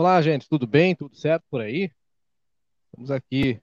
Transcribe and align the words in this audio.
Olá, 0.00 0.22
gente, 0.22 0.48
tudo 0.48 0.66
bem? 0.66 0.96
Tudo 0.96 1.14
certo 1.14 1.44
por 1.50 1.60
aí? 1.60 1.92
Estamos 2.86 3.10
aqui 3.10 3.60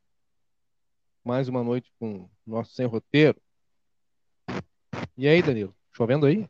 mais 1.26 1.50
uma 1.50 1.64
noite 1.64 1.92
com 2.00 2.14
o 2.14 2.30
nosso 2.46 2.76
sem 2.76 2.86
roteiro. 2.86 3.42
E 5.18 5.28
aí, 5.28 5.42
Danilo, 5.42 5.76
chovendo 5.92 6.28
aí? 6.28 6.48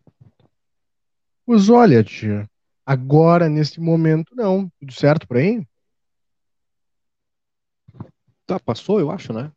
Pois 1.46 1.70
olha, 1.70 2.04
tia, 2.04 2.50
agora 2.86 3.48
nesse 3.48 3.80
momento 3.80 4.36
não. 4.36 4.70
Tudo 4.78 4.92
certo 4.92 5.26
por 5.26 5.38
aí? 5.38 5.66
Tá, 8.46 8.60
passou, 8.60 9.00
eu 9.00 9.10
acho, 9.10 9.32
né? 9.32 9.54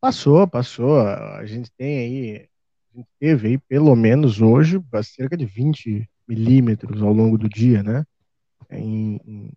Passou, 0.00 0.48
passou. 0.48 1.00
A 1.00 1.46
gente 1.46 1.70
tem 1.76 1.98
aí, 1.98 2.48
a 2.92 2.96
gente 2.96 3.08
teve 3.20 3.48
aí 3.50 3.58
pelo 3.58 3.94
menos 3.94 4.40
hoje 4.40 4.82
cerca 5.04 5.36
de 5.36 5.46
20 5.46 6.10
milímetros 6.26 7.00
ao 7.00 7.12
longo 7.12 7.38
do 7.38 7.48
dia, 7.48 7.84
né? 7.84 8.04
Em, 8.78 9.50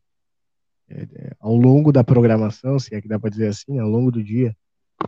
é, 0.89 1.01
é, 1.01 1.35
ao 1.39 1.55
longo 1.55 1.91
da 1.91 2.03
programação, 2.03 2.77
se 2.79 2.93
é 2.93 3.01
que 3.01 3.07
dá 3.07 3.19
para 3.19 3.29
dizer 3.29 3.47
assim, 3.47 3.79
ao 3.79 3.89
longo 3.89 4.11
do 4.11 4.23
dia. 4.23 4.55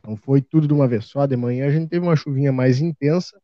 Não 0.05 0.15
foi 0.15 0.41
tudo 0.41 0.67
de 0.67 0.73
uma 0.73 0.88
vez 0.88 1.05
só. 1.05 1.25
De 1.25 1.35
manhã 1.35 1.67
a 1.67 1.71
gente 1.71 1.89
teve 1.89 2.05
uma 2.05 2.15
chuvinha 2.15 2.51
mais 2.51 2.81
intensa, 2.81 3.39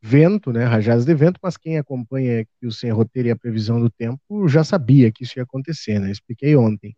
vento, 0.00 0.52
né, 0.52 0.64
rajadas 0.64 1.04
de 1.04 1.14
vento, 1.14 1.40
mas 1.42 1.56
quem 1.56 1.78
acompanha 1.78 2.42
aqui 2.42 2.66
o 2.66 2.72
Sem 2.72 2.90
Roteiro 2.90 3.28
e 3.28 3.30
a 3.30 3.36
previsão 3.36 3.80
do 3.80 3.90
tempo 3.90 4.46
já 4.46 4.62
sabia 4.62 5.10
que 5.10 5.24
isso 5.24 5.38
ia 5.38 5.42
acontecer, 5.42 5.98
né? 5.98 6.10
Expliquei 6.10 6.54
ontem. 6.54 6.94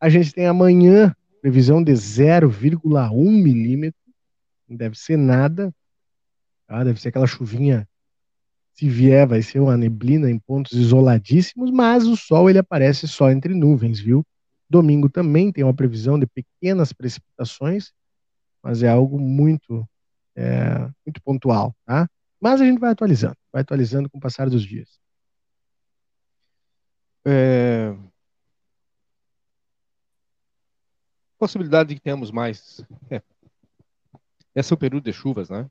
A 0.00 0.08
gente 0.08 0.32
tem 0.32 0.46
amanhã 0.46 1.14
previsão 1.40 1.82
de 1.82 1.92
0,1 1.92 3.42
milímetro, 3.42 4.00
não 4.68 4.76
deve 4.76 4.98
ser 4.98 5.16
nada, 5.16 5.72
tá? 6.66 6.82
deve 6.82 7.00
ser 7.00 7.08
aquela 7.08 7.26
chuvinha 7.26 7.88
se 8.78 8.88
vier, 8.88 9.26
vai 9.26 9.42
ser 9.42 9.58
uma 9.58 9.76
neblina 9.76 10.30
em 10.30 10.38
pontos 10.38 10.70
isoladíssimos, 10.70 11.68
mas 11.72 12.06
o 12.06 12.16
sol 12.16 12.48
ele 12.48 12.60
aparece 12.60 13.08
só 13.08 13.28
entre 13.28 13.52
nuvens, 13.52 13.98
viu? 13.98 14.24
Domingo 14.70 15.08
também 15.08 15.50
tem 15.50 15.64
uma 15.64 15.74
previsão 15.74 16.16
de 16.16 16.28
pequenas 16.28 16.92
precipitações, 16.92 17.92
mas 18.62 18.84
é 18.84 18.88
algo 18.88 19.18
muito, 19.18 19.84
é, 20.36 20.78
muito 21.04 21.20
pontual, 21.24 21.74
tá? 21.84 22.08
Mas 22.40 22.60
a 22.60 22.64
gente 22.64 22.78
vai 22.78 22.92
atualizando, 22.92 23.36
vai 23.52 23.62
atualizando 23.62 24.08
com 24.08 24.18
o 24.18 24.20
passar 24.20 24.48
dos 24.48 24.62
dias. 24.62 25.00
É... 27.26 27.96
Possibilidade 31.36 31.88
de 31.88 31.94
que 31.96 32.00
tenhamos 32.00 32.30
mais. 32.30 32.80
É. 33.10 33.20
Esse 34.54 34.72
é 34.72 34.74
o 34.74 34.78
período 34.78 35.04
de 35.04 35.12
chuvas, 35.12 35.50
né? 35.50 35.68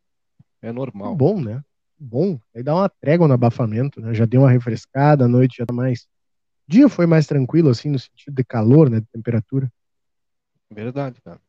É 0.62 0.74
normal. 0.74 1.16
Bom, 1.16 1.40
né? 1.40 1.64
Bom. 2.00 2.40
Aí 2.56 2.64
dá 2.64 2.76
uma 2.76 2.90
trégua 2.90 3.28
no 3.28 3.34
abafamento, 3.34 4.00
né? 4.02 4.14
Já 4.14 4.26
deu 4.26 4.42
uma 4.42 4.52
refrescada, 4.52 5.26
a 5.26 5.28
noite 5.28 5.58
já 5.58 5.66
tá 5.66 5.74
mais. 5.74 6.02
O 6.68 6.72
dia 6.72 6.90
foi 6.90 7.06
mais 7.06 7.26
tranquilo, 7.26 7.70
assim, 7.70 7.90
no 7.90 8.00
sentido 8.00 8.36
de 8.36 8.44
calor, 8.44 8.90
né? 8.90 9.00
De 9.00 9.08
temperatura. 9.08 9.72
Verdade, 10.70 11.22
cara. 11.22 11.40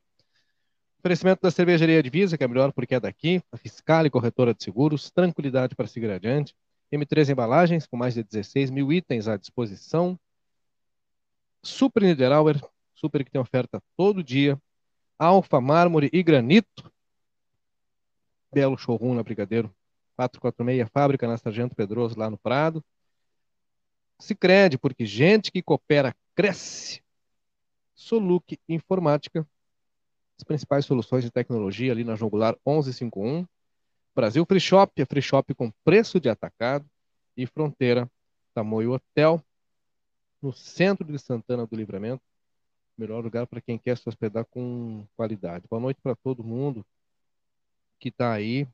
Oferecimento 0.98 1.40
da 1.42 1.50
cervejaria 1.50 2.02
Divisa, 2.02 2.36
que 2.36 2.44
é 2.44 2.48
melhor 2.48 2.72
porque 2.72 2.94
é 2.94 3.00
daqui, 3.00 3.40
a 3.52 3.56
fiscal 3.56 4.04
e 4.04 4.10
corretora 4.10 4.52
de 4.52 4.62
seguros, 4.62 5.10
tranquilidade 5.10 5.74
para 5.74 5.86
seguir 5.86 6.10
adiante. 6.10 6.54
M3 6.92 7.30
Embalagens, 7.30 7.86
com 7.86 7.96
mais 7.96 8.14
de 8.14 8.24
16 8.24 8.70
mil 8.70 8.92
itens 8.92 9.28
à 9.28 9.36
disposição. 9.36 10.18
Super 11.62 12.02
Niederauer, 12.02 12.60
super 12.94 13.24
que 13.24 13.30
tem 13.30 13.40
oferta 13.40 13.80
todo 13.96 14.24
dia. 14.24 14.60
Alfa, 15.18 15.60
mármore 15.60 16.08
e 16.12 16.22
granito. 16.22 16.90
Belo 18.52 18.78
showroom 18.78 19.14
na 19.14 19.22
Brigadeiro 19.22 19.72
446, 20.18 20.88
fábrica 20.90 21.28
na 21.28 21.38
Sargento 21.38 21.76
Pedroso, 21.76 22.18
lá 22.18 22.28
no 22.28 22.36
Prado. 22.36 22.84
Se 24.18 24.34
crede, 24.34 24.76
porque 24.76 25.06
gente 25.06 25.52
que 25.52 25.62
coopera 25.62 26.14
cresce. 26.34 27.00
Soluc 27.94 28.58
Informática, 28.68 29.46
as 30.36 30.44
principais 30.44 30.84
soluções 30.84 31.22
de 31.22 31.30
tecnologia 31.30 31.92
ali 31.92 32.02
na 32.02 32.16
Jogular 32.16 32.56
1151. 32.66 33.46
Brasil 34.14 34.44
Free 34.44 34.60
Shop, 34.60 35.00
é 35.00 35.04
Free 35.04 35.22
Shop 35.22 35.54
com 35.54 35.70
preço 35.84 36.18
de 36.18 36.28
atacado. 36.28 36.84
E 37.36 37.46
Fronteira, 37.46 38.10
Tamoio 38.52 38.92
Hotel, 38.92 39.40
no 40.42 40.52
centro 40.52 41.06
de 41.06 41.16
Santana 41.20 41.64
do 41.64 41.76
Livramento. 41.76 42.22
Melhor 42.96 43.22
lugar 43.22 43.46
para 43.46 43.60
quem 43.60 43.78
quer 43.78 43.96
se 43.96 44.08
hospedar 44.08 44.44
com 44.46 45.06
qualidade. 45.16 45.64
Boa 45.70 45.80
noite 45.80 46.00
para 46.02 46.16
todo 46.16 46.42
mundo 46.42 46.84
que 48.00 48.08
está 48.08 48.32
aí 48.32 48.66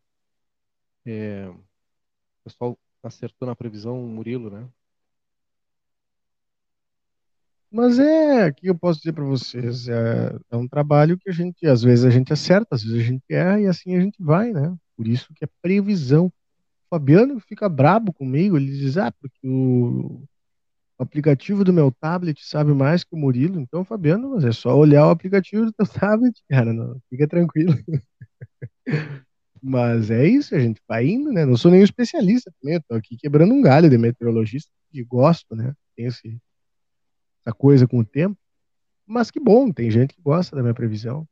é, 1.06 1.48
o 1.48 1.60
pessoal 2.44 2.78
acertou 3.02 3.46
na 3.46 3.56
previsão 3.56 4.02
o 4.02 4.08
Murilo, 4.08 4.50
né? 4.50 4.68
Mas 7.70 7.98
é, 7.98 8.48
o 8.48 8.54
que 8.54 8.68
eu 8.68 8.78
posso 8.78 9.00
dizer 9.00 9.12
para 9.12 9.24
vocês? 9.24 9.88
É, 9.88 10.36
é, 10.50 10.56
um 10.56 10.68
trabalho 10.68 11.18
que 11.18 11.28
a 11.28 11.32
gente, 11.32 11.66
às 11.66 11.82
vezes 11.82 12.04
a 12.04 12.10
gente 12.10 12.32
acerta, 12.32 12.74
às 12.76 12.84
vezes 12.84 13.00
a 13.00 13.02
gente 13.02 13.24
erra 13.28 13.60
e 13.60 13.66
assim 13.66 13.96
a 13.96 14.00
gente 14.00 14.22
vai, 14.22 14.52
né? 14.52 14.76
Por 14.96 15.08
isso 15.08 15.34
que 15.34 15.44
é 15.44 15.48
previsão. 15.60 16.26
O 16.26 16.32
Fabiano 16.90 17.40
fica 17.40 17.68
brabo 17.68 18.12
comigo, 18.12 18.56
ele 18.56 18.70
diz, 18.70 18.96
ah, 18.96 19.10
porque 19.10 19.48
o, 19.48 20.22
o 20.98 21.02
aplicativo 21.02 21.64
do 21.64 21.72
meu 21.72 21.90
tablet 21.90 22.44
sabe 22.44 22.72
mais 22.72 23.02
que 23.02 23.14
o 23.14 23.18
Murilo. 23.18 23.60
Então, 23.60 23.84
Fabiano, 23.84 24.30
mas 24.30 24.44
é 24.44 24.52
só 24.52 24.76
olhar 24.76 25.06
o 25.08 25.10
aplicativo 25.10 25.66
do 25.66 25.72
teu 25.72 25.86
tablet, 25.88 26.40
cara, 26.48 26.72
não, 26.72 27.00
fica 27.10 27.26
tranquilo. 27.26 27.74
Mas 29.66 30.10
é 30.10 30.28
isso, 30.28 30.54
a 30.54 30.58
gente 30.58 30.78
vai 30.86 31.06
indo, 31.06 31.32
né? 31.32 31.46
Não 31.46 31.56
sou 31.56 31.70
nenhum 31.70 31.84
especialista 31.84 32.52
também, 32.60 32.74
eu 32.74 32.82
tô 32.86 32.94
aqui 32.96 33.16
quebrando 33.16 33.54
um 33.54 33.62
galho 33.62 33.88
de 33.88 33.96
meteorologista, 33.96 34.70
que 34.92 35.02
gosto, 35.02 35.56
né? 35.56 35.72
Tem 35.96 36.04
esse, 36.04 36.38
essa 37.40 37.54
coisa 37.56 37.88
com 37.88 37.98
o 38.00 38.04
tempo. 38.04 38.36
Mas 39.06 39.30
que 39.30 39.40
bom, 39.40 39.72
tem 39.72 39.90
gente 39.90 40.14
que 40.14 40.20
gosta 40.20 40.54
da 40.54 40.60
minha 40.60 40.74
previsão. 40.74 41.26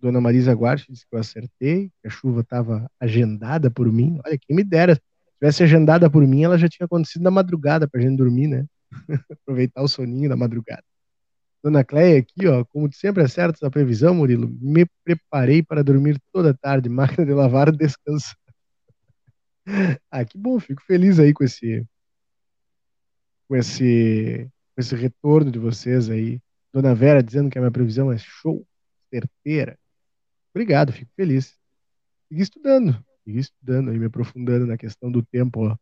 Dona 0.00 0.22
Marisa 0.22 0.54
Guarte 0.54 0.90
disse 0.90 1.06
que 1.06 1.14
eu 1.14 1.20
acertei, 1.20 1.90
que 2.00 2.06
a 2.06 2.10
chuva 2.10 2.40
estava 2.40 2.90
agendada 2.98 3.70
por 3.70 3.92
mim. 3.92 4.18
Olha, 4.24 4.38
quem 4.38 4.56
me 4.56 4.64
dera. 4.64 4.94
Se 4.94 5.02
tivesse 5.38 5.62
agendada 5.62 6.08
por 6.08 6.26
mim, 6.26 6.44
ela 6.44 6.56
já 6.56 6.70
tinha 6.70 6.86
acontecido 6.86 7.22
na 7.22 7.30
madrugada 7.30 7.86
pra 7.86 8.00
gente 8.00 8.16
dormir, 8.16 8.46
né? 8.48 8.64
Aproveitar 9.30 9.82
o 9.82 9.88
soninho 9.88 10.30
da 10.30 10.36
madrugada. 10.36 10.82
Dona 11.62 11.84
Cleia 11.84 12.20
aqui, 12.20 12.46
ó, 12.46 12.64
como 12.64 12.92
sempre 12.92 13.22
acerta 13.22 13.58
essa 13.58 13.70
previsão, 13.70 14.14
Murilo, 14.14 14.48
me 14.60 14.86
preparei 15.04 15.62
para 15.62 15.82
dormir 15.82 16.20
toda 16.32 16.54
tarde, 16.54 16.88
máquina 16.90 17.26
de 17.26 17.32
lavar, 17.32 17.72
descansar. 17.72 18.36
ah, 20.10 20.24
que 20.24 20.38
bom, 20.38 20.58
fico 20.60 20.82
feliz 20.82 21.18
aí 21.18 21.32
com 21.32 21.44
esse 21.44 21.84
com 23.48 23.56
esse 23.56 24.48
com 24.74 24.80
esse 24.80 24.94
retorno 24.94 25.50
de 25.50 25.58
vocês 25.58 26.10
aí. 26.10 26.40
Dona 26.72 26.94
Vera 26.94 27.22
dizendo 27.22 27.50
que 27.50 27.58
a 27.58 27.60
minha 27.60 27.70
previsão 27.70 28.12
é 28.12 28.18
show, 28.18 28.66
certeira. 29.10 29.78
Obrigado, 30.54 30.92
fico 30.92 31.10
feliz. 31.16 31.58
Segui 32.28 32.42
estudando, 32.42 33.04
segui 33.24 33.38
estudando 33.40 33.90
aí, 33.90 33.98
me 33.98 34.06
aprofundando 34.06 34.66
na 34.66 34.76
questão 34.76 35.10
do 35.10 35.22
tempo, 35.24 35.66
ó. 35.68 35.76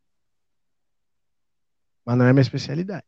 Mas 2.07 2.19
não 2.19 2.27
é 2.27 2.33
minha 2.33 2.43
especialidade. 2.43 3.07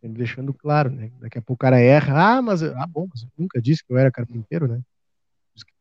Sempre 0.00 0.18
deixando 0.18 0.54
claro, 0.54 0.90
né? 0.90 1.10
Daqui 1.20 1.38
a 1.38 1.42
pouco 1.42 1.54
o 1.54 1.64
cara 1.64 1.78
erra. 1.78 2.36
Ah, 2.36 2.42
mas. 2.42 2.62
Ah, 2.62 2.86
bom, 2.86 3.06
mas 3.10 3.22
eu 3.22 3.28
nunca 3.36 3.60
disse 3.60 3.84
que 3.84 3.92
eu 3.92 3.98
era 3.98 4.10
carpinteiro, 4.10 4.66
né? 4.66 4.80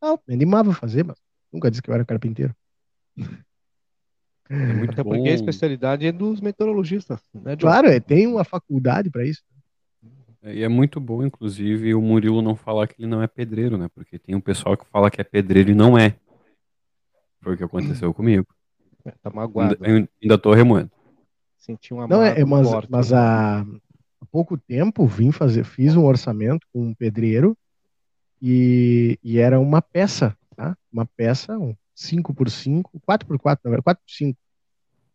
Não, 0.02 0.20
me 0.28 0.34
animava 0.34 0.72
a 0.72 0.74
fazer, 0.76 1.04
mas 1.04 1.18
nunca 1.52 1.70
disse 1.70 1.82
que 1.82 1.90
eu 1.90 1.94
era 1.94 2.06
carpinteiro. 2.06 2.54
É 4.50 4.74
muito 4.74 4.92
Até 4.92 5.04
bom. 5.04 5.12
porque 5.12 5.30
a 5.30 5.34
especialidade 5.34 6.06
é 6.08 6.12
dos 6.12 6.42
meteorologistas, 6.42 7.22
né, 7.36 7.56
Claro, 7.56 7.88
é, 7.88 8.00
tem 8.00 8.26
uma 8.26 8.44
faculdade 8.44 9.10
para 9.10 9.24
isso. 9.24 9.44
É, 10.42 10.56
e 10.56 10.64
é 10.64 10.68
muito 10.68 11.00
bom, 11.00 11.24
inclusive, 11.24 11.94
o 11.94 12.02
Murilo 12.02 12.42
não 12.42 12.56
falar 12.56 12.88
que 12.88 12.96
ele 13.00 13.08
não 13.08 13.22
é 13.22 13.28
pedreiro, 13.28 13.78
né? 13.78 13.88
Porque 13.94 14.18
tem 14.18 14.36
um 14.36 14.42
pessoal 14.42 14.76
que 14.76 14.86
fala 14.86 15.12
que 15.12 15.22
é 15.22 15.24
pedreiro 15.24 15.70
e 15.70 15.76
não 15.76 15.98
é. 15.98 16.16
Foi 17.42 17.54
o 17.54 17.58
que 17.58 17.64
aconteceu 17.64 18.14
comigo. 18.14 18.48
É, 19.06 19.12
tá 19.22 19.30
magoado. 19.30 19.78
Ainda, 19.82 20.10
ainda 20.22 20.38
tô 20.38 20.54
remoendo. 20.54 20.92
Senti 21.58 21.94
uma 21.94 22.08
Não, 22.08 22.24
é, 22.24 22.44
mas, 22.44 22.70
forte, 22.70 22.90
mas 22.90 23.14
a, 23.14 23.66
há 24.22 24.26
pouco 24.26 24.58
tempo 24.58 25.06
vim 25.06 25.32
fazer, 25.32 25.64
fiz 25.64 25.96
um 25.96 26.06
orçamento 26.06 26.66
com 26.72 26.82
um 26.82 26.94
pedreiro 26.94 27.58
e, 28.42 29.20
e 29.24 29.38
era 29.40 29.60
uma 29.60 29.82
peça, 29.82 30.36
tá? 30.56 30.78
Uma 30.92 31.06
peça, 31.06 31.58
um 31.58 31.76
5x5, 31.96 32.84
4x4, 33.08 33.60
na 33.64 33.72
verdade, 33.72 34.00
4x5. 34.08 34.36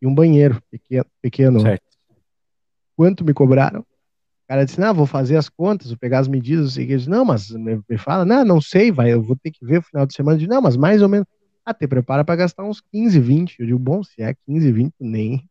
E 0.01 0.07
um 0.07 0.13
banheiro 0.13 0.61
pequeno. 0.69 1.05
pequeno. 1.21 1.59
Certo. 1.61 1.83
Quanto 2.95 3.25
me 3.25 3.33
cobraram? 3.33 3.81
O 3.81 4.47
cara 4.47 4.63
disse, 4.63 4.79
não, 4.79 4.93
vou 4.93 5.07
fazer 5.07 5.37
as 5.37 5.49
contas, 5.49 5.87
vou 5.87 5.97
pegar 5.97 6.19
as 6.19 6.27
medidas, 6.27 6.77
e 6.77 6.85
disse, 6.85 7.09
não, 7.09 7.25
mas 7.25 7.49
me, 7.49 7.81
fala, 7.97 8.23
não, 8.23 8.45
não 8.45 8.61
sei, 8.61 8.91
vai, 8.91 9.11
eu 9.11 9.21
vou 9.23 9.35
ter 9.35 9.49
que 9.49 9.65
ver 9.65 9.77
no 9.77 9.83
final 9.83 10.05
de 10.05 10.13
semana. 10.13 10.37
de 10.37 10.47
não, 10.47 10.61
mas 10.61 10.77
mais 10.77 11.01
ou 11.01 11.09
menos, 11.09 11.27
ah, 11.65 11.73
te 11.73 11.87
prepara 11.87 12.23
para 12.23 12.35
gastar 12.35 12.63
uns 12.63 12.79
15, 12.79 13.19
20. 13.19 13.59
Eu 13.59 13.65
digo, 13.65 13.79
bom, 13.79 14.03
se 14.03 14.21
é 14.21 14.35
15, 14.45 14.71
20, 14.71 14.93
nem. 14.99 15.49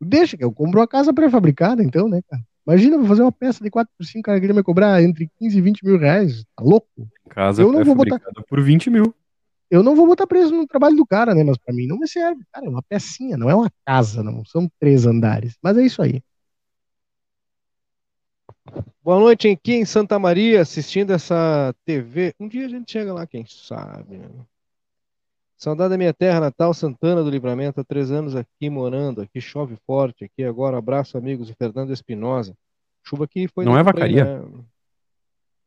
Deixa 0.00 0.36
que 0.36 0.44
eu 0.44 0.52
compro 0.52 0.80
a 0.80 0.86
casa 0.86 1.12
pré-fabricada, 1.12 1.82
então, 1.82 2.08
né, 2.08 2.20
cara? 2.30 2.42
Imagina, 2.66 2.98
vou 2.98 3.06
fazer 3.06 3.22
uma 3.22 3.32
peça 3.32 3.62
de 3.62 3.70
4 3.70 3.92
por 3.96 4.04
5, 4.04 4.18
o 4.18 4.22
cara 4.22 4.40
queria 4.40 4.54
me 4.54 4.62
cobrar 4.62 5.00
entre 5.00 5.30
15 5.38 5.56
e 5.56 5.60
20 5.60 5.84
mil 5.84 5.98
reais. 5.98 6.44
Tá 6.56 6.64
louco? 6.64 6.88
Casa 7.28 7.62
eu 7.62 7.70
não 7.70 7.80
é 7.80 7.84
vou 7.84 7.94
botar 7.94 8.20
por 8.48 8.60
20 8.60 8.90
mil. 8.90 9.14
Eu 9.70 9.82
não 9.82 9.94
vou 9.94 10.06
botar 10.06 10.26
preso 10.26 10.54
no 10.54 10.66
trabalho 10.66 10.96
do 10.96 11.06
cara, 11.06 11.34
né? 11.34 11.44
Mas 11.44 11.58
para 11.58 11.74
mim 11.74 11.86
não 11.86 11.98
me 11.98 12.08
serve. 12.08 12.42
Cara, 12.52 12.66
é 12.66 12.68
uma 12.68 12.82
pecinha, 12.82 13.36
não 13.36 13.48
é 13.48 13.54
uma 13.54 13.70
casa, 13.84 14.22
não. 14.22 14.44
São 14.44 14.68
três 14.80 15.06
andares. 15.06 15.56
Mas 15.62 15.76
é 15.76 15.82
isso 15.82 16.02
aí. 16.02 16.20
Boa 19.02 19.20
noite 19.20 19.48
aqui 19.48 19.74
em 19.74 19.84
Santa 19.84 20.18
Maria, 20.18 20.60
assistindo 20.60 21.12
essa 21.12 21.72
TV. 21.84 22.34
Um 22.40 22.48
dia 22.48 22.66
a 22.66 22.68
gente 22.68 22.90
chega 22.90 23.12
lá, 23.12 23.26
quem 23.26 23.44
sabe. 23.46 24.18
Né? 24.18 24.28
Saudade 25.56 25.90
da 25.90 25.98
minha 25.98 26.12
terra 26.12 26.38
natal, 26.38 26.74
Santana 26.74 27.24
do 27.24 27.30
Livramento, 27.30 27.80
há 27.80 27.84
três 27.84 28.10
anos 28.10 28.36
aqui 28.36 28.68
morando. 28.68 29.22
Aqui 29.22 29.40
chove 29.40 29.76
forte, 29.86 30.24
aqui 30.24 30.44
agora. 30.44 30.76
Abraço, 30.76 31.16
amigos, 31.16 31.46
de 31.46 31.54
Fernando 31.54 31.92
Espinosa. 31.92 32.54
Chuva 33.02 33.24
aqui 33.24 33.48
foi. 33.48 33.64
Não 33.64 33.78
é 33.78 33.82
vacaria? 33.82 34.40
né? 34.42 34.64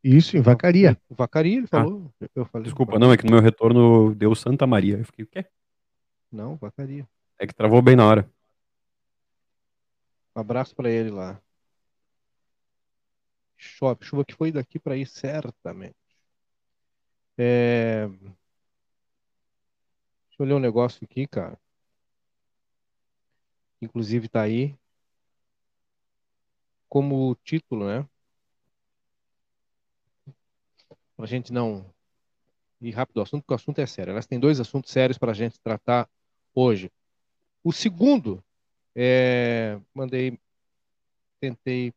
Isso, 0.04 0.38
em 0.38 0.42
Vacaria. 0.42 0.98
Vacaria, 1.10 1.58
ele 1.58 1.68
falou. 1.68 2.10
Ah, 2.22 2.28
eu 2.34 2.46
falei 2.46 2.64
desculpa, 2.64 2.98
não, 2.98 3.12
é 3.12 3.18
que 3.18 3.26
no 3.26 3.32
meu 3.32 3.42
retorno 3.42 4.16
deu 4.16 4.34
Santa 4.34 4.66
Maria. 4.66 4.98
Eu 4.98 5.06
fiquei, 5.06 5.26
o 5.26 5.28
quê? 5.28 5.46
Não, 6.32 6.56
Vacaria. 6.56 7.08
É 7.38 7.46
que 7.46 7.54
travou 7.54 7.82
bem 7.82 7.96
na 7.96 8.06
hora. 8.06 8.30
Um 10.36 10.40
abraço 10.40 10.74
para 10.76 10.90
ele 10.90 11.10
lá. 11.10 11.42
Chove, 13.58 14.06
chuva 14.06 14.24
que 14.24 14.34
foi 14.34 14.52
daqui 14.52 14.80
para 14.80 14.94
aí, 14.94 15.06
certamente. 15.06 15.96
É... 17.38 18.10
Eu 20.40 20.46
ler 20.46 20.54
um 20.54 20.60
negócio 20.60 21.04
aqui, 21.04 21.28
cara. 21.28 21.60
Inclusive 23.82 24.30
tá 24.30 24.42
aí 24.42 24.76
como 26.88 27.36
título, 27.44 27.86
né? 27.88 28.08
Para 31.16 31.26
a 31.26 31.28
gente 31.28 31.52
não 31.52 31.94
ir 32.82 32.92
rápido 32.92 33.18
ao 33.20 33.24
assunto, 33.24 33.42
porque 33.44 33.54
o 33.54 33.56
assunto 33.56 33.80
é 33.80 33.86
sério. 33.86 34.12
Elas 34.12 34.26
têm 34.26 34.40
dois 34.40 34.60
assuntos 34.62 34.92
sérios 34.92 35.18
para 35.18 35.32
a 35.32 35.36
gente 35.36 35.60
tratar 35.60 36.10
hoje. 36.56 36.90
O 37.64 37.74
segundo, 37.74 38.42
é, 38.96 39.80
mandei, 39.94 40.40
tentei 41.42 41.94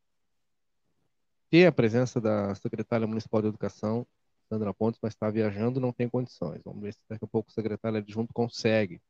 ter 1.48 1.66
a 1.66 1.72
presença 1.72 2.20
da 2.20 2.54
secretária 2.56 3.06
municipal 3.06 3.40
de 3.40 3.48
educação, 3.48 4.06
Sandra 4.52 4.74
Pontes, 4.74 5.00
mas 5.02 5.14
está 5.14 5.30
viajando, 5.30 5.80
não 5.80 5.94
tem 5.94 6.06
condições. 6.06 6.60
Vamos 6.62 6.82
ver 6.82 6.92
se 6.92 7.00
daqui 7.08 7.24
a 7.24 7.28
pouco 7.28 7.48
o 7.48 7.52
secretário 7.52 7.96
adjunto 7.96 8.34
consegue. 8.34 9.00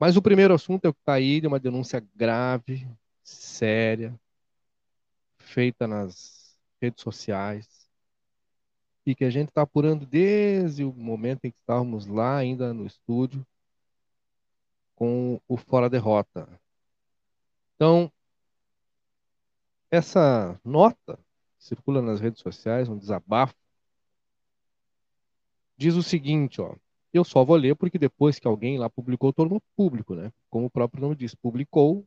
Mas 0.00 0.16
o 0.16 0.22
primeiro 0.22 0.52
assunto 0.52 0.84
é 0.84 0.88
o 0.88 0.92
que 0.92 0.98
está 0.98 1.12
aí, 1.12 1.40
de 1.40 1.46
uma 1.46 1.60
denúncia 1.60 2.04
grave, 2.16 2.88
séria, 3.22 4.18
feita 5.38 5.86
nas 5.86 6.58
redes 6.82 7.04
sociais, 7.04 7.88
e 9.06 9.14
que 9.14 9.24
a 9.24 9.30
gente 9.30 9.50
está 9.50 9.62
apurando 9.62 10.04
desde 10.04 10.82
o 10.82 10.92
momento 10.92 11.44
em 11.44 11.52
que 11.52 11.58
estávamos 11.58 12.06
lá 12.06 12.36
ainda 12.36 12.74
no 12.74 12.86
estúdio, 12.86 13.46
com 14.96 15.40
o 15.46 15.56
Fora 15.56 15.88
Derrota. 15.88 16.48
Então, 17.76 18.10
essa 19.88 20.60
nota 20.64 21.16
circula 21.58 22.02
nas 22.02 22.18
redes 22.20 22.40
sociais, 22.40 22.88
um 22.88 22.98
desabafo, 22.98 23.54
diz 25.80 25.94
o 25.94 26.02
seguinte, 26.02 26.60
ó. 26.60 26.76
Eu 27.10 27.24
só 27.24 27.42
vou 27.42 27.56
ler 27.56 27.74
porque 27.74 27.98
depois 27.98 28.38
que 28.38 28.46
alguém 28.46 28.78
lá 28.78 28.90
publicou, 28.90 29.32
tornou 29.32 29.62
público, 29.74 30.14
né? 30.14 30.30
Como 30.50 30.66
o 30.66 30.70
próprio 30.70 31.00
nome 31.00 31.16
diz, 31.16 31.34
publicou, 31.34 32.06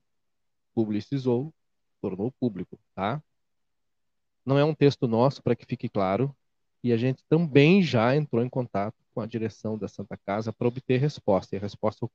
publicizou, 0.75 1.51
tornou 1.99 2.31
público, 2.39 2.79
tá? 2.93 3.21
Não 4.45 4.59
é 4.59 4.63
um 4.63 4.75
texto 4.75 5.07
nosso, 5.07 5.41
para 5.41 5.55
que 5.55 5.65
fique 5.65 5.89
claro, 5.89 6.33
e 6.83 6.93
a 6.93 6.97
gente 6.97 7.23
também 7.27 7.81
já 7.81 8.15
entrou 8.15 8.43
em 8.43 8.49
contato 8.49 8.95
com 9.11 9.21
a 9.21 9.25
direção 9.25 9.75
da 9.75 9.87
Santa 9.87 10.15
Casa 10.17 10.53
para 10.53 10.67
obter 10.67 10.99
resposta. 10.99 11.55
E 11.55 11.57
a 11.57 11.61
resposta 11.61 12.07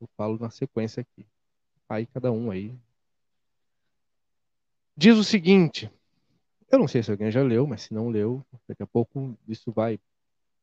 eu 0.00 0.08
falo 0.16 0.38
na 0.40 0.50
sequência 0.50 1.02
aqui. 1.02 1.24
Aí 1.88 2.04
cada 2.06 2.32
um 2.32 2.50
aí. 2.50 2.74
Diz 4.96 5.16
o 5.16 5.22
seguinte. 5.22 5.88
Eu 6.68 6.80
não 6.80 6.88
sei 6.88 7.00
se 7.00 7.12
alguém 7.12 7.30
já 7.30 7.44
leu, 7.44 7.64
mas 7.64 7.82
se 7.82 7.94
não 7.94 8.08
leu, 8.08 8.44
daqui 8.66 8.82
a 8.82 8.86
pouco 8.86 9.38
isso 9.46 9.70
vai 9.70 10.00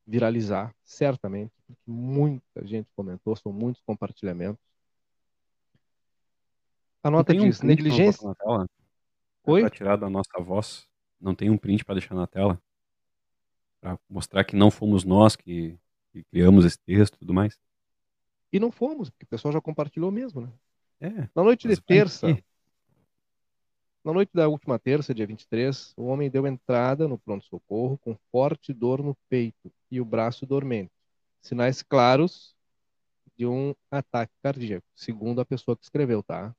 viralizar, 0.06 0.74
certamente, 0.82 1.52
porque 1.66 1.82
muita 1.86 2.66
gente 2.66 2.88
comentou, 2.94 3.34
são 3.36 3.52
muitos 3.52 3.82
compartilhamentos. 3.82 4.62
A 7.02 7.10
nota 7.10 7.32
um 7.32 7.38
diz: 7.38 7.60
negligência. 7.62 8.26
Na 8.26 8.34
tela? 8.34 8.66
Oi? 9.46 9.60
Para 9.60 9.70
tirar 9.70 9.96
da 9.96 10.08
nossa 10.08 10.40
voz, 10.40 10.86
não 11.20 11.34
tem 11.34 11.50
um 11.50 11.58
print 11.58 11.84
para 11.84 11.96
deixar 11.96 12.14
na 12.14 12.26
tela? 12.26 12.60
Para 13.80 13.98
mostrar 14.08 14.44
que 14.44 14.56
não 14.56 14.70
fomos 14.70 15.04
nós 15.04 15.36
que, 15.36 15.78
que 16.12 16.24
criamos 16.24 16.64
esse 16.64 16.78
texto 16.78 17.14
e 17.14 17.18
tudo 17.18 17.34
mais? 17.34 17.58
E 18.52 18.58
não 18.58 18.70
fomos, 18.70 19.10
porque 19.10 19.24
o 19.24 19.28
pessoal 19.28 19.52
já 19.52 19.60
compartilhou 19.60 20.10
mesmo, 20.10 20.40
né? 20.40 20.52
É, 21.00 21.28
na 21.34 21.42
noite 21.42 21.68
de 21.68 21.78
terça, 21.82 22.28
na 24.02 24.12
noite 24.12 24.30
da 24.32 24.48
última 24.48 24.78
terça, 24.78 25.14
dia 25.14 25.26
23, 25.26 25.92
o 25.96 26.04
homem 26.04 26.30
deu 26.30 26.46
entrada 26.46 27.08
no 27.08 27.18
pronto-socorro 27.18 27.98
com 27.98 28.16
forte 28.30 28.72
dor 28.72 29.02
no 29.02 29.16
peito 29.28 29.72
e 29.94 30.00
o 30.00 30.04
braço 30.04 30.44
dormente. 30.46 30.90
Sinais 31.40 31.82
claros 31.82 32.54
de 33.36 33.46
um 33.46 33.74
ataque 33.90 34.32
cardíaco, 34.42 34.86
segundo 34.94 35.40
a 35.40 35.44
pessoa 35.44 35.76
que 35.76 35.84
escreveu, 35.84 36.22
tá? 36.22 36.54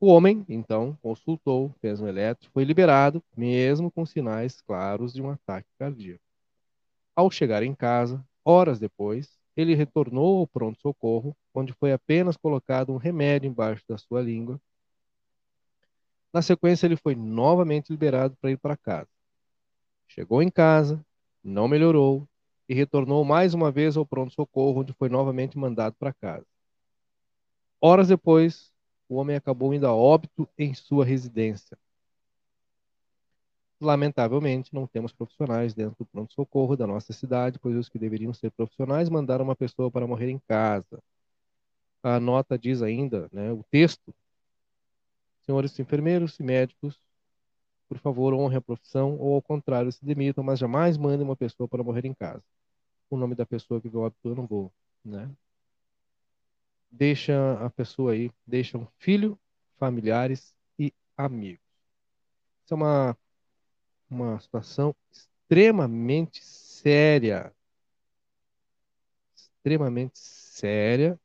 O 0.00 0.06
homem, 0.06 0.44
então, 0.48 0.96
consultou, 1.02 1.74
fez 1.80 2.00
um 2.00 2.06
elétrico, 2.06 2.52
foi 2.52 2.62
liberado, 2.62 3.22
mesmo 3.36 3.90
com 3.90 4.06
sinais 4.06 4.60
claros 4.60 5.12
de 5.12 5.20
um 5.20 5.30
ataque 5.30 5.68
cardíaco. 5.76 6.22
Ao 7.16 7.28
chegar 7.30 7.64
em 7.64 7.74
casa, 7.74 8.24
horas 8.44 8.78
depois, 8.78 9.36
ele 9.56 9.74
retornou 9.74 10.38
ao 10.38 10.46
pronto-socorro, 10.46 11.36
onde 11.52 11.72
foi 11.72 11.92
apenas 11.92 12.36
colocado 12.36 12.92
um 12.92 12.96
remédio 12.96 13.48
embaixo 13.48 13.82
da 13.88 13.98
sua 13.98 14.22
língua. 14.22 14.60
Na 16.32 16.42
sequência, 16.42 16.86
ele 16.86 16.96
foi 16.96 17.16
novamente 17.16 17.90
liberado 17.90 18.36
para 18.40 18.52
ir 18.52 18.56
para 18.56 18.76
casa. 18.76 19.08
Chegou 20.06 20.40
em 20.40 20.50
casa, 20.50 21.04
não 21.42 21.68
melhorou 21.68 22.28
e 22.68 22.74
retornou 22.74 23.24
mais 23.24 23.54
uma 23.54 23.70
vez 23.70 23.96
ao 23.96 24.04
pronto-socorro, 24.06 24.80
onde 24.80 24.92
foi 24.92 25.08
novamente 25.08 25.56
mandado 25.56 25.94
para 25.98 26.12
casa. 26.12 26.46
Horas 27.80 28.08
depois, 28.08 28.72
o 29.08 29.16
homem 29.16 29.36
acabou 29.36 29.72
indo 29.72 29.86
a 29.86 29.94
óbito 29.94 30.48
em 30.58 30.74
sua 30.74 31.04
residência. 31.04 31.78
Lamentavelmente, 33.80 34.74
não 34.74 34.86
temos 34.86 35.12
profissionais 35.12 35.72
dentro 35.72 35.96
do 35.98 36.06
pronto-socorro 36.06 36.76
da 36.76 36.86
nossa 36.86 37.12
cidade, 37.12 37.58
pois 37.60 37.76
os 37.76 37.88
que 37.88 37.98
deveriam 37.98 38.34
ser 38.34 38.50
profissionais 38.50 39.08
mandaram 39.08 39.44
uma 39.44 39.54
pessoa 39.54 39.90
para 39.90 40.06
morrer 40.06 40.30
em 40.30 40.38
casa. 40.40 41.00
A 42.02 42.18
nota 42.18 42.58
diz 42.58 42.82
ainda, 42.82 43.28
né, 43.32 43.52
o 43.52 43.64
texto, 43.70 44.12
senhores 45.46 45.78
enfermeiros 45.78 46.38
e 46.38 46.42
médicos, 46.42 46.98
por 47.88 47.98
favor, 47.98 48.34
honrem 48.34 48.58
a 48.58 48.60
profissão 48.60 49.16
ou, 49.18 49.34
ao 49.34 49.42
contrário, 49.42 49.90
se 49.90 50.04
demitam, 50.04 50.44
mas 50.44 50.58
jamais 50.58 50.96
mandem 50.96 51.24
uma 51.26 51.36
pessoa 51.36 51.68
para 51.68 51.82
morrer 51.82 52.04
em 52.04 52.14
casa. 52.14 52.42
O 53.10 53.16
nome 53.16 53.34
da 53.34 53.46
pessoa 53.46 53.80
que 53.80 53.88
veio 53.88 54.04
óbito 54.04 54.28
eu 54.28 54.34
não 54.34 54.46
vou, 54.46 54.72
né? 55.04 55.30
Deixa 56.90 57.54
a 57.64 57.70
pessoa 57.70 58.12
aí, 58.12 58.30
deixa 58.46 58.78
um 58.78 58.86
filho, 58.98 59.38
familiares 59.78 60.54
e 60.78 60.92
amigos. 61.16 61.64
Isso 62.64 62.74
é 62.74 62.76
uma 62.76 63.16
uma 64.10 64.40
situação 64.40 64.94
extremamente 65.10 66.42
séria. 66.42 67.54
Extremamente 69.34 70.18
séria, 70.18 71.20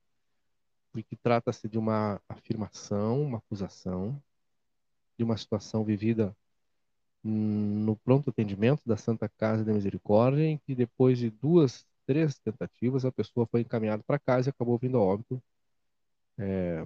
porque 0.91 1.15
trata-se 1.15 1.67
de 1.70 1.77
uma 1.77 2.22
afirmação, 2.27 3.22
uma 3.22 3.38
acusação, 3.38 4.22
de 5.17 5.24
uma 5.24 5.38
situação 5.38 5.84
vivida 5.84 6.36
no 7.24 7.96
pronto 7.98 8.30
atendimento 8.30 8.82
da 8.86 8.98
Santa 8.98 9.30
Casa 9.30 9.63
da 9.63 9.74
Misericórdia, 9.74 10.44
em 10.46 10.58
que 10.58 10.75
depois 10.75 11.18
de 11.18 11.30
duas, 11.30 11.86
três 12.06 12.38
tentativas, 12.39 13.06
a 13.06 13.12
pessoa 13.12 13.48
foi 13.48 13.62
encaminhada 13.62 14.03
para 14.03 14.20
casa 14.20 14.50
e 14.50 14.51
acabou 14.51 14.77
vindo 14.77 14.98
a 14.98 15.01
óbito. 15.01 15.42
É, 16.38 16.86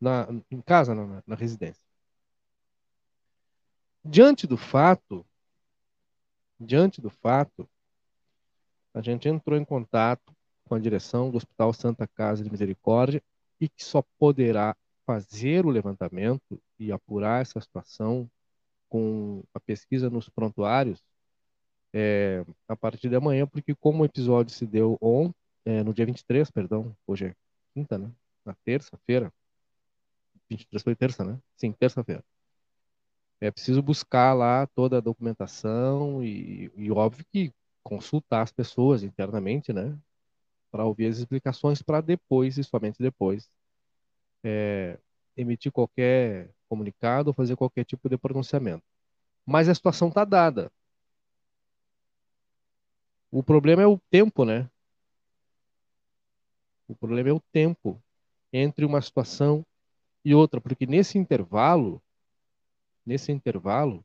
na, 0.00 0.26
em 0.50 0.60
casa, 0.60 0.94
na, 0.94 1.22
na 1.26 1.36
residência. 1.36 1.82
Diante 4.04 4.46
do 4.46 4.56
fato, 4.56 5.26
diante 6.60 7.00
do 7.00 7.10
fato, 7.10 7.68
a 8.94 9.00
gente 9.02 9.28
entrou 9.28 9.58
em 9.58 9.64
contato 9.64 10.34
com 10.64 10.74
a 10.74 10.78
direção 10.78 11.30
do 11.30 11.36
Hospital 11.36 11.72
Santa 11.72 12.06
Casa 12.06 12.42
de 12.42 12.50
Misericórdia 12.50 13.22
e 13.60 13.68
que 13.68 13.84
só 13.84 14.02
poderá 14.18 14.76
fazer 15.06 15.64
o 15.64 15.70
levantamento 15.70 16.60
e 16.78 16.92
apurar 16.92 17.40
essa 17.40 17.60
situação 17.60 18.28
com 18.88 19.44
a 19.54 19.60
pesquisa 19.60 20.10
nos 20.10 20.28
prontuários 20.28 21.02
é, 21.94 22.44
a 22.68 22.76
partir 22.76 23.08
de 23.08 23.16
amanhã, 23.16 23.46
porque 23.46 23.74
como 23.74 24.02
o 24.02 24.06
episódio 24.06 24.52
se 24.52 24.66
deu 24.66 24.98
ontem, 25.00 25.34
é, 25.64 25.82
no 25.82 25.94
dia 25.94 26.06
23, 26.06 26.50
perdão, 26.50 26.94
hoje 27.06 27.26
é 27.26 27.34
quinta, 27.74 27.98
né? 27.98 28.10
Na 28.44 28.54
terça-feira. 28.64 29.32
23 30.50 30.82
foi 30.82 30.94
terça, 30.94 31.24
né? 31.24 31.38
Sim, 31.56 31.72
terça-feira. 31.72 32.24
É 33.40 33.50
preciso 33.50 33.82
buscar 33.82 34.32
lá 34.34 34.66
toda 34.68 34.98
a 34.98 35.00
documentação 35.00 36.22
e, 36.24 36.70
e 36.76 36.90
óbvio 36.90 37.24
que 37.32 37.52
consultar 37.82 38.42
as 38.42 38.52
pessoas 38.52 39.02
internamente, 39.02 39.72
né? 39.72 39.96
Para 40.70 40.84
ouvir 40.84 41.06
as 41.06 41.18
explicações 41.18 41.82
para 41.82 42.00
depois 42.00 42.58
e 42.58 42.64
somente 42.64 42.98
depois 43.02 43.48
é, 44.46 44.96
emitir 45.36 45.72
qualquer 45.72 46.50
comunicado 46.68 47.30
ou 47.30 47.34
fazer 47.34 47.56
qualquer 47.56 47.84
tipo 47.84 48.08
de 48.08 48.16
pronunciamento. 48.16 48.84
Mas 49.44 49.68
a 49.68 49.74
situação 49.74 50.08
está 50.08 50.24
dada. 50.24 50.70
O 53.30 53.42
problema 53.42 53.82
é 53.82 53.86
o 53.86 53.98
tempo, 54.08 54.44
né? 54.44 54.70
O 56.86 56.94
problema 56.94 57.28
é 57.30 57.32
o 57.32 57.40
tempo 57.52 58.00
entre 58.52 58.84
uma 58.84 59.02
situação 59.02 59.66
e 60.24 60.32
outra, 60.34 60.60
porque 60.60 60.86
nesse 60.86 61.18
intervalo, 61.18 62.00
nesse 63.04 63.32
intervalo, 63.32 64.04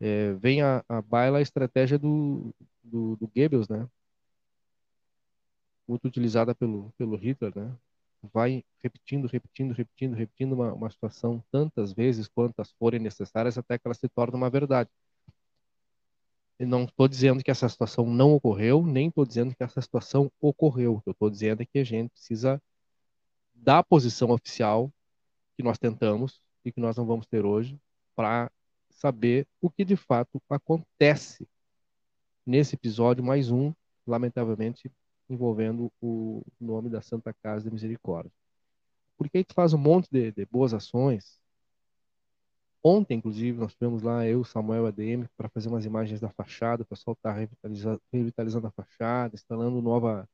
é, 0.00 0.32
vem 0.34 0.62
a, 0.62 0.82
a 0.88 1.02
baila 1.02 1.38
a 1.38 1.42
estratégia 1.42 1.98
do, 1.98 2.54
do, 2.82 3.16
do 3.16 3.28
Goebbels, 3.28 3.68
né? 3.68 3.86
Muito 5.86 6.08
utilizada 6.08 6.54
pelo, 6.54 6.90
pelo 6.96 7.16
Hitler, 7.16 7.52
né? 7.54 7.76
Vai 8.22 8.64
repetindo, 8.82 9.26
repetindo, 9.26 9.72
repetindo, 9.72 10.14
repetindo 10.14 10.52
uma, 10.52 10.72
uma 10.72 10.90
situação 10.90 11.42
tantas 11.50 11.92
vezes 11.92 12.28
quantas 12.28 12.70
forem 12.72 13.00
necessárias 13.00 13.56
até 13.56 13.78
que 13.78 13.86
ela 13.86 13.94
se 13.94 14.08
torne 14.08 14.36
uma 14.36 14.50
verdade. 14.50 14.90
Eu 16.58 16.66
não 16.66 16.84
estou 16.84 17.08
dizendo 17.08 17.42
que 17.42 17.50
essa 17.50 17.68
situação 17.68 18.06
não 18.06 18.34
ocorreu, 18.34 18.84
nem 18.84 19.08
estou 19.08 19.24
dizendo 19.24 19.54
que 19.54 19.62
essa 19.62 19.80
situação 19.80 20.30
ocorreu. 20.40 20.96
O 20.96 21.00
que 21.00 21.08
eu 21.08 21.12
estou 21.12 21.30
dizendo 21.30 21.62
é 21.62 21.66
que 21.66 21.78
a 21.78 21.84
gente 21.84 22.10
precisa 22.10 22.62
da 23.54 23.82
posição 23.82 24.30
oficial 24.30 24.92
que 25.56 25.62
nós 25.62 25.78
tentamos 25.78 26.40
e 26.64 26.70
que 26.70 26.80
nós 26.80 26.96
não 26.96 27.06
vamos 27.06 27.26
ter 27.26 27.44
hoje 27.44 27.80
para 28.14 28.50
saber 28.90 29.46
o 29.60 29.70
que 29.70 29.84
de 29.84 29.96
fato 29.96 30.42
acontece 30.50 31.48
nesse 32.44 32.74
episódio 32.74 33.24
mais 33.24 33.50
um, 33.50 33.72
lamentavelmente 34.06 34.92
envolvendo 35.30 35.92
o 36.00 36.42
nome 36.60 36.90
da 36.90 37.00
Santa 37.00 37.32
Casa 37.32 37.64
de 37.64 37.70
Misericórdia. 37.70 38.32
Porque 39.16 39.38
aí 39.38 39.44
tu 39.44 39.54
faz 39.54 39.72
um 39.72 39.78
monte 39.78 40.08
de, 40.10 40.32
de 40.32 40.44
boas 40.46 40.74
ações. 40.74 41.38
Ontem, 42.82 43.18
inclusive, 43.18 43.58
nós 43.58 43.74
tivemos 43.74 44.02
lá 44.02 44.26
eu, 44.26 44.42
Samuel 44.42 44.86
ADM, 44.86 45.28
para 45.36 45.48
fazer 45.50 45.68
umas 45.68 45.84
imagens 45.84 46.20
da 46.20 46.30
fachada. 46.30 46.82
O 46.82 46.86
pessoal 46.86 47.14
está 47.14 47.32
revitalizando, 47.32 48.02
revitalizando 48.12 48.66
a 48.66 48.70
fachada, 48.70 49.34
instalando 49.34 49.80
nova, 49.82 50.28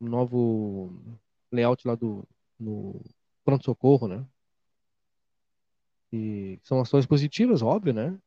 um 0.00 0.08
novo 0.08 0.92
layout 1.50 1.86
lá 1.86 1.94
do 1.94 2.26
no 2.58 3.00
pronto-socorro, 3.44 4.06
né? 4.08 4.26
E 6.12 6.60
são 6.62 6.80
ações 6.80 7.06
positivas, 7.06 7.62
óbvio, 7.62 7.92
né? 7.92 8.18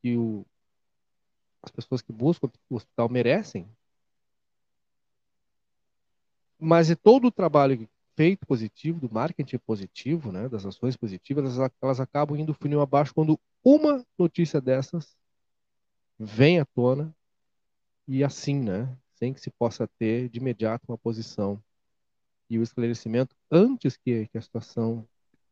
Que 0.00 0.16
o, 0.16 0.46
as 1.62 1.70
pessoas 1.70 2.00
que 2.00 2.12
buscam 2.12 2.50
o 2.70 2.76
hospital 2.76 3.08
merecem. 3.08 3.68
Mas 6.58 6.90
é 6.90 6.94
todo 6.94 7.26
o 7.28 7.30
trabalho 7.30 7.88
feito 8.16 8.46
positivo, 8.46 8.98
do 8.98 9.12
marketing 9.12 9.58
positivo, 9.58 10.32
né, 10.32 10.48
das 10.48 10.64
ações 10.64 10.96
positivas, 10.96 11.56
elas, 11.58 11.70
elas 11.82 12.00
acabam 12.00 12.38
indo 12.38 12.54
funil 12.54 12.80
abaixo 12.80 13.14
quando 13.14 13.38
uma 13.62 14.04
notícia 14.18 14.60
dessas 14.60 15.14
vem 16.18 16.58
à 16.58 16.64
tona 16.64 17.14
e 18.08 18.24
assim, 18.24 18.58
né, 18.58 18.96
sem 19.14 19.34
que 19.34 19.40
se 19.40 19.50
possa 19.50 19.86
ter 19.98 20.28
de 20.30 20.38
imediato 20.38 20.84
uma 20.88 20.96
posição 20.96 21.62
e 22.48 22.58
o 22.58 22.62
esclarecimento 22.62 23.34
antes 23.50 23.96
que, 23.96 24.26
que 24.28 24.38
a 24.38 24.42
situação 24.42 25.06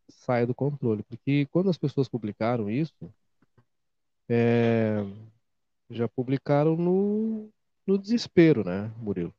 saia 0.09 0.47
do 0.47 0.55
controle. 0.55 1.03
Porque 1.03 1.47
quando 1.47 1.71
as 1.71 1.79
pessoas 1.79 2.09
publicaram 2.09 2.71
isso, 2.71 3.13
é, 4.29 5.05
já 5.91 6.09
publicaram 6.09 6.77
no, 6.77 7.51
no 7.87 7.99
desespero, 7.99 8.65
né, 8.65 8.93
Murilo? 8.99 9.35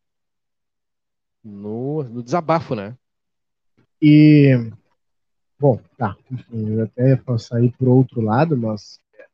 No, 1.45 2.01
no 2.03 2.23
desabafo, 2.23 2.73
né? 2.73 2.97
E, 4.01 4.71
bom, 5.59 5.79
tá. 5.95 6.17
Enfim, 6.31 6.71
eu 6.71 6.83
até 6.83 7.21
aí 7.53 7.71
por 7.71 7.87
outro 7.87 8.19
lado, 8.19 8.57
mas 8.57 8.99
é. 9.13 9.25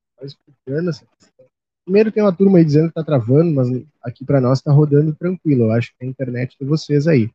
Primeiro 1.85 2.11
tem 2.11 2.21
uma 2.21 2.35
turma 2.35 2.57
aí 2.57 2.65
dizendo 2.65 2.89
que 2.89 2.95
tá 2.95 3.03
travando, 3.03 3.51
mas 3.51 3.67
aqui 4.03 4.25
para 4.25 4.41
nós 4.41 4.61
tá 4.61 4.73
rodando 4.73 5.15
tranquilo. 5.15 5.63
Eu 5.63 5.71
acho 5.71 5.95
que 5.97 6.03
a 6.03 6.07
internet 6.07 6.57
de 6.59 6.65
vocês 6.65 7.07
aí. 7.07 7.31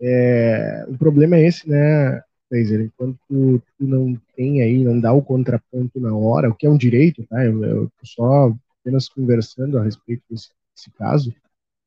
É, 0.00 0.84
o 0.88 0.96
problema 0.96 1.36
é 1.36 1.46
esse, 1.46 1.68
né, 1.68 2.22
Fraser? 2.48 2.82
Enquanto 2.82 3.18
tu, 3.28 3.62
tu, 3.78 3.84
não 3.84 4.16
tem 4.36 4.62
aí, 4.62 4.82
não 4.84 4.98
dá 4.98 5.12
o 5.12 5.22
contraponto 5.22 5.98
na 6.00 6.14
hora, 6.14 6.50
o 6.50 6.54
que 6.54 6.66
é 6.66 6.70
um 6.70 6.76
direito, 6.76 7.26
tá? 7.26 7.44
Eu, 7.44 7.64
eu 7.64 7.86
tô 7.88 8.06
só 8.06 8.54
apenas 8.80 9.08
conversando 9.08 9.76
a 9.76 9.82
respeito 9.82 10.22
desse, 10.30 10.50
desse 10.74 10.90
caso. 10.92 11.34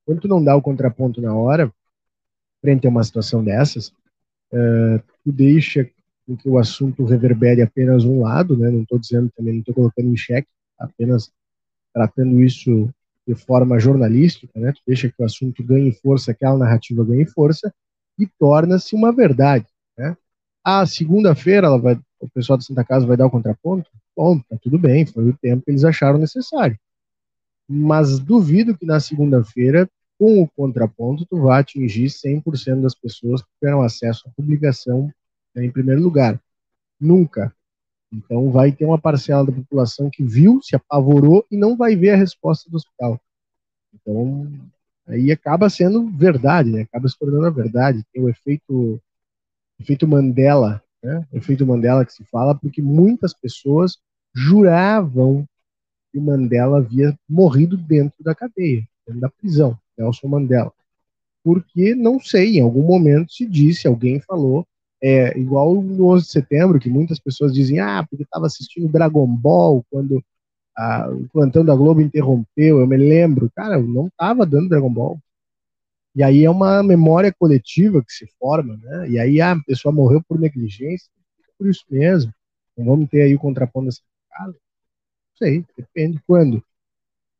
Quando 0.05 0.21
tu 0.21 0.27
não 0.27 0.43
dá 0.43 0.55
o 0.55 0.61
contraponto 0.61 1.21
na 1.21 1.33
hora, 1.33 1.73
frente 2.65 2.87
a 2.87 2.89
uma 2.89 3.03
situação 3.03 3.43
dessas, 3.43 3.89
uh, 4.51 4.99
tu 5.23 5.31
deixa 5.31 5.83
que 5.83 6.49
o 6.49 6.57
assunto 6.57 7.05
reverbere 7.05 7.61
apenas 7.61 8.03
um 8.03 8.21
lado, 8.21 8.57
né? 8.57 8.71
Não 8.71 8.81
estou 8.81 8.97
dizendo 8.97 9.31
também, 9.37 9.53
não 9.53 9.59
estou 9.59 9.75
colocando 9.75 10.11
em 10.11 10.17
xeque, 10.17 10.47
apenas 10.79 11.31
tratando 11.93 12.41
isso 12.41 12.89
de 13.27 13.35
forma 13.35 13.77
jornalística, 13.77 14.59
né? 14.59 14.71
Tu 14.71 14.81
deixa 14.87 15.07
que 15.07 15.21
o 15.21 15.25
assunto 15.25 15.63
ganhe 15.63 15.91
força, 15.91 16.31
aquela 16.31 16.57
narrativa 16.57 17.05
ganhe 17.05 17.27
força, 17.27 17.71
e 18.17 18.25
torna-se 18.39 18.95
uma 18.95 19.11
verdade. 19.11 19.67
Né? 19.95 20.17
A 20.63 20.87
segunda-feira 20.87 21.69
o 21.71 22.29
pessoal 22.33 22.57
da 22.57 22.63
Santa 22.63 22.83
Casa 22.83 23.05
vai 23.05 23.15
dar 23.15 23.27
o 23.27 23.31
contraponto? 23.31 23.87
Bom, 24.17 24.39
tá 24.39 24.57
tudo 24.59 24.79
bem, 24.79 25.05
foi 25.05 25.29
o 25.29 25.37
tempo 25.37 25.63
que 25.63 25.69
eles 25.69 25.83
acharam 25.83 26.17
necessário. 26.17 26.79
Mas 27.69 28.17
duvido 28.17 28.75
que 28.75 28.85
na 28.85 28.99
segunda-feira, 28.99 29.87
com 30.17 30.41
o 30.41 30.47
contraponto, 30.47 31.25
tu 31.25 31.41
vá 31.41 31.59
atingir 31.59 32.09
100% 32.09 32.81
das 32.81 32.95
pessoas 32.95 33.41
que 33.41 33.47
tiveram 33.59 33.81
acesso 33.81 34.27
à 34.27 34.31
publicação 34.31 35.11
né, 35.53 35.65
em 35.65 35.71
primeiro 35.71 36.01
lugar. 36.01 36.39
Nunca. 36.99 37.53
Então 38.11 38.49
vai 38.51 38.71
ter 38.71 38.85
uma 38.85 38.99
parcela 38.99 39.45
da 39.45 39.51
população 39.51 40.09
que 40.09 40.23
viu, 40.23 40.61
se 40.61 40.75
apavorou 40.75 41.45
e 41.51 41.57
não 41.57 41.75
vai 41.75 41.95
ver 41.95 42.11
a 42.11 42.15
resposta 42.15 42.69
do 42.69 42.77
hospital. 42.77 43.19
Então 43.93 44.51
aí 45.07 45.31
acaba 45.31 45.69
sendo 45.69 46.09
verdade, 46.09 46.71
né? 46.71 46.81
acaba 46.81 47.07
se 47.07 47.17
tornando 47.17 47.45
a 47.45 47.49
verdade. 47.49 48.05
Tem 48.13 48.23
o 48.23 48.29
efeito, 48.29 48.99
efeito 49.79 50.07
Mandela, 50.07 50.81
né? 51.03 51.25
o 51.31 51.37
efeito 51.37 51.65
Mandela 51.65 52.05
que 52.05 52.13
se 52.13 52.23
fala, 52.25 52.55
porque 52.55 52.81
muitas 52.81 53.33
pessoas 53.33 53.97
juravam 54.33 55.45
que 56.11 56.17
o 56.17 56.21
Mandela 56.21 56.77
havia 56.77 57.17
morrido 57.27 57.75
dentro 57.75 58.23
da 58.23 58.33
cadeia, 58.33 58.87
dentro 59.05 59.21
da 59.21 59.29
prisão, 59.29 59.77
Nelson 59.97 60.27
Mandela. 60.27 60.71
Porque, 61.43 61.93
não 61.95 62.19
sei, 62.19 62.57
em 62.57 62.61
algum 62.61 62.83
momento 62.83 63.31
se 63.31 63.45
disse, 63.45 63.87
alguém 63.87 64.19
falou, 64.19 64.65
é 65.01 65.37
igual 65.37 65.75
no 65.81 66.07
11 66.07 66.25
de 66.25 66.31
setembro, 66.31 66.79
que 66.79 66.89
muitas 66.89 67.19
pessoas 67.19 67.53
dizem, 67.53 67.79
ah, 67.79 68.05
porque 68.09 68.23
estava 68.23 68.47
assistindo 68.47 68.91
Dragon 68.91 69.27
Ball 69.27 69.85
quando 69.91 70.23
a, 70.75 71.09
o 71.09 71.27
plantão 71.29 71.63
da 71.63 71.75
Globo 71.75 72.01
interrompeu, 72.01 72.79
eu 72.79 72.87
me 72.87 72.97
lembro, 72.97 73.51
cara, 73.55 73.75
eu 73.75 73.83
não 73.83 74.09
tava 74.17 74.45
dando 74.45 74.69
Dragon 74.69 74.91
Ball. 74.91 75.19
E 76.15 76.23
aí 76.23 76.45
é 76.45 76.49
uma 76.49 76.81
memória 76.81 77.33
coletiva 77.37 78.03
que 78.03 78.11
se 78.11 78.25
forma, 78.39 78.77
né? 78.77 79.09
E 79.09 79.19
aí 79.19 79.41
ah, 79.41 79.51
a 79.51 79.63
pessoa 79.63 79.93
morreu 79.93 80.23
por 80.27 80.39
negligência, 80.39 81.09
por 81.57 81.67
isso 81.67 81.83
mesmo. 81.89 82.33
Não 82.77 82.85
vamos 82.85 83.09
ter 83.09 83.23
aí 83.23 83.35
o 83.35 83.39
contraponto 83.39 83.87
dessa 83.87 84.01
cara. 84.29 84.51
Não 84.51 84.57
sei, 85.37 85.65
depende 85.77 86.19
quando. 86.25 86.63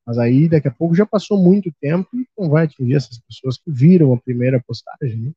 Mas 0.06 0.18
aí 0.18 0.48
daqui 0.48 0.68
a 0.68 0.72
pouco 0.72 0.94
já 0.94 1.06
passou 1.06 1.38
muito 1.42 1.74
tempo 1.82 2.08
e 2.14 2.28
não 2.38 2.50
vai 2.50 2.66
atingir 2.66 2.96
essas 2.96 3.20
pessoas 3.20 3.58
que 3.58 3.72
viram 3.72 4.14
a 4.14 4.18
primeira 4.18 4.62
postagem. 4.62 5.18
Né? 5.18 5.32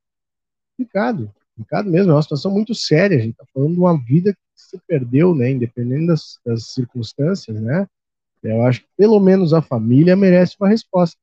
Complicado, 0.77 1.33
complicado 1.57 1.91
mesmo, 1.91 2.13
é 2.13 2.15
uma 2.15 2.23
situação 2.23 2.53
muito 2.53 2.75
séria. 2.75 3.17
A 3.17 3.21
gente 3.21 3.33
está 3.33 3.47
falando 3.53 3.73
de 3.73 3.81
uma 3.81 3.99
vida 4.05 4.33
que 4.35 4.39
se 4.55 4.79
perdeu, 4.87 5.35
né? 5.35 5.51
Independente 5.51 6.07
das, 6.09 6.39
das 6.45 6.67
circunstâncias, 6.67 7.61
né? 7.61 7.87
Eu 8.43 8.63
acho 8.65 8.83
que 8.83 8.89
pelo 8.97 9.19
menos 9.21 9.53
a 9.53 9.63
família 9.63 10.15
merece 10.17 10.57
uma 10.61 10.69
resposta. 10.69 11.19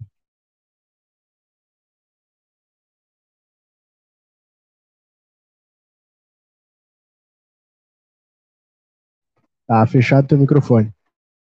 Tá 9.67 9.85
fechado 9.87 10.27
teu 10.27 10.37
microfone. 10.37 10.93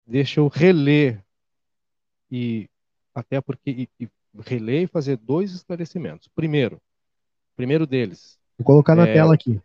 Deixa 0.05 0.39
eu 0.39 0.47
reler 0.47 1.23
e 2.31 2.69
até 3.13 3.41
porque 3.41 3.71
e, 3.71 3.89
e 3.99 4.09
reler 4.39 4.83
e 4.83 4.87
fazer 4.87 5.17
dois 5.17 5.51
esclarecimentos. 5.53 6.27
Primeiro, 6.35 6.81
primeiro 7.55 7.87
deles. 7.87 8.37
Vou 8.57 8.65
colocar 8.65 8.95
na 8.95 9.07
é, 9.07 9.13
tela 9.13 9.33
aqui. 9.33 9.61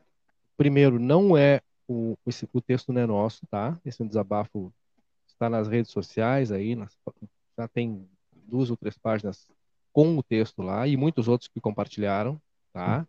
Primeiro, 0.56 0.98
não 0.98 1.36
é 1.36 1.60
o, 1.88 2.16
esse, 2.26 2.48
o 2.52 2.60
texto 2.60 2.92
não 2.92 3.00
é 3.00 3.06
nosso, 3.06 3.46
tá? 3.46 3.78
Esse 3.84 4.00
é 4.00 4.04
um 4.04 4.08
desabafo 4.08 4.72
está 5.42 5.50
nas 5.50 5.66
redes 5.66 5.90
sociais 5.90 6.52
aí, 6.52 6.76
nas, 6.76 6.96
já 7.58 7.66
tem 7.66 8.08
duas 8.46 8.70
ou 8.70 8.76
três 8.76 8.96
páginas 8.96 9.48
com 9.92 10.16
o 10.16 10.22
texto 10.22 10.62
lá 10.62 10.86
e 10.86 10.96
muitos 10.96 11.26
outros 11.26 11.48
que 11.48 11.60
compartilharam, 11.60 12.40
tá? 12.72 13.06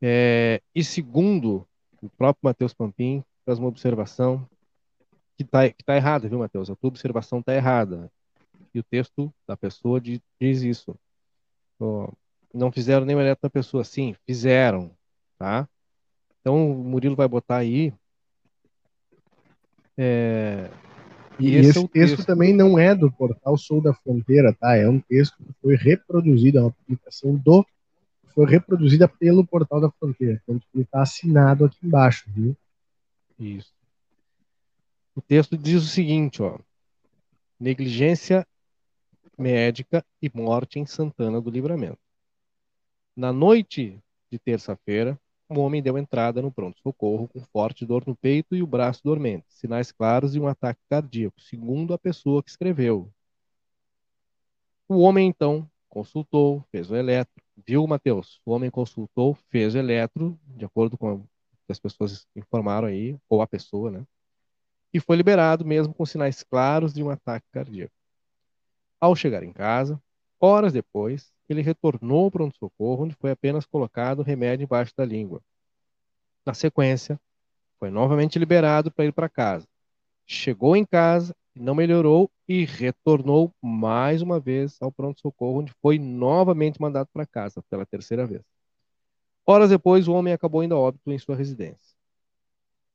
É, 0.00 0.60
e 0.74 0.84
segundo, 0.84 1.66
o 2.00 2.08
próprio 2.08 2.44
Matheus 2.44 2.72
Pampim 2.72 3.24
faz 3.44 3.58
uma 3.58 3.68
observação 3.68 4.48
que 5.36 5.42
está 5.42 5.60
tá 5.84 5.96
errada, 5.96 6.28
viu, 6.28 6.38
Matheus? 6.38 6.70
A 6.70 6.76
tua 6.76 6.88
observação 6.88 7.40
está 7.40 7.54
errada. 7.54 8.10
E 8.74 8.78
o 8.78 8.82
texto 8.82 9.32
da 9.46 9.56
pessoa 9.56 10.00
diz, 10.00 10.20
diz 10.40 10.62
isso. 10.62 10.96
não 12.52 12.72
fizeram 12.72 13.06
nenhum 13.06 13.20
eletro 13.20 13.42
da 13.42 13.50
pessoa. 13.50 13.84
Sim, 13.84 14.14
fizeram, 14.26 14.90
tá? 15.38 15.68
Então 16.40 16.72
o 16.72 16.84
Murilo 16.84 17.16
vai 17.16 17.28
botar 17.28 17.58
aí. 17.58 17.92
É, 19.96 20.70
e, 21.38 21.50
e 21.50 21.56
esse, 21.56 21.70
esse 21.70 21.84
é 21.84 21.88
texto 21.88 22.24
também 22.24 22.52
não 22.52 22.78
é 22.78 22.94
do 22.94 23.10
portal 23.10 23.56
Sou 23.56 23.80
da 23.80 23.94
Fronteira, 23.94 24.52
tá? 24.52 24.76
É 24.76 24.88
um 24.88 25.00
texto 25.00 25.36
que 25.36 25.52
foi 25.60 25.76
reproduzido, 25.76 26.58
é 26.58 26.60
uma 26.62 26.72
publicação 26.72 27.34
do 27.36 27.64
foi 28.34 28.46
reproduzida 28.46 29.06
pelo 29.06 29.46
portal 29.46 29.80
da 29.80 29.90
Fronteira. 29.90 30.40
Então 30.42 30.60
ele 30.74 30.82
está 30.82 31.02
assinado 31.02 31.64
aqui 31.64 31.78
embaixo, 31.82 32.24
viu? 32.28 32.56
Isso. 33.38 33.72
O 35.16 35.22
texto 35.22 35.56
diz 35.56 35.82
o 35.82 35.86
seguinte, 35.86 36.42
ó: 36.42 36.58
negligência 37.58 38.46
médica 39.38 40.04
e 40.20 40.30
morte 40.34 40.78
em 40.78 40.86
Santana 40.86 41.40
do 41.40 41.50
Livramento. 41.50 41.98
Na 43.16 43.32
noite 43.32 44.02
de 44.30 44.38
terça-feira, 44.40 45.18
um 45.48 45.60
homem 45.60 45.80
deu 45.80 45.96
entrada 45.96 46.42
no 46.42 46.50
pronto-socorro 46.50 47.28
com 47.28 47.40
forte 47.52 47.86
dor 47.86 48.04
no 48.06 48.16
peito 48.16 48.56
e 48.56 48.62
o 48.62 48.66
braço 48.66 49.02
dormente, 49.04 49.46
sinais 49.48 49.92
claros 49.92 50.32
de 50.32 50.40
um 50.40 50.48
ataque 50.48 50.80
cardíaco, 50.90 51.40
segundo 51.40 51.94
a 51.94 51.98
pessoa 51.98 52.42
que 52.42 52.50
escreveu. 52.50 53.08
O 54.88 54.98
homem 54.98 55.28
então 55.28 55.70
consultou, 55.88 56.64
fez 56.72 56.90
o 56.90 56.96
eletro, 56.96 57.42
viu, 57.64 57.86
Matheus? 57.86 58.40
O 58.44 58.50
homem 58.50 58.68
consultou, 58.68 59.36
fez 59.48 59.76
o 59.76 59.78
eletro, 59.78 60.36
de 60.44 60.64
acordo 60.64 60.98
com 60.98 61.14
o 61.14 61.20
que 61.66 61.72
as 61.72 61.78
pessoas 61.78 62.26
informaram 62.34 62.88
aí, 62.88 63.16
ou 63.28 63.40
a 63.40 63.46
pessoa, 63.46 63.92
né? 63.92 64.04
E 64.94 65.00
foi 65.00 65.16
liberado 65.16 65.64
mesmo 65.64 65.92
com 65.92 66.06
sinais 66.06 66.44
claros 66.44 66.94
de 66.94 67.02
um 67.02 67.10
ataque 67.10 67.46
cardíaco. 67.50 67.92
Ao 69.00 69.16
chegar 69.16 69.42
em 69.42 69.52
casa, 69.52 70.00
horas 70.40 70.72
depois, 70.72 71.32
ele 71.48 71.62
retornou 71.62 72.24
ao 72.24 72.30
pronto-socorro, 72.30 73.02
onde 73.02 73.16
foi 73.16 73.32
apenas 73.32 73.66
colocado 73.66 74.22
remédio 74.22 74.64
embaixo 74.64 74.92
da 74.96 75.04
língua. 75.04 75.42
Na 76.46 76.54
sequência, 76.54 77.20
foi 77.78 77.90
novamente 77.90 78.38
liberado 78.38 78.90
para 78.92 79.04
ir 79.04 79.12
para 79.12 79.28
casa. 79.28 79.66
Chegou 80.24 80.76
em 80.76 80.84
casa, 80.84 81.34
não 81.56 81.74
melhorou 81.74 82.30
e 82.48 82.64
retornou 82.64 83.52
mais 83.60 84.22
uma 84.22 84.38
vez 84.38 84.76
ao 84.80 84.92
pronto-socorro, 84.92 85.58
onde 85.58 85.72
foi 85.82 85.98
novamente 85.98 86.80
mandado 86.80 87.08
para 87.12 87.26
casa 87.26 87.62
pela 87.68 87.84
terceira 87.84 88.26
vez. 88.26 88.42
Horas 89.44 89.70
depois, 89.70 90.06
o 90.06 90.12
homem 90.12 90.32
acabou 90.32 90.62
indo 90.62 90.74
a 90.74 90.78
óbito 90.78 91.10
em 91.10 91.18
sua 91.18 91.34
residência. 91.34 91.93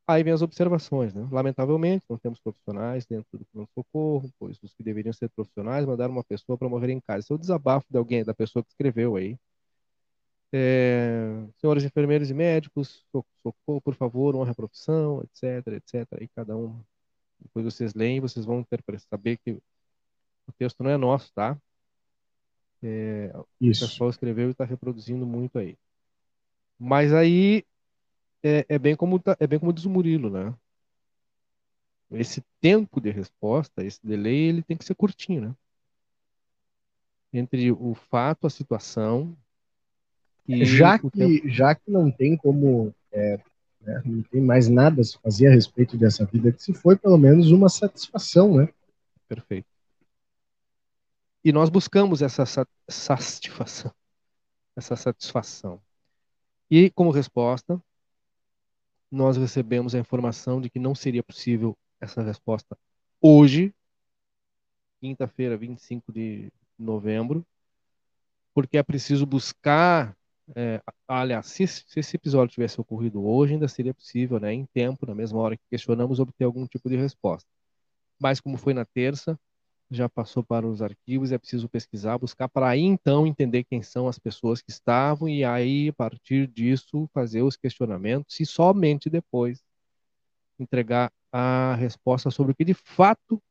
Aí 0.09 0.23
vem 0.23 0.33
as 0.33 0.41
observações, 0.41 1.13
né? 1.13 1.27
Lamentavelmente, 1.31 2.03
não 2.09 2.17
temos 2.17 2.39
profissionais 2.39 3.05
dentro 3.05 3.37
do 3.37 3.45
pronto-socorro, 3.45 4.27
pois 4.39 4.57
os 4.63 4.73
que 4.73 4.81
deveriam 4.81 5.13
ser 5.13 5.29
profissionais 5.29 5.85
mandaram 5.85 6.11
uma 6.11 6.23
pessoa 6.23 6.57
para 6.57 6.67
morrer 6.67 6.91
em 6.91 6.99
casa. 6.99 7.19
Esse 7.19 7.31
é 7.31 7.35
o 7.35 7.37
desabafo 7.37 7.85
de 7.91 7.95
alguém, 7.95 8.25
da 8.25 8.33
pessoa 8.33 8.63
que 8.63 8.71
escreveu 8.71 9.15
aí. 9.17 9.37
É, 10.51 11.45
senhores 11.61 11.83
enfermeiros 11.83 12.31
e 12.31 12.33
médicos, 12.33 13.05
socorro, 13.43 13.81
por 13.81 13.93
favor, 13.93 14.35
honra 14.35 14.49
a 14.49 14.55
profissão, 14.55 15.21
etc, 15.21 15.73
etc. 15.73 16.07
E 16.21 16.27
cada 16.29 16.57
um, 16.57 16.83
depois 17.39 17.65
vocês 17.65 17.93
leem, 17.93 18.19
vocês 18.19 18.47
vão 18.47 18.63
ter 18.63 18.81
para 18.81 18.97
saber 18.97 19.37
que 19.37 19.51
o 19.51 20.51
texto 20.57 20.83
não 20.83 20.89
é 20.89 20.97
nosso, 20.97 21.31
tá? 21.35 21.55
É, 22.81 23.31
Isso. 23.61 23.85
O 23.85 23.89
pessoal 23.89 24.09
escreveu 24.09 24.47
e 24.47 24.51
está 24.53 24.65
reproduzindo 24.65 25.23
muito 25.23 25.59
aí. 25.59 25.77
Mas 26.79 27.13
aí 27.13 27.63
é, 28.43 28.65
é, 28.69 28.79
bem 28.79 28.95
como 28.95 29.19
tá, 29.19 29.35
é 29.39 29.47
bem 29.47 29.59
como 29.59 29.73
diz 29.73 29.85
o 29.85 29.89
Murilo, 29.89 30.29
né? 30.29 30.53
Esse 32.11 32.43
tempo 32.59 32.99
de 32.99 33.11
resposta, 33.11 33.83
esse 33.83 33.99
delay, 34.05 34.49
ele 34.49 34.63
tem 34.63 34.75
que 34.75 34.85
ser 34.85 34.95
curtinho, 34.95 35.41
né? 35.41 35.55
Entre 37.31 37.71
o 37.71 37.93
fato, 37.93 38.47
a 38.47 38.49
situação 38.49 39.37
e 40.47 40.65
já 40.65 40.97
que 40.97 41.09
tempo... 41.11 41.47
já 41.47 41.75
que 41.75 41.91
não 41.91 42.09
tem 42.09 42.35
como 42.35 42.93
é, 43.11 43.39
né, 43.81 44.01
não 44.03 44.23
tem 44.23 44.41
mais 44.41 44.67
nada 44.67 45.01
a 45.01 45.03
se 45.03 45.17
fazer 45.19 45.47
a 45.47 45.51
respeito 45.51 45.95
dessa 45.95 46.25
vida 46.25 46.51
que 46.51 46.63
se 46.63 46.73
foi 46.73 46.97
pelo 46.97 47.17
menos 47.17 47.51
uma 47.51 47.69
satisfação, 47.69 48.57
né? 48.57 48.69
Perfeito. 49.27 49.67
E 51.43 51.51
nós 51.51 51.69
buscamos 51.69 52.21
essa 52.21 52.43
satisfação, 52.87 53.93
essa 54.75 54.95
satisfação. 54.95 55.79
E 56.69 56.89
como 56.89 57.11
resposta, 57.11 57.81
nós 59.11 59.37
recebemos 59.37 59.95
a 59.95 59.99
informação 59.99 60.61
de 60.61 60.69
que 60.69 60.79
não 60.79 60.93
seria 60.93 61.23
possível 61.23 61.77
essa 61.99 62.21
resposta 62.21 62.77
hoje, 63.21 63.73
quinta-feira, 64.99 65.57
25 65.57 66.11
de 66.11 66.51
novembro, 66.77 67.45
porque 68.53 68.77
é 68.77 68.83
preciso 68.83 69.25
buscar. 69.25 70.15
É, 70.55 70.81
aliás, 71.07 71.45
se, 71.47 71.67
se, 71.67 71.99
esse 71.99 72.15
episódio 72.15 72.53
tivesse 72.53 72.81
ocorrido 72.81 73.23
hoje, 73.23 73.53
ainda 73.53 73.67
seria 73.67 73.93
possível, 73.93 74.39
né, 74.39 74.53
em 74.53 74.65
tempo, 74.65 75.05
na 75.05 75.13
mesma 75.13 75.39
hora 75.39 75.55
que 75.55 75.63
questionamos, 75.69 76.19
obter 76.19 76.45
algum 76.45 76.65
tipo 76.65 76.89
de 76.89 76.95
resposta. 76.95 77.47
Mas, 78.19 78.39
como 78.39 78.57
foi 78.57 78.73
na 78.73 78.85
terça, 78.85 79.39
já 79.89 80.07
passou 80.07 80.43
para 80.43 80.67
os 80.67 80.81
arquivos, 80.81 81.31
é 81.31 81.37
preciso 81.37 81.67
pesquisar, 81.67 82.17
buscar 82.17 82.47
para 82.47 82.69
aí 82.69 82.81
então 82.81 83.25
entender 83.25 83.63
quem 83.63 83.81
são 83.81 84.07
as 84.07 84.19
pessoas 84.19 84.61
que 84.61 84.69
estavam 84.69 85.27
e 85.27 85.43
aí 85.43 85.89
a 85.89 85.93
partir 85.93 86.47
disso 86.47 87.09
fazer 87.13 87.41
os 87.41 87.55
questionamentos 87.57 88.39
e 88.39 88.45
somente 88.45 89.09
depois 89.09 89.63
entregar 90.59 91.11
a 91.31 91.75
resposta 91.75 92.29
sobre 92.29 92.51
o 92.51 92.55
que 92.55 92.65
de 92.65 92.73
fato 92.73 93.41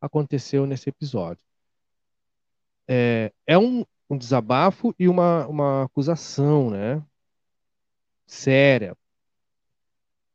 aconteceu 0.00 0.66
nesse 0.66 0.88
episódio. 0.88 1.42
É, 2.88 3.32
é 3.46 3.56
um, 3.56 3.84
um 4.10 4.18
desabafo 4.18 4.94
e 4.98 5.08
uma, 5.08 5.46
uma 5.46 5.84
acusação, 5.84 6.70
né? 6.70 7.02
Séria. 8.26 8.96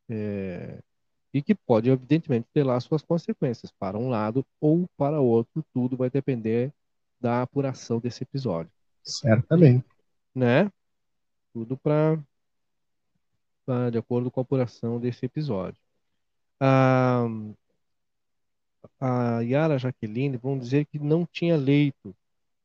É, 0.08 0.82
e 1.32 1.40
que 1.42 1.54
pode, 1.54 1.88
evidentemente, 1.88 2.48
ter 2.52 2.64
lá 2.64 2.78
suas 2.80 3.02
consequências 3.02 3.70
para 3.70 3.96
um 3.96 4.08
lado 4.08 4.44
ou 4.60 4.88
para 4.96 5.20
outro. 5.20 5.64
Tudo 5.72 5.96
vai 5.96 6.10
depender 6.10 6.72
da 7.20 7.42
apuração 7.42 8.00
desse 8.00 8.24
episódio. 8.24 8.72
Certamente. 9.04 9.84
Né? 10.34 10.70
Tudo 11.52 11.76
para 11.76 12.18
de 13.92 13.98
acordo 13.98 14.32
com 14.32 14.40
a 14.40 14.42
apuração 14.42 14.98
desse 14.98 15.24
episódio. 15.24 15.80
A, 16.58 17.24
a 18.98 19.40
Yara 19.42 19.78
Jaqueline 19.78 20.36
vão 20.36 20.58
dizer 20.58 20.86
que 20.86 20.98
não 20.98 21.24
tinha 21.24 21.56
leito 21.56 22.12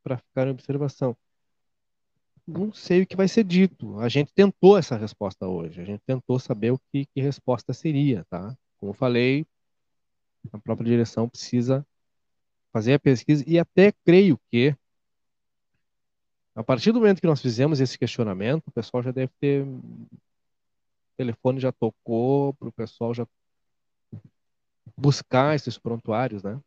para 0.03 0.17
ficar 0.17 0.47
em 0.47 0.51
observação 0.51 1.15
não 2.47 2.73
sei 2.73 3.01
o 3.01 3.07
que 3.07 3.15
vai 3.15 3.27
ser 3.27 3.43
dito. 3.43 3.99
A 3.99 4.09
gente 4.09 4.33
tentou 4.33 4.77
essa 4.77 4.95
resposta 4.95 5.47
hoje. 5.47 5.81
A 5.81 5.85
gente 5.85 6.01
tentou 6.05 6.39
saber 6.39 6.71
o 6.71 6.79
que, 6.91 7.05
que 7.05 7.21
resposta 7.21 7.73
seria, 7.73 8.25
tá? 8.29 8.55
Como 8.77 8.91
eu 8.91 8.93
falei, 8.93 9.45
a 10.51 10.59
própria 10.59 10.85
direção 10.85 11.27
precisa 11.27 11.85
fazer 12.71 12.93
a 12.93 12.99
pesquisa 12.99 13.43
e 13.47 13.57
até 13.57 13.91
creio 14.03 14.39
que 14.51 14.75
a 16.53 16.63
partir 16.63 16.91
do 16.93 16.99
momento 16.99 17.19
que 17.19 17.27
nós 17.27 17.41
fizemos 17.41 17.81
esse 17.81 17.97
questionamento, 17.97 18.67
o 18.67 18.71
pessoal 18.71 19.03
já 19.03 19.11
deve 19.11 19.31
ter 19.41 19.63
o 19.63 20.07
telefone 21.17 21.59
já 21.59 21.71
tocou 21.71 22.53
para 22.53 22.69
o 22.69 22.71
pessoal 22.71 23.13
já 23.13 23.27
buscar 24.95 25.55
esses 25.55 25.77
prontuários, 25.77 26.43
né? 26.43 26.59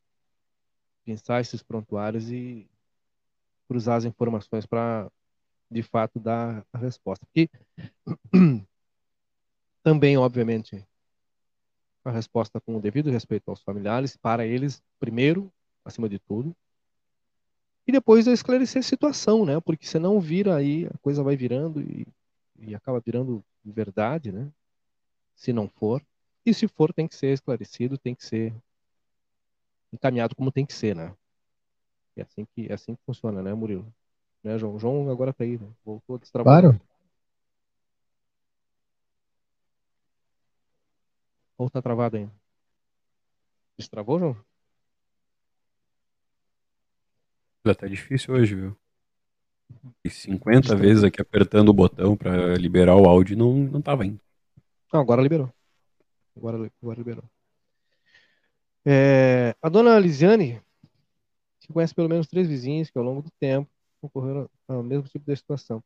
Pensar 1.04 1.40
esses 1.40 1.62
prontuários 1.62 2.30
e 2.30 2.68
cruzar 3.66 3.96
as 3.96 4.04
informações 4.04 4.66
para 4.66 5.10
de 5.70 5.82
fato 5.82 6.18
dar 6.18 6.64
a 6.72 6.78
resposta. 6.78 7.26
E 7.34 7.48
também, 9.82 10.16
obviamente, 10.16 10.86
a 12.04 12.10
resposta 12.10 12.60
com 12.60 12.76
o 12.76 12.80
devido 12.80 13.10
respeito 13.10 13.50
aos 13.50 13.62
familiares, 13.62 14.16
para 14.16 14.46
eles, 14.46 14.82
primeiro, 14.98 15.52
acima 15.84 16.08
de 16.08 16.18
tudo, 16.18 16.56
e 17.88 17.92
depois 17.92 18.26
esclarecer 18.26 18.80
a 18.80 18.82
situação, 18.82 19.46
né? 19.46 19.58
Porque 19.60 19.86
senão 19.86 20.20
vira 20.20 20.54
aí, 20.54 20.86
a 20.86 20.98
coisa 20.98 21.22
vai 21.22 21.36
virando 21.36 21.80
e, 21.80 22.06
e 22.58 22.74
acaba 22.74 23.00
virando 23.00 23.42
verdade, 23.64 24.30
né? 24.30 24.52
Se 25.34 25.54
não 25.54 25.70
for. 25.70 26.04
E 26.44 26.52
se 26.52 26.68
for, 26.68 26.92
tem 26.92 27.08
que 27.08 27.16
ser 27.16 27.32
esclarecido, 27.32 27.96
tem 27.96 28.14
que 28.14 28.26
ser 28.26 28.54
encaminhado 29.90 30.36
como 30.36 30.52
tem 30.52 30.66
que 30.66 30.74
ser, 30.74 30.94
né? 30.94 31.16
É 32.14 32.20
assim 32.20 32.44
que, 32.44 32.66
é 32.68 32.74
assim 32.74 32.94
que 32.94 33.02
funciona, 33.06 33.42
né, 33.42 33.54
Murilo? 33.54 33.90
Né, 34.48 34.56
João? 34.56 34.78
João 34.78 35.10
agora 35.10 35.30
tá 35.30 35.44
aí, 35.44 35.58
né? 35.58 35.68
Voltou 35.84 36.16
a 36.16 36.18
destravar. 36.18 36.62
Claro. 36.62 36.80
Ou 41.58 41.68
tá 41.68 41.82
travado 41.82 42.16
ainda? 42.16 42.32
Destravou, 43.76 44.18
João? 44.18 44.36
Já 47.66 47.74
tá 47.74 47.86
difícil 47.86 48.32
hoje, 48.32 48.54
viu? 48.54 48.76
E 50.02 50.08
50 50.08 50.74
vezes 50.74 51.04
aqui 51.04 51.20
apertando 51.20 51.68
o 51.68 51.74
botão 51.74 52.16
para 52.16 52.54
liberar 52.54 52.96
o 52.96 53.06
áudio 53.06 53.36
não, 53.36 53.52
não 53.54 53.82
tava 53.82 54.06
indo. 54.06 54.18
Não, 54.90 55.00
agora 55.00 55.20
liberou. 55.20 55.52
Agora, 56.34 56.72
agora 56.82 56.98
liberou. 56.98 57.24
É, 58.86 59.54
a 59.60 59.68
dona 59.68 59.98
Lisiane 59.98 60.62
que 61.60 61.70
conhece 61.70 61.94
pelo 61.94 62.08
menos 62.08 62.26
três 62.26 62.48
vizinhos 62.48 62.88
que 62.88 62.96
ao 62.96 63.04
longo 63.04 63.20
do 63.20 63.30
tempo 63.32 63.70
ocorreram 64.02 64.48
ao 64.66 64.82
mesmo 64.82 65.08
tipo 65.08 65.24
de 65.26 65.36
situação. 65.36 65.82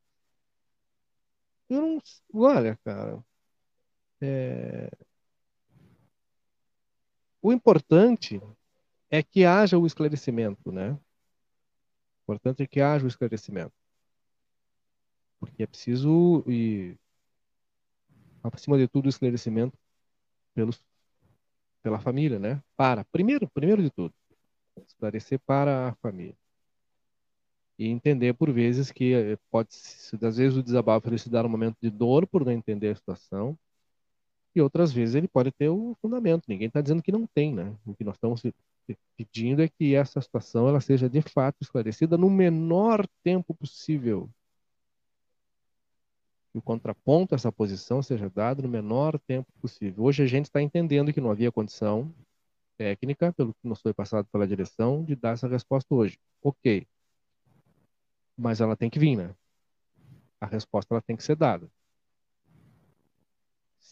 Eu 1.69 1.81
não. 1.81 2.01
Olha, 2.33 2.77
cara. 2.83 3.23
é... 4.21 4.89
o 7.41 7.51
importante 7.51 8.41
é 9.09 9.21
que 9.23 9.45
haja 9.45 9.77
o 9.77 9.85
esclarecimento, 9.85 10.71
né? 10.71 10.97
O 12.27 12.33
importante 12.33 12.63
é 12.63 12.67
que 12.67 12.81
haja 12.81 13.05
o 13.05 13.07
esclarecimento. 13.07 13.73
Porque 15.39 15.63
é 15.63 15.67
preciso, 15.67 16.43
e 16.47 16.97
acima 18.43 18.77
de 18.77 18.87
tudo, 18.87 19.07
o 19.07 19.09
esclarecimento 19.09 19.77
pelos, 20.53 20.83
pela 21.81 21.99
família, 21.99 22.39
né? 22.39 22.63
Para, 22.75 23.03
primeiro, 23.05 23.47
primeiro 23.49 23.83
de 23.83 23.89
tudo, 23.91 24.13
esclarecer 24.87 25.39
para 25.39 25.89
a 25.89 25.95
família. 25.95 26.37
E 27.83 27.87
entender, 27.87 28.33
por 28.33 28.49
vezes, 28.49 28.93
que 28.93 29.13
eh, 29.13 29.37
pode, 29.51 29.67
às 30.21 30.37
vezes, 30.37 30.57
o 30.57 30.63
desabafo 30.63 31.09
ele 31.09 31.17
se 31.17 31.29
dar 31.29 31.45
um 31.45 31.49
momento 31.49 31.75
de 31.81 31.89
dor 31.89 32.25
por 32.25 32.45
não 32.45 32.51
entender 32.53 32.87
a 32.91 32.95
situação, 32.95 33.57
e 34.55 34.61
outras 34.61 34.93
vezes 34.93 35.15
ele 35.15 35.27
pode 35.27 35.51
ter 35.51 35.67
o 35.67 35.93
fundamento. 36.01 36.45
Ninguém 36.47 36.67
está 36.67 36.79
dizendo 36.79 37.03
que 37.03 37.11
não 37.11 37.27
tem, 37.27 37.53
né? 37.53 37.75
O 37.85 37.93
que 37.93 38.05
nós 38.05 38.15
estamos 38.15 38.41
pedindo 39.17 39.61
é 39.61 39.67
que 39.67 39.95
essa 39.95 40.21
situação 40.21 40.69
ela 40.69 40.79
seja 40.79 41.09
de 41.09 41.21
fato 41.21 41.57
esclarecida 41.61 42.17
no 42.17 42.29
menor 42.29 43.05
tempo 43.21 43.53
possível. 43.53 44.29
Que 46.53 46.59
o 46.59 46.61
contraponto 46.61 47.33
a 47.33 47.37
essa 47.37 47.51
posição 47.51 48.01
seja 48.01 48.29
dado 48.29 48.61
no 48.61 48.69
menor 48.69 49.19
tempo 49.19 49.51
possível. 49.59 50.05
Hoje 50.05 50.23
a 50.23 50.27
gente 50.27 50.45
está 50.45 50.61
entendendo 50.61 51.11
que 51.11 51.19
não 51.19 51.31
havia 51.31 51.51
condição 51.51 52.13
técnica, 52.77 53.33
pelo 53.33 53.53
que 53.53 53.67
nos 53.67 53.81
foi 53.81 53.93
passado 53.93 54.25
pela 54.31 54.47
direção, 54.47 55.03
de 55.03 55.17
dar 55.17 55.33
essa 55.33 55.49
resposta 55.49 55.93
hoje. 55.93 56.17
Ok. 56.41 56.87
Mas 58.37 58.61
ela 58.61 58.75
tem 58.75 58.89
que 58.89 58.99
vir, 58.99 59.15
né? 59.15 59.35
A 60.39 60.45
resposta 60.45 60.93
ela 60.93 61.01
tem 61.01 61.15
que 61.15 61.23
ser 61.23 61.35
dada 61.35 61.69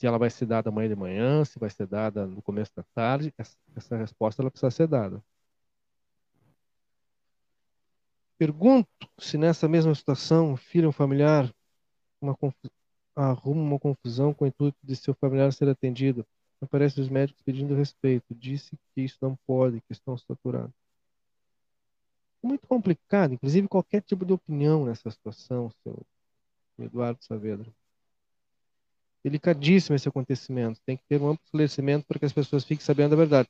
se 0.02 0.08
ela 0.08 0.18
vai 0.18 0.32
ser 0.32 0.48
dada 0.48 0.70
amanhã 0.70 0.90
de 0.90 0.96
manhã, 0.96 1.46
se 1.46 1.60
vai 1.60 1.70
ser 1.70 1.86
dada 1.86 2.26
no 2.26 2.42
começo 2.42 2.72
da 2.76 2.82
tarde, 2.96 3.32
essa, 3.38 3.96
resposta 3.96 4.42
ela 4.42 4.50
precisa 4.50 4.72
ser 4.72 4.88
dada. 4.88 5.24
Pergunto 8.36 8.90
se 9.20 9.38
nessa 9.38 9.68
mesma 9.68 9.94
situação, 9.94 10.58
filho 10.58 10.88
ou 10.88 10.92
familiar 10.92 11.54
uma 12.20 12.36
arruma 13.16 13.62
uma 13.62 13.80
confusão 13.80 14.34
com 14.34 14.46
o 14.46 14.48
intuito 14.48 14.80
de 14.82 14.96
seu 14.96 15.14
familiar 15.14 15.54
ser 15.54 15.70
atendido. 15.70 16.26
Aparecem 16.60 17.04
os 17.04 17.10
médicos 17.10 17.44
pedindo 17.44 17.76
respeito. 17.76 18.34
Disse 18.34 18.76
que 18.96 19.02
isso 19.02 19.20
não 19.22 19.38
pode, 19.46 19.82
que 19.82 19.92
estão 19.92 20.18
saturados. 20.18 20.81
Muito 22.44 22.68
complicado, 22.68 23.34
inclusive 23.34 23.68
qualquer 23.68 24.02
tipo 24.02 24.26
de 24.26 24.34
opinião 24.34 24.86
nessa 24.86 25.10
situação, 25.12 25.72
seu 25.84 26.06
Eduardo 26.80 27.24
Saavedra 27.24 27.72
delicadíssimo 29.24 29.96
esse 29.96 30.10
acontecimento. 30.10 30.80
Tem 30.86 30.98
que 30.98 31.04
ter 31.06 31.22
um 31.22 31.30
amplo 31.30 31.44
esclarecimento 31.46 32.06
para 32.08 32.20
que 32.20 32.26
as 32.26 32.34
pessoas 32.34 32.64
fiquem 32.64 32.84
sabendo 32.84 33.14
a 33.14 33.18
verdade. 33.18 33.48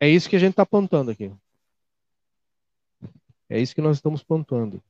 É 0.00 0.08
isso 0.08 0.28
que 0.28 0.36
a 0.36 0.38
gente 0.38 0.52
está 0.52 0.62
apontando 0.62 1.10
aqui. 1.10 1.32
É 3.48 3.60
isso 3.60 3.74
que 3.74 3.80
nós 3.80 3.96
estamos 3.96 4.22
pontuando. 4.22 4.80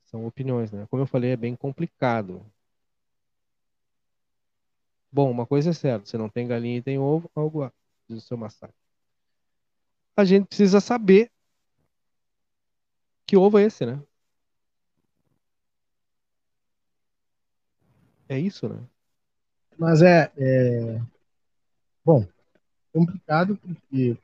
São 0.05 0.25
opiniões, 0.25 0.71
né? 0.71 0.85
Como 0.89 1.01
eu 1.01 1.07
falei, 1.07 1.31
é 1.31 1.37
bem 1.37 1.55
complicado. 1.55 2.45
Bom, 5.11 5.29
uma 5.29 5.45
coisa 5.45 5.71
é 5.71 5.73
certa, 5.73 6.05
você 6.05 6.17
não 6.17 6.29
tem 6.29 6.47
galinha 6.47 6.77
e 6.77 6.81
tem 6.81 6.97
ovo, 6.97 7.29
algo 7.35 7.69
diz 8.07 8.23
o 8.23 8.27
seu 8.27 8.37
massacre. 8.37 8.75
A 10.15 10.23
gente 10.23 10.47
precisa 10.47 10.79
saber 10.79 11.29
que 13.25 13.37
ovo 13.37 13.57
é 13.59 13.63
esse, 13.63 13.85
né? 13.85 14.01
É 18.31 18.39
isso, 18.39 18.69
né? 18.69 18.79
Mas 19.77 20.01
é, 20.01 20.31
é... 20.37 21.01
bom, 22.05 22.25
complicado 22.93 23.57
porque 23.57 24.17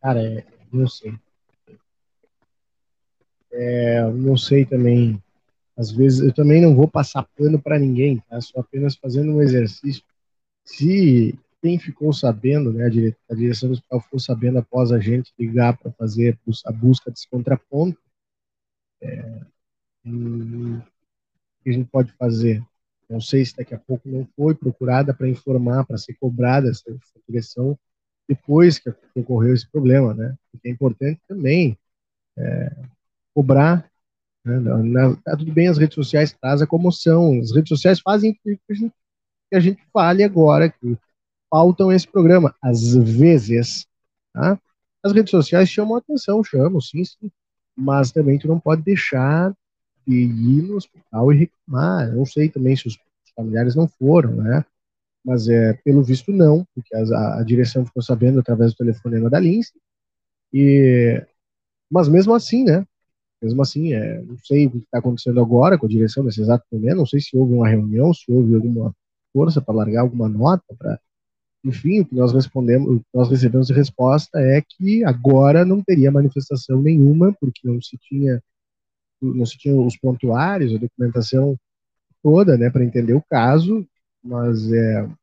cara, 0.00 0.20
é, 0.20 0.44
não 0.72 0.88
sei. 0.88 1.14
É, 3.52 4.10
não 4.10 4.36
sei 4.36 4.66
também, 4.66 5.22
às 5.76 5.92
vezes 5.92 6.18
eu 6.18 6.34
também 6.34 6.60
não 6.60 6.74
vou 6.74 6.88
passar 6.88 7.28
pano 7.36 7.62
para 7.62 7.78
ninguém, 7.78 8.18
tá? 8.28 8.40
Só 8.40 8.58
apenas 8.58 8.96
fazendo 8.96 9.30
um 9.30 9.40
exercício. 9.40 10.02
Se 10.64 11.38
quem 11.62 11.78
ficou 11.78 12.12
sabendo, 12.12 12.72
né, 12.72 12.86
a, 12.86 12.88
dire 12.88 13.16
a 13.30 13.36
direção 13.36 13.68
do 13.68 13.74
hospital 13.74 14.00
ficou 14.00 14.18
sabendo 14.18 14.58
após 14.58 14.90
a 14.90 14.98
gente 14.98 15.32
ligar 15.38 15.78
para 15.78 15.92
fazer 15.92 16.36
a 16.66 16.72
busca 16.72 17.08
desse 17.08 17.28
contraponto, 17.28 18.02
é, 19.00 19.44
que 21.64 21.70
a 21.70 21.72
gente 21.72 21.88
pode 21.90 22.12
fazer? 22.12 22.62
Não 23.08 23.20
sei 23.20 23.44
se 23.44 23.56
daqui 23.56 23.74
a 23.74 23.78
pouco 23.78 24.08
não 24.08 24.26
foi 24.36 24.54
procurada 24.54 25.12
para 25.12 25.28
informar, 25.28 25.84
para 25.84 25.98
ser 25.98 26.14
cobrada 26.14 26.70
essa, 26.70 26.84
direção 27.28 27.78
depois 28.28 28.78
que 28.78 28.94
ocorreu 29.14 29.52
esse 29.52 29.70
problema, 29.70 30.14
né? 30.14 30.34
Porque 30.50 30.68
é 30.68 30.70
importante 30.70 31.20
também 31.28 31.76
é, 32.38 32.76
cobrar. 33.34 33.90
Né? 34.44 34.58
Na, 34.58 35.16
tá 35.16 35.36
tudo 35.36 35.52
bem, 35.52 35.68
as 35.68 35.78
redes 35.78 35.94
sociais 35.94 36.32
trazem 36.32 36.64
a 36.64 36.68
comoção, 36.68 37.38
as 37.40 37.54
redes 37.54 37.68
sociais 37.68 38.00
fazem 38.00 38.34
que 38.42 38.58
a 39.52 39.60
gente 39.60 39.82
fale 39.92 40.22
agora, 40.22 40.70
que 40.70 40.98
faltam 41.50 41.92
esse 41.92 42.08
programa. 42.08 42.54
Às 42.62 42.94
vezes, 42.94 43.86
tá? 44.32 44.58
as 45.02 45.12
redes 45.12 45.30
sociais 45.30 45.68
chamam 45.68 45.96
a 45.96 45.98
atenção, 45.98 46.42
chamam, 46.42 46.80
sim, 46.80 47.04
sim, 47.04 47.30
mas 47.76 48.10
também 48.10 48.38
tu 48.38 48.48
não 48.48 48.58
pode 48.58 48.82
deixar 48.82 49.54
de 50.06 50.14
ir 50.14 50.62
no 50.62 50.76
hospital 50.76 51.32
e 51.32 51.36
reclamar. 51.36 52.08
Eu 52.08 52.16
não 52.16 52.26
sei 52.26 52.48
também 52.48 52.76
se 52.76 52.88
os 52.88 52.98
familiares 53.34 53.74
não 53.74 53.88
foram, 53.88 54.36
né? 54.36 54.64
Mas 55.24 55.48
é, 55.48 55.72
pelo 55.84 56.02
visto 56.02 56.32
não, 56.32 56.66
porque 56.74 56.94
a, 56.94 57.40
a 57.40 57.42
direção 57.42 57.84
ficou 57.84 58.02
sabendo 58.02 58.40
através 58.40 58.72
do 58.72 58.76
telefonema 58.76 59.30
da 59.30 59.40
Lindsay. 59.40 59.72
E, 60.52 61.22
mas 61.90 62.08
mesmo 62.08 62.34
assim, 62.34 62.64
né? 62.64 62.86
Mesmo 63.42 63.62
assim, 63.62 63.92
é, 63.92 64.22
não 64.22 64.38
sei 64.38 64.66
o 64.66 64.70
que 64.70 64.78
está 64.78 64.98
acontecendo 64.98 65.40
agora 65.40 65.78
com 65.78 65.86
a 65.86 65.88
direção 65.88 66.24
nesse 66.24 66.40
exato 66.40 66.64
momento, 66.72 66.96
não 66.96 67.06
sei 67.06 67.20
se 67.20 67.36
houve 67.36 67.54
uma 67.54 67.68
reunião, 67.68 68.12
se 68.14 68.30
houve 68.30 68.54
alguma 68.54 68.94
força 69.32 69.60
para 69.60 69.74
largar 69.74 70.02
alguma 70.02 70.28
nota, 70.28 70.64
para 70.78 70.98
enfim, 71.64 72.00
o 72.00 72.04
que 72.04 72.14
nós 72.14 72.32
respondemos, 72.32 73.00
nós 73.12 73.30
recebemos 73.30 73.68
de 73.68 73.72
resposta 73.72 74.38
é 74.38 74.62
que 74.62 75.02
agora 75.02 75.64
não 75.64 75.82
teria 75.82 76.12
manifestação 76.12 76.80
nenhuma, 76.82 77.32
porque 77.40 77.66
não 77.66 77.80
se 77.80 77.96
tinha 77.96 78.42
não 79.24 79.46
se 79.46 79.58
tinha 79.58 79.74
os 79.80 79.96
pontuários, 79.96 80.74
a 80.74 80.78
documentação 80.78 81.58
toda, 82.22 82.56
né, 82.58 82.70
para 82.70 82.84
entender 82.84 83.14
o 83.14 83.22
caso, 83.22 83.86
mas 84.22 84.72
é 84.72 85.02
como 85.04 85.18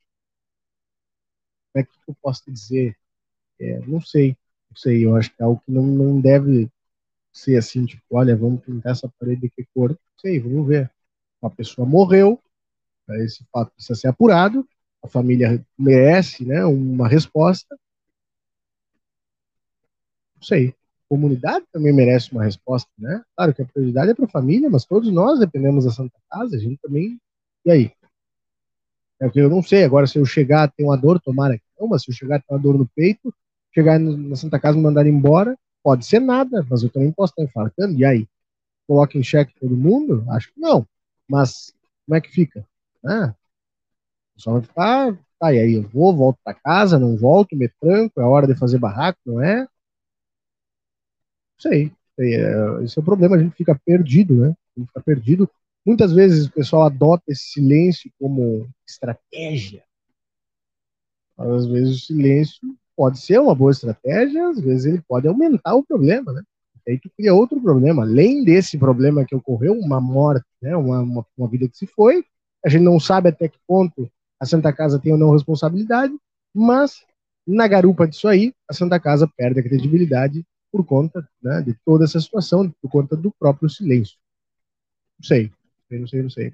é 1.76 1.84
que 1.84 1.90
eu 2.08 2.16
posso 2.22 2.44
dizer? 2.52 2.96
É, 3.60 3.80
não 3.88 4.02
sei, 4.02 4.38
não 4.70 4.78
sei, 4.78 5.06
eu 5.06 5.16
acho 5.16 5.32
que 5.36 5.42
é 5.42 5.46
algo 5.46 5.62
que 5.66 5.72
não, 5.72 5.84
não 5.86 6.22
deve 6.22 6.70
ser 7.34 7.58
assim, 7.58 7.86
tipo, 7.86 8.04
olha, 8.12 8.36
vamos 8.38 8.64
pintar 8.64 8.94
essa 8.94 9.10
parede 9.20 9.44
de 9.44 9.50
que 9.52 9.66
cor? 9.76 9.92
Não 9.92 9.98
sei, 10.20 10.40
vamos 10.40 10.68
ver. 10.68 10.92
Uma 11.42 11.52
pessoa 11.52 11.88
morreu, 11.88 12.40
né, 13.08 13.24
esse 13.26 13.46
fato 13.52 13.74
precisa 13.74 13.96
ser 14.00 14.10
apurado, 14.10 14.68
a 15.04 15.08
família 15.10 15.66
merece 15.78 16.46
né, 16.46 16.66
uma 16.66 17.08
resposta. 17.08 17.78
Não 20.36 20.44
sei. 20.44 20.76
Comunidade 21.12 21.66
também 21.72 21.94
merece 21.94 22.32
uma 22.32 22.44
resposta, 22.44 22.90
né? 22.98 23.22
Claro 23.36 23.54
que 23.54 23.62
a 23.62 23.66
prioridade 23.66 24.12
é 24.12 24.14
para 24.14 24.26
a 24.26 24.30
família, 24.30 24.70
mas 24.70 24.86
todos 24.86 25.12
nós 25.12 25.40
dependemos 25.40 25.86
da 25.86 25.92
Santa 25.92 26.18
Casa, 26.30 26.56
a 26.56 26.60
gente 26.60 26.80
também. 26.82 27.20
E 27.66 27.72
aí? 27.72 27.92
É 29.20 29.30
que 29.30 29.40
eu 29.40 29.50
não 29.50 29.62
sei, 29.62 29.84
agora 29.84 30.08
se 30.08 30.18
eu 30.18 30.26
chegar 30.26 30.64
a 30.64 30.68
ter 30.68 30.84
uma 30.84 30.98
dor, 30.98 31.20
tomara 31.20 31.58
que 31.58 31.64
não, 31.80 31.88
mas 31.88 32.04
se 32.04 32.12
eu 32.12 32.16
chegar 32.16 32.38
a 32.38 32.40
ter 32.40 32.46
uma 32.50 32.60
dor 32.60 32.78
no 32.78 32.88
peito, 32.96 33.34
chegar 33.74 34.00
na 34.00 34.36
Santa 34.36 34.60
Casa 34.60 34.78
e 34.78 34.82
mandar 34.82 35.06
embora, 35.06 35.58
Pode 35.84 36.06
ser 36.06 36.20
nada, 36.20 36.66
mas 36.70 36.84
eu 36.84 36.90
também 36.90 37.12
posso 37.12 37.34
estar 37.34 37.44
infartando. 37.44 37.98
E 37.98 38.06
aí? 38.06 38.28
Coloca 38.88 39.18
em 39.18 39.24
xeque 39.24 39.54
todo 39.60 39.76
mundo? 39.76 40.26
Acho 40.30 40.54
que 40.54 40.60
não. 40.60 40.88
Mas 41.28 41.74
como 42.06 42.18
é 42.18 42.22
que 42.22 42.30
fica? 42.30 42.66
Ah, 43.06 43.34
só 44.38 44.54
vai 44.54 44.62
ficar. 44.62 45.20
Tá, 45.40 45.54
e 45.54 45.60
aí 45.60 45.74
eu 45.74 45.90
vou, 45.90 46.16
volto 46.16 46.38
para 46.44 46.54
casa, 46.54 47.00
não 47.00 47.18
volto, 47.18 47.56
me 47.56 47.68
tranco, 47.68 48.22
é 48.22 48.24
hora 48.24 48.46
de 48.46 48.56
fazer 48.56 48.78
barraco, 48.78 49.20
não 49.26 49.42
é? 49.42 49.68
Sei. 51.62 51.92
É, 52.20 52.84
esse 52.84 52.98
é 52.98 53.02
o 53.02 53.06
problema, 53.06 53.36
a 53.36 53.40
gente 53.40 53.56
fica 53.56 53.80
perdido, 53.86 54.36
né? 54.36 54.56
A 54.76 54.80
gente 54.80 54.88
fica 54.88 55.02
perdido. 55.02 55.50
Muitas 55.86 56.12
vezes 56.12 56.48
o 56.48 56.52
pessoal 56.52 56.84
adota 56.84 57.24
esse 57.28 57.52
silêncio 57.52 58.12
como 58.20 58.68
estratégia. 58.88 59.84
Às 61.38 61.66
vezes 61.68 61.96
o 61.96 62.06
silêncio 62.06 62.60
pode 62.96 63.20
ser 63.20 63.40
uma 63.40 63.56
boa 63.56 63.72
estratégia, 63.72 64.50
às 64.50 64.60
vezes 64.60 64.86
ele 64.86 65.02
pode 65.08 65.28
aumentar 65.28 65.76
o 65.76 65.84
problema, 65.84 66.34
né? 66.34 66.44
Aí 66.88 67.00
tu 67.00 67.10
cria 67.16 67.34
outro 67.34 67.62
problema, 67.62 68.04
além 68.04 68.44
desse 68.44 68.78
problema 68.78 69.24
que 69.24 69.36
ocorreu, 69.36 69.74
uma 69.74 70.02
morte, 70.02 70.46
né? 70.62 70.76
Uma, 70.76 71.02
uma, 71.02 71.26
uma 71.38 71.48
vida 71.48 71.68
que 71.68 71.78
se 71.78 71.88
foi, 71.88 72.24
a 72.66 72.70
gente 72.70 72.84
não 72.84 73.00
sabe 73.00 73.30
até 73.30 73.48
que 73.48 73.58
ponto 73.68 74.12
a 74.40 74.46
Santa 74.46 74.74
Casa 74.74 75.00
tem 75.00 75.12
ou 75.12 75.18
não 75.18 75.32
responsabilidade, 75.32 76.14
mas 76.54 77.04
na 77.46 77.68
garupa 77.68 78.08
disso 78.08 78.28
aí, 78.28 78.54
a 78.68 78.74
Santa 78.74 79.00
Casa 79.00 79.28
perde 79.28 79.60
a 79.60 79.64
credibilidade 79.64 80.44
por 80.72 80.86
conta 80.86 81.28
né, 81.42 81.62
de 81.62 81.74
toda 81.86 82.06
essa 82.06 82.20
situação, 82.20 82.70
por 82.82 82.90
conta 82.90 83.16
do 83.16 83.32
próprio 83.32 83.70
silêncio. 83.70 84.18
Não 85.20 85.26
sei, 85.28 85.52
não 85.92 86.08
sei, 86.08 86.22
não 86.24 86.30
sei. 86.30 86.54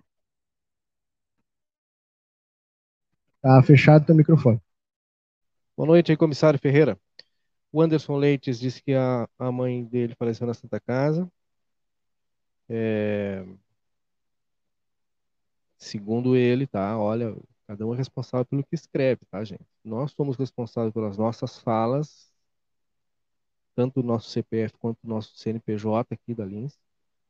Tá 3.41 3.61
fechado 3.63 4.05
teu 4.05 4.15
microfone. 4.15 4.59
Boa 5.75 5.87
noite 5.87 6.11
aí, 6.11 6.17
comissário 6.17 6.59
Ferreira. 6.59 6.99
O 7.71 7.81
Anderson 7.81 8.17
Leites 8.17 8.59
disse 8.59 8.81
que 8.83 8.93
a, 8.93 9.27
a 9.39 9.51
mãe 9.51 9.83
dele 9.85 10.15
faleceu 10.17 10.47
na 10.47 10.53
Santa 10.53 10.79
Casa. 10.79 11.31
É... 12.69 13.45
Segundo 15.77 16.35
ele, 16.35 16.67
tá? 16.67 16.97
Olha, 16.97 17.35
cada 17.67 17.85
um 17.85 17.93
é 17.93 17.97
responsável 17.97 18.45
pelo 18.45 18.63
que 18.63 18.75
escreve, 18.75 19.21
tá, 19.29 19.43
gente? 19.43 19.65
Nós 19.83 20.11
somos 20.11 20.35
responsáveis 20.37 20.93
pelas 20.93 21.17
nossas 21.17 21.59
falas, 21.59 22.31
tanto 23.77 24.01
o 24.01 24.03
nosso 24.03 24.29
CPF 24.31 24.75
quanto 24.79 24.97
o 25.03 25.07
nosso 25.07 25.37
CNPJ 25.37 26.15
aqui 26.15 26.33
da 26.35 26.43
Lins. 26.45 26.79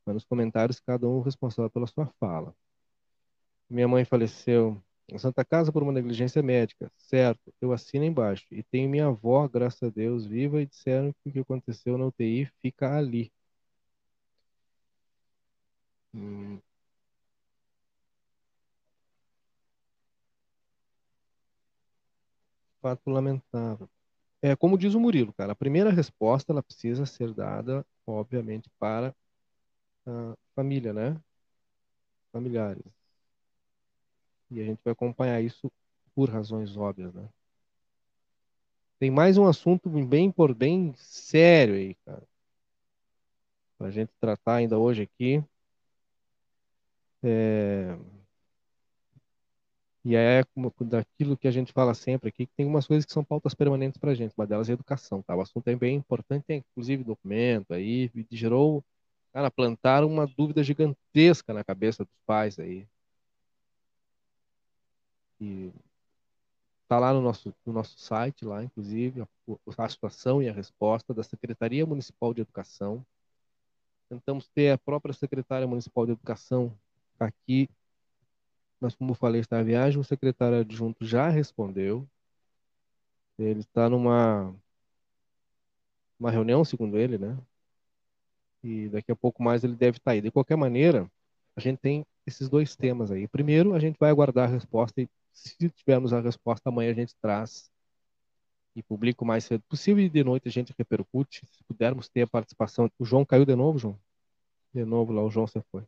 Mas 0.06 0.16
nos 0.16 0.26
comentários, 0.26 0.80
cada 0.80 1.08
um 1.08 1.22
responsável 1.22 1.70
pela 1.72 1.88
sua 1.88 2.08
fala. 2.20 2.56
Minha 3.70 3.88
mãe 3.88 4.04
faleceu 4.06 4.82
na 5.12 5.18
Santa 5.20 5.44
Casa 5.46 5.72
por 5.72 5.82
uma 5.84 5.92
negligência 5.94 6.42
médica, 6.44 6.92
certo? 6.98 7.54
Eu 7.62 7.72
assino 7.72 8.04
embaixo. 8.06 8.46
E 8.52 8.62
tenho 8.64 8.90
minha 8.90 9.08
avó, 9.08 9.48
graças 9.48 9.82
a 9.84 9.90
Deus, 9.90 10.26
viva, 10.26 10.62
e 10.62 10.66
disseram 10.66 11.14
que 11.24 11.30
o 11.30 11.34
que 11.34 11.40
aconteceu 11.40 11.98
na 11.98 12.06
UTI 12.08 12.46
fica 12.62 12.98
ali. 12.98 13.32
Hum. 16.14 16.62
Fato 22.82 23.12
lamentável. 23.12 23.88
É 24.42 24.56
como 24.56 24.78
diz 24.78 24.94
o 24.94 25.00
Murilo, 25.00 25.34
cara. 25.34 25.54
A 25.54 25.56
primeira 25.56 25.90
resposta 25.92 26.52
ela 26.52 26.64
precisa 26.64 27.06
ser 27.06 27.34
dada, 27.34 27.86
obviamente, 28.06 28.70
para 28.80 29.16
a 30.06 30.36
família, 30.56 30.94
né? 30.94 31.20
Familiares. 32.32 32.86
E 34.52 34.62
a 34.62 34.64
gente 34.66 34.80
vai 34.84 34.94
acompanhar 34.94 35.42
isso 35.42 35.72
por 36.16 36.30
razões 36.30 36.76
óbvias, 36.78 37.14
né? 37.14 37.30
Tem 39.00 39.12
mais 39.12 39.38
um 39.38 39.48
assunto 39.48 39.90
bem 39.90 40.32
por 40.32 40.54
bem 40.54 40.94
sério 40.96 41.76
aí, 41.76 41.96
cara. 42.06 42.24
Pra 43.78 43.92
gente 43.92 44.12
tratar 44.20 44.56
ainda 44.56 44.78
hoje 44.78 45.04
aqui. 45.04 45.44
É... 47.24 47.96
E 50.08 50.16
é 50.16 50.42
daquilo 50.86 51.36
que 51.36 51.50
a 51.50 51.52
gente 51.52 51.74
fala 51.74 51.94
sempre 51.94 52.30
aqui, 52.30 52.46
que 52.46 52.54
tem 52.56 52.66
umas 52.66 52.88
coisas 52.88 53.06
que 53.06 53.12
são 53.12 53.26
pautas 53.26 53.54
permanentes 53.54 54.00
pra 54.00 54.14
gente. 54.16 54.34
Uma 54.38 54.48
delas 54.48 54.70
é 54.70 54.74
educação, 54.74 55.22
tá? 55.22 55.36
O 55.36 55.42
assunto 55.42 55.68
é 55.68 55.76
bem 55.76 55.98
importante, 55.98 56.46
tem 56.48 56.64
inclusive 56.72 57.04
documento 57.04 57.74
aí, 57.74 58.10
gerou, 58.32 58.82
cara, 59.34 59.52
plantaram 59.52 60.08
uma 60.08 60.26
dúvida 60.26 60.64
gigantesca 60.64 61.54
na 61.54 61.62
cabeça 61.62 62.06
dos 62.06 62.14
pais 62.26 62.58
aí 62.58 62.88
que 65.38 65.74
está 66.84 67.00
lá 67.00 67.14
no 67.14 67.22
nosso, 67.22 67.54
no 67.66 67.74
nosso 67.74 68.00
site, 68.00 68.46
lá, 68.46 68.64
inclusive, 68.64 69.22
a, 69.22 69.28
a 69.78 69.90
situação 69.90 70.42
e 70.42 70.48
a 70.48 70.54
resposta 70.54 71.14
da 71.14 71.22
Secretaria 71.22 71.86
Municipal 71.86 72.34
de 72.34 72.40
Educação. 72.40 73.06
Tentamos 74.08 74.48
ter 74.48 74.72
a 74.72 74.78
própria 74.78 75.14
Secretária 75.14 75.68
Municipal 75.68 76.06
de 76.06 76.14
Educação 76.14 76.74
aqui, 77.20 77.70
mas 78.80 78.96
como 78.96 79.14
falei, 79.14 79.42
está 79.42 79.60
a 79.60 79.64
viagem, 79.64 80.00
o 80.00 80.04
secretário 80.04 80.60
adjunto 80.60 81.06
já 81.06 81.30
respondeu. 81.30 82.08
Ele 83.38 83.60
está 83.62 83.90
numa 83.90 84.54
uma 86.20 86.32
reunião, 86.32 86.64
segundo 86.66 86.98
ele, 86.98 87.18
né? 87.18 87.38
E 88.64 88.90
daqui 88.90 89.12
a 89.12 89.16
pouco 89.16 89.42
mais 89.44 89.64
ele 89.64 89.76
deve 89.76 89.98
estar 89.98 90.12
aí. 90.12 90.22
De 90.22 90.32
qualquer 90.32 90.56
maneira, 90.58 91.10
a 91.56 91.62
gente 91.62 91.80
tem 91.80 92.06
esses 92.26 92.50
dois 92.50 92.76
temas 92.76 93.12
aí. 93.12 93.28
Primeiro, 93.28 93.74
a 93.74 93.80
gente 93.80 93.98
vai 94.00 94.10
aguardar 94.10 94.50
a 94.50 94.52
resposta 94.52 95.02
e 95.02 95.10
se 95.34 95.70
tivermos 95.70 96.14
a 96.14 96.20
resposta 96.20 96.70
amanhã, 96.70 96.92
a 96.92 96.96
gente 96.96 97.16
traz 97.22 97.72
e 98.76 98.84
publica 98.84 99.24
o 99.24 99.28
mais 99.28 99.46
cedo 99.46 99.64
possível 99.70 100.04
e 100.04 100.10
de 100.10 100.24
noite 100.24 100.48
a 100.48 100.52
gente 100.52 100.74
repercute. 100.78 101.46
Se 101.52 101.64
pudermos 101.64 102.08
ter 102.10 102.22
a 102.24 102.28
participação. 102.28 102.92
O 103.00 103.06
João 103.06 103.26
caiu 103.26 103.46
de 103.46 103.56
novo, 103.56 103.80
João? 103.80 104.00
De 104.74 104.86
novo 104.86 105.12
lá, 105.14 105.24
o 105.24 105.30
João 105.32 105.48
você 105.48 105.62
foi. 105.72 105.84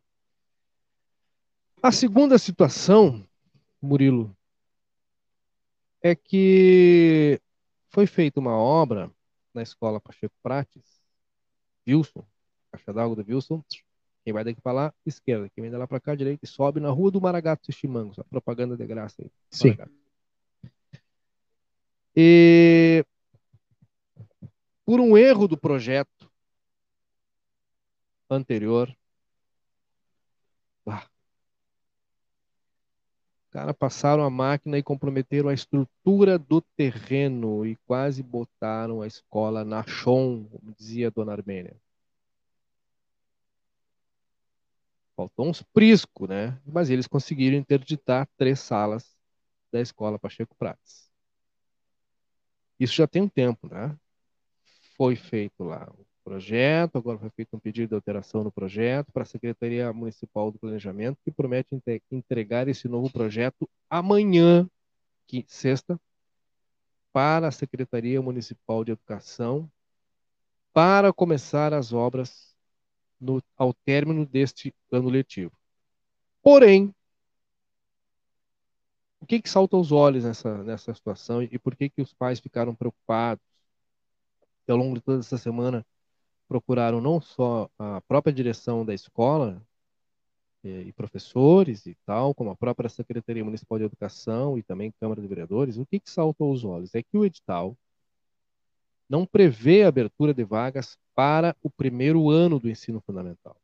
A 1.82 1.90
segunda 1.90 2.36
situação, 2.36 3.26
Murilo, 3.80 4.36
é 6.02 6.14
que 6.14 7.40
foi 7.88 8.06
feita 8.06 8.38
uma 8.38 8.56
obra 8.56 9.10
na 9.54 9.62
escola 9.62 10.00
Pacheco 10.00 10.34
Prates, 10.42 11.02
Wilson, 11.88 12.24
caixa 12.70 12.92
d'água 12.92 13.16
do 13.16 13.24
Wilson, 13.26 13.64
quem 14.22 14.32
vai 14.32 14.44
daqui 14.44 14.60
para 14.60 14.72
lá, 14.72 14.94
esquerda. 15.06 15.48
Quem 15.48 15.62
vem 15.62 15.70
de 15.70 15.76
lá 15.76 15.86
para 15.86 16.00
cá, 16.00 16.14
direita, 16.14 16.44
e 16.44 16.48
sobe 16.48 16.78
na 16.78 16.90
rua 16.90 17.10
do 17.10 17.20
Maragato 17.20 17.72
Chimangos. 17.72 18.18
A 18.18 18.24
propaganda 18.24 18.76
de 18.76 18.86
graça 18.86 19.22
aí. 19.22 19.30
Sim. 19.50 19.70
Maragato. 19.70 19.92
E 22.14 23.04
por 24.84 25.00
um 25.00 25.16
erro 25.16 25.48
do 25.48 25.56
projeto 25.56 26.30
anterior, 28.28 28.94
ah, 30.86 31.08
cara, 33.50 33.74
passaram 33.74 34.22
a 34.22 34.30
máquina 34.30 34.78
e 34.78 34.82
comprometeram 34.82 35.48
a 35.48 35.54
estrutura 35.54 36.38
do 36.38 36.60
terreno 36.60 37.66
e 37.66 37.76
quase 37.86 38.22
botaram 38.22 39.02
a 39.02 39.06
escola 39.06 39.64
na 39.64 39.82
chão, 39.84 40.48
como 40.50 40.72
dizia 40.72 41.08
a 41.08 41.10
dona 41.10 41.32
Armênia. 41.32 41.76
Faltou 45.16 45.48
uns 45.48 45.62
prisco, 45.62 46.26
né? 46.26 46.58
Mas 46.64 46.88
eles 46.88 47.06
conseguiram 47.06 47.56
interditar 47.56 48.28
três 48.36 48.60
salas 48.60 49.16
da 49.72 49.80
escola 49.80 50.18
Pacheco 50.18 50.54
Prates. 50.56 51.10
Isso 52.78 52.94
já 52.94 53.06
tem 53.06 53.20
um 53.22 53.28
tempo, 53.28 53.68
né? 53.68 53.94
Foi 54.96 55.16
feito 55.16 55.62
lá 55.62 55.86
o 55.98 56.09
projeto, 56.30 56.96
agora 56.96 57.18
foi 57.18 57.28
feito 57.30 57.56
um 57.56 57.58
pedido 57.58 57.88
de 57.88 57.94
alteração 57.96 58.44
no 58.44 58.52
projeto 58.52 59.10
para 59.10 59.24
a 59.24 59.26
Secretaria 59.26 59.92
Municipal 59.92 60.52
do 60.52 60.60
Planejamento, 60.60 61.18
que 61.24 61.30
promete 61.32 61.68
entregar 62.08 62.68
esse 62.68 62.86
novo 62.86 63.10
projeto 63.10 63.68
amanhã, 63.90 64.70
que, 65.26 65.44
sexta, 65.48 66.00
para 67.12 67.48
a 67.48 67.50
Secretaria 67.50 68.22
Municipal 68.22 68.84
de 68.84 68.92
Educação, 68.92 69.68
para 70.72 71.12
começar 71.12 71.74
as 71.74 71.92
obras 71.92 72.54
no, 73.20 73.42
ao 73.56 73.74
término 73.74 74.24
deste 74.24 74.72
ano 74.92 75.08
letivo. 75.08 75.50
Porém, 76.40 76.94
o 79.18 79.26
que, 79.26 79.42
que 79.42 79.50
salta 79.50 79.76
aos 79.76 79.90
olhos 79.90 80.22
nessa, 80.22 80.62
nessa 80.62 80.94
situação 80.94 81.42
e 81.42 81.58
por 81.58 81.74
que, 81.74 81.90
que 81.90 82.00
os 82.00 82.14
pais 82.14 82.38
ficaram 82.38 82.72
preocupados? 82.72 83.42
Ao 84.68 84.76
longo 84.76 84.94
de 84.94 85.00
toda 85.00 85.18
essa 85.18 85.36
semana 85.36 85.84
procuraram 86.50 87.00
não 87.00 87.20
só 87.20 87.70
a 87.78 88.00
própria 88.08 88.32
direção 88.32 88.84
da 88.84 88.92
escola 88.92 89.62
eh, 90.64 90.82
e 90.86 90.92
professores 90.92 91.86
e 91.86 91.96
tal, 92.04 92.34
como 92.34 92.50
a 92.50 92.56
própria 92.56 92.88
Secretaria 92.88 93.44
Municipal 93.44 93.78
de 93.78 93.84
Educação 93.84 94.58
e 94.58 94.62
também 94.64 94.92
Câmara 94.98 95.22
de 95.22 95.28
Vereadores, 95.28 95.76
o 95.78 95.86
que, 95.86 96.00
que 96.00 96.10
salta 96.10 96.42
aos 96.42 96.64
olhos? 96.64 96.92
É 96.92 97.04
que 97.04 97.16
o 97.16 97.24
edital 97.24 97.76
não 99.08 99.24
prevê 99.24 99.84
abertura 99.84 100.34
de 100.34 100.42
vagas 100.42 100.98
para 101.14 101.54
o 101.62 101.70
primeiro 101.70 102.28
ano 102.28 102.58
do 102.58 102.68
ensino 102.68 103.00
fundamental. 103.00 103.56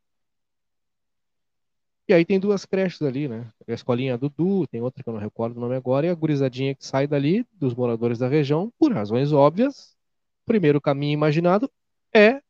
E 2.07 2.13
aí 2.13 2.23
tem 2.23 2.39
duas 2.39 2.65
creches 2.65 3.01
ali, 3.01 3.27
né? 3.27 3.51
A 3.67 3.73
escolinha 3.73 4.17
Dudu, 4.17 4.65
tem 4.67 4.79
outra 4.79 5.03
que 5.03 5.09
eu 5.09 5.13
não 5.13 5.19
recordo 5.19 5.57
o 5.57 5.59
nome 5.59 5.75
agora, 5.75 6.07
e 6.07 6.09
a 6.09 6.15
gurizadinha 6.15 6.73
que 6.73 6.85
sai 6.85 7.05
dali, 7.05 7.45
dos 7.51 7.75
moradores 7.75 8.17
da 8.17 8.29
região, 8.29 8.71
por 8.79 8.93
razões 8.93 9.33
óbvias. 9.33 9.97
O 10.43 10.45
primeiro 10.45 10.79
caminho 10.79 11.11
imaginado 11.11 11.69
é 12.13 12.41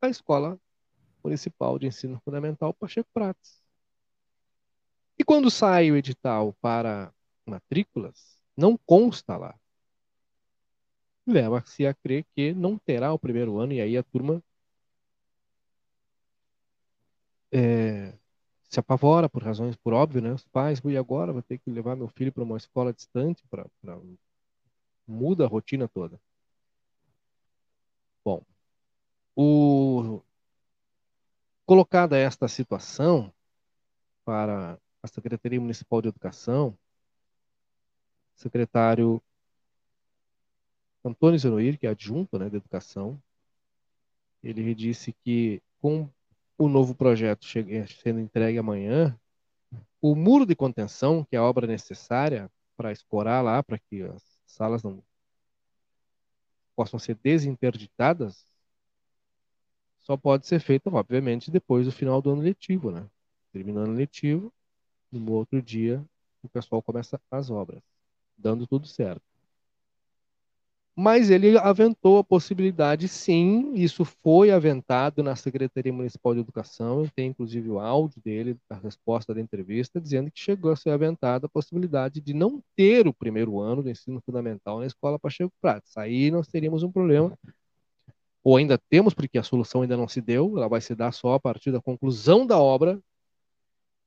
a 0.00 0.08
Escola 0.08 0.58
Municipal 1.22 1.78
de 1.78 1.86
Ensino 1.86 2.20
Fundamental 2.24 2.72
Pacheco 2.74 3.08
Prates. 3.12 3.62
E 5.18 5.24
quando 5.24 5.50
sai 5.50 5.90
o 5.90 5.96
edital 5.96 6.54
para 6.60 7.12
matrículas, 7.46 8.38
não 8.56 8.78
consta 8.86 9.36
lá 9.36 9.58
leva-se 11.28 11.86
a 11.86 11.94
crer 11.94 12.24
que 12.34 12.52
não 12.54 12.78
terá 12.78 13.12
o 13.12 13.18
primeiro 13.18 13.58
ano, 13.58 13.74
e 13.74 13.80
aí 13.80 13.96
a 13.96 14.02
turma 14.02 14.42
é, 17.52 18.14
se 18.68 18.80
apavora 18.80 19.28
por 19.28 19.42
razões, 19.42 19.76
por 19.76 19.92
óbvio, 19.92 20.22
né? 20.22 20.32
Os 20.32 20.44
pais, 20.46 20.80
e 20.84 20.96
agora 20.96 21.32
vou 21.32 21.42
ter 21.42 21.58
que 21.58 21.70
levar 21.70 21.96
meu 21.96 22.08
filho 22.08 22.32
para 22.32 22.42
uma 22.44 22.56
escola 22.56 22.92
distante 22.92 23.44
para 23.50 23.66
Muda 25.06 25.44
a 25.44 25.48
rotina 25.48 25.88
toda. 25.88 26.20
Bom, 28.24 28.42
o... 29.40 30.20
colocada 31.64 32.18
esta 32.18 32.48
situação 32.48 33.32
para 34.24 34.76
a 35.00 35.06
Secretaria 35.06 35.60
Municipal 35.60 36.02
de 36.02 36.08
Educação, 36.08 36.76
secretário 38.34 39.22
Antônio 41.04 41.38
Zenoir, 41.38 41.78
que 41.78 41.86
é 41.86 41.90
adjunto 41.90 42.36
né, 42.36 42.50
de 42.50 42.56
Educação, 42.56 43.22
ele 44.42 44.74
disse 44.74 45.12
que 45.12 45.62
com 45.80 46.10
o 46.58 46.68
novo 46.68 46.92
projeto 46.92 47.46
sendo 47.46 48.18
entregue 48.18 48.58
amanhã, 48.58 49.16
o 50.02 50.16
muro 50.16 50.44
de 50.44 50.56
contenção, 50.56 51.24
que 51.24 51.36
é 51.36 51.38
a 51.38 51.44
obra 51.44 51.64
necessária 51.64 52.50
para 52.76 52.90
escorar 52.90 53.44
lá, 53.44 53.62
para 53.62 53.78
que 53.78 54.02
as 54.02 54.20
salas 54.44 54.82
não 54.82 55.00
possam 56.74 56.98
ser 56.98 57.14
desinterditadas, 57.22 58.44
só 60.08 60.16
pode 60.16 60.46
ser 60.46 60.58
feito, 60.58 60.88
obviamente, 60.90 61.50
depois 61.50 61.84
do 61.84 61.92
final 61.92 62.22
do 62.22 62.30
ano 62.30 62.40
letivo, 62.40 62.90
né? 62.90 63.06
Terminando 63.52 63.90
o 63.90 63.92
letivo, 63.92 64.50
no 65.12 65.32
outro 65.32 65.60
dia, 65.60 66.02
o 66.42 66.48
pessoal 66.48 66.80
começa 66.80 67.20
as 67.30 67.50
obras, 67.50 67.82
dando 68.38 68.66
tudo 68.66 68.86
certo. 68.86 69.20
Mas 70.96 71.28
ele 71.28 71.58
aventou 71.58 72.18
a 72.18 72.24
possibilidade, 72.24 73.06
sim, 73.06 73.74
isso 73.74 74.02
foi 74.02 74.50
aventado 74.50 75.22
na 75.22 75.36
Secretaria 75.36 75.92
Municipal 75.92 76.34
de 76.34 76.40
Educação, 76.40 77.06
tem 77.14 77.28
inclusive 77.28 77.68
o 77.68 77.78
áudio 77.78 78.20
dele, 78.24 78.56
a 78.70 78.76
resposta 78.76 79.34
da 79.34 79.40
entrevista, 79.42 80.00
dizendo 80.00 80.30
que 80.30 80.40
chegou 80.40 80.72
a 80.72 80.76
ser 80.76 80.90
aventada 80.90 81.46
a 81.46 81.50
possibilidade 81.50 82.18
de 82.20 82.32
não 82.32 82.62
ter 82.74 83.06
o 83.06 83.12
primeiro 83.12 83.60
ano 83.60 83.82
do 83.82 83.90
ensino 83.90 84.22
fundamental 84.22 84.80
na 84.80 84.86
escola 84.86 85.18
Pacheco 85.18 85.52
Prates. 85.60 85.96
Aí 85.98 86.30
nós 86.30 86.48
teríamos 86.48 86.82
um 86.82 86.90
problema, 86.90 87.38
ou 88.42 88.56
ainda 88.56 88.78
temos, 88.78 89.14
porque 89.14 89.38
a 89.38 89.42
solução 89.42 89.82
ainda 89.82 89.96
não 89.96 90.08
se 90.08 90.20
deu, 90.20 90.56
ela 90.56 90.68
vai 90.68 90.80
se 90.80 90.94
dar 90.94 91.12
só 91.12 91.34
a 91.34 91.40
partir 91.40 91.70
da 91.72 91.80
conclusão 91.80 92.46
da 92.46 92.58
obra, 92.58 93.00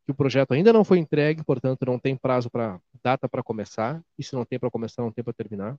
que 0.06 0.12
o 0.12 0.16
projeto 0.16 0.54
ainda 0.54 0.74
não 0.74 0.84
foi 0.84 1.00
entregue, 1.00 1.44
portanto 1.44 1.86
não 1.86 2.00
tem 2.00 2.16
prazo 2.16 2.50
para 2.50 2.80
data 3.04 3.30
para 3.30 3.44
começar, 3.44 4.02
e 4.18 4.24
se 4.24 4.34
não 4.34 4.46
tem 4.46 4.60
para 4.60 4.72
começar, 4.72 5.02
não 5.04 5.12
tem 5.12 5.24
para 5.24 5.34
terminar. 5.34 5.78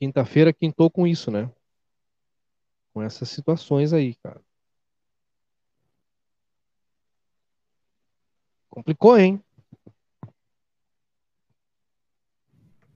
quinta-feira 0.00 0.50
quintou 0.50 0.90
com 0.90 1.06
isso, 1.06 1.30
né? 1.30 1.50
Com 2.94 3.02
essas 3.02 3.28
situações 3.28 3.92
aí, 3.92 4.14
cara. 4.14 4.40
Complicou, 8.70 9.18
hein? 9.18 9.42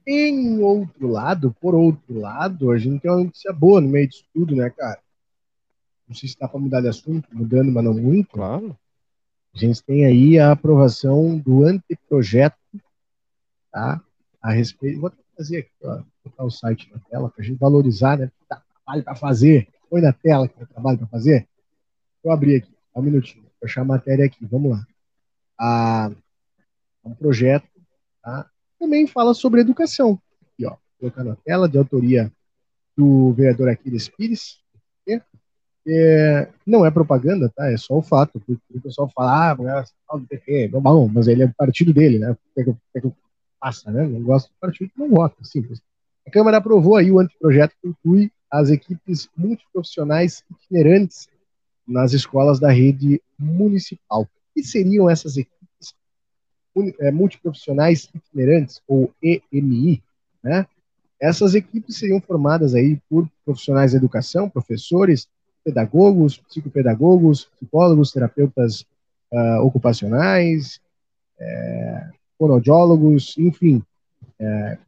Em 0.06 0.60
outro 0.60 1.08
lado, 1.08 1.54
por 1.60 1.74
outro 1.74 2.18
lado, 2.18 2.70
a 2.70 2.78
gente 2.78 3.00
tem 3.00 3.10
uma 3.10 3.24
notícia 3.24 3.52
boa 3.52 3.80
no 3.80 3.88
meio 3.88 4.08
disso 4.08 4.24
tudo, 4.34 4.54
né, 4.54 4.68
cara? 4.70 5.00
Não 6.06 6.14
sei 6.14 6.28
se 6.28 6.38
dá 6.38 6.46
para 6.46 6.60
mudar 6.60 6.80
de 6.80 6.88
assunto, 6.88 7.28
mudando, 7.32 7.72
mas 7.72 7.84
não 7.84 7.94
muito. 7.94 8.30
Claro. 8.30 8.76
A 9.54 9.58
gente 9.58 9.82
tem 9.82 10.04
aí 10.04 10.38
a 10.38 10.52
aprovação 10.52 11.38
do 11.38 11.64
anteprojeto, 11.64 12.58
tá? 13.72 14.02
A 14.42 14.52
respeito. 14.52 15.00
Vou 15.00 15.12
fazer 15.36 15.58
aqui, 15.58 15.70
ó 15.82 16.02
botar 16.24 16.44
o 16.44 16.50
site 16.50 16.90
na 16.92 16.98
tela 16.98 17.28
para 17.28 17.42
a 17.42 17.44
gente 17.44 17.58
valorizar, 17.58 18.18
né? 18.18 18.30
Dá 18.48 18.56
trabalho 18.56 19.04
para 19.04 19.14
fazer. 19.14 19.68
Põe 19.90 20.00
na 20.00 20.12
tela 20.12 20.48
que 20.48 20.56
tem 20.56 20.66
trabalho 20.66 20.98
para 20.98 21.06
fazer. 21.06 21.46
Eu 22.22 22.32
abri 22.32 22.56
aqui, 22.56 22.74
um 22.96 23.02
minutinho, 23.02 23.44
vou 23.44 23.52
achar 23.64 23.82
a 23.82 23.84
matéria 23.84 24.24
aqui, 24.24 24.44
vamos 24.46 24.72
lá. 24.72 24.86
Ah, 25.58 26.10
um 27.04 27.14
projeto, 27.14 27.68
tá? 28.22 28.50
Também 28.84 29.06
fala 29.06 29.32
sobre 29.32 29.62
educação. 29.62 30.20
Aqui, 30.42 30.66
ó, 30.66 30.76
colocar 31.00 31.24
na 31.24 31.34
tela, 31.36 31.66
de 31.66 31.78
autoria 31.78 32.30
do 32.94 33.32
vereador 33.32 33.70
Aquiles 33.70 34.10
Pires. 34.10 34.58
É, 35.88 36.48
não 36.66 36.84
é 36.84 36.90
propaganda, 36.90 37.50
tá? 37.56 37.72
É 37.72 37.78
só 37.78 37.96
o 37.96 38.02
fato. 38.02 38.42
O 38.46 38.80
pessoal 38.82 39.10
fala, 39.14 39.52
ah, 39.52 39.56
mas 39.58 39.90
é 40.46 40.68
bom, 40.68 41.08
mas 41.08 41.28
ele 41.28 41.44
é 41.44 41.48
partido 41.56 41.94
dele, 41.94 42.18
né? 42.18 42.36
É 42.58 42.62
que, 42.62 42.76
é 42.94 43.00
que 43.00 43.10
passa, 43.58 43.90
né? 43.90 44.06
Não 44.06 44.22
gosta 44.22 44.50
do 44.50 44.54
partido, 44.60 44.90
não 44.98 45.08
vota, 45.08 45.42
simples. 45.42 45.80
A 46.26 46.30
Câmara 46.30 46.58
aprovou 46.58 46.96
aí 46.96 47.10
o 47.10 47.18
anteprojeto 47.18 47.74
que 47.80 47.88
inclui 47.88 48.30
as 48.50 48.68
equipes 48.68 49.30
multiprofissionais 49.34 50.44
itinerantes 50.50 51.26
nas 51.88 52.12
escolas 52.12 52.60
da 52.60 52.70
rede 52.70 53.18
municipal. 53.38 54.28
Que 54.54 54.62
seriam 54.62 55.08
essas 55.08 55.38
equipes 55.38 55.53
é, 55.53 55.53
multiprofissionais 57.12 58.08
itinerantes, 58.14 58.80
ou 58.86 59.12
EMI? 59.22 60.02
Né? 60.42 60.66
Essas 61.20 61.54
equipes 61.54 61.96
seriam 61.96 62.20
formadas 62.20 62.74
aí 62.74 62.98
por 63.08 63.28
profissionais 63.44 63.92
da 63.92 63.98
educação, 63.98 64.48
professores, 64.50 65.28
pedagogos, 65.64 66.36
psicopedagogos, 66.36 67.46
psicólogos, 67.56 68.12
terapeutas 68.12 68.84
uh, 69.32 69.60
ocupacionais, 69.62 70.80
é, 71.38 72.10
fonoaudiólogos, 72.38 73.36
enfim, 73.38 73.82
é, 74.38 74.78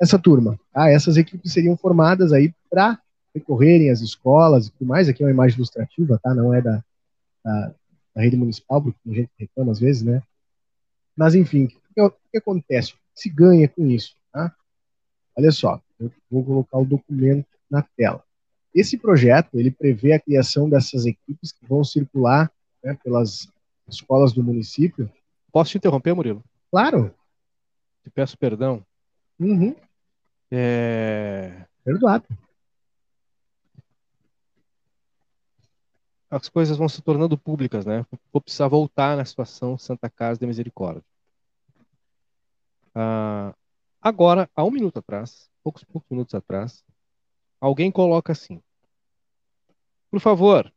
essa 0.00 0.18
turma. 0.18 0.58
Tá? 0.72 0.88
Essas 0.90 1.16
equipes 1.16 1.52
seriam 1.52 1.76
formadas 1.76 2.32
aí 2.32 2.52
para 2.70 2.98
recorrerem 3.34 3.90
às 3.90 4.00
escolas 4.00 4.66
e 4.66 4.72
tudo 4.72 4.88
mais. 4.88 5.08
Aqui 5.08 5.22
é 5.22 5.26
uma 5.26 5.32
imagem 5.32 5.56
ilustrativa, 5.56 6.18
tá? 6.22 6.34
Não 6.34 6.54
é 6.54 6.62
da, 6.62 6.82
da, 7.44 7.74
da 8.14 8.22
rede 8.22 8.36
municipal, 8.36 8.82
porque 8.82 8.98
a 9.06 9.12
gente 9.12 9.30
reclama 9.38 9.72
às 9.72 9.78
vezes, 9.78 10.02
né? 10.02 10.22
Mas, 11.18 11.34
enfim, 11.34 11.64
o 11.64 11.94
que, 11.94 12.00
o 12.00 12.10
que 12.30 12.38
acontece? 12.38 12.92
O 12.92 12.94
que 12.94 13.22
se 13.22 13.28
ganha 13.28 13.68
com 13.68 13.84
isso? 13.88 14.14
Tá? 14.32 14.54
Olha 15.36 15.50
só, 15.50 15.82
eu 15.98 16.12
vou 16.30 16.44
colocar 16.44 16.78
o 16.78 16.84
documento 16.84 17.44
na 17.68 17.82
tela. 17.82 18.22
Esse 18.72 18.96
projeto, 18.96 19.58
ele 19.58 19.72
prevê 19.72 20.12
a 20.12 20.20
criação 20.20 20.70
dessas 20.70 21.06
equipes 21.06 21.50
que 21.50 21.66
vão 21.66 21.82
circular 21.82 22.48
né, 22.84 22.96
pelas 23.02 23.48
escolas 23.88 24.32
do 24.32 24.44
município. 24.44 25.10
Posso 25.50 25.72
te 25.72 25.78
interromper, 25.78 26.14
Murilo? 26.14 26.44
Claro. 26.70 27.12
Te 28.04 28.10
peço 28.10 28.38
perdão. 28.38 28.86
Uhum. 29.40 29.74
É... 30.52 31.64
Perdoado. 31.84 32.26
As 36.30 36.48
coisas 36.48 36.76
vão 36.76 36.88
se 36.88 37.00
tornando 37.02 37.38
públicas, 37.38 37.86
né? 37.86 38.04
Vou 38.32 38.40
precisar 38.40 38.68
voltar 38.68 39.16
na 39.16 39.24
situação 39.24 39.78
Santa 39.78 40.10
Casa 40.10 40.38
de 40.38 40.46
Misericórdia. 40.46 41.02
Ah, 42.94 43.54
agora, 44.00 44.50
há 44.54 44.64
um 44.64 44.70
minuto 44.70 44.98
atrás, 44.98 45.50
poucos, 45.62 45.84
poucos 45.84 46.08
minutos 46.10 46.34
atrás, 46.34 46.84
alguém 47.60 47.90
coloca 47.90 48.32
assim: 48.32 48.62
Por 50.10 50.20
favor, 50.20 50.72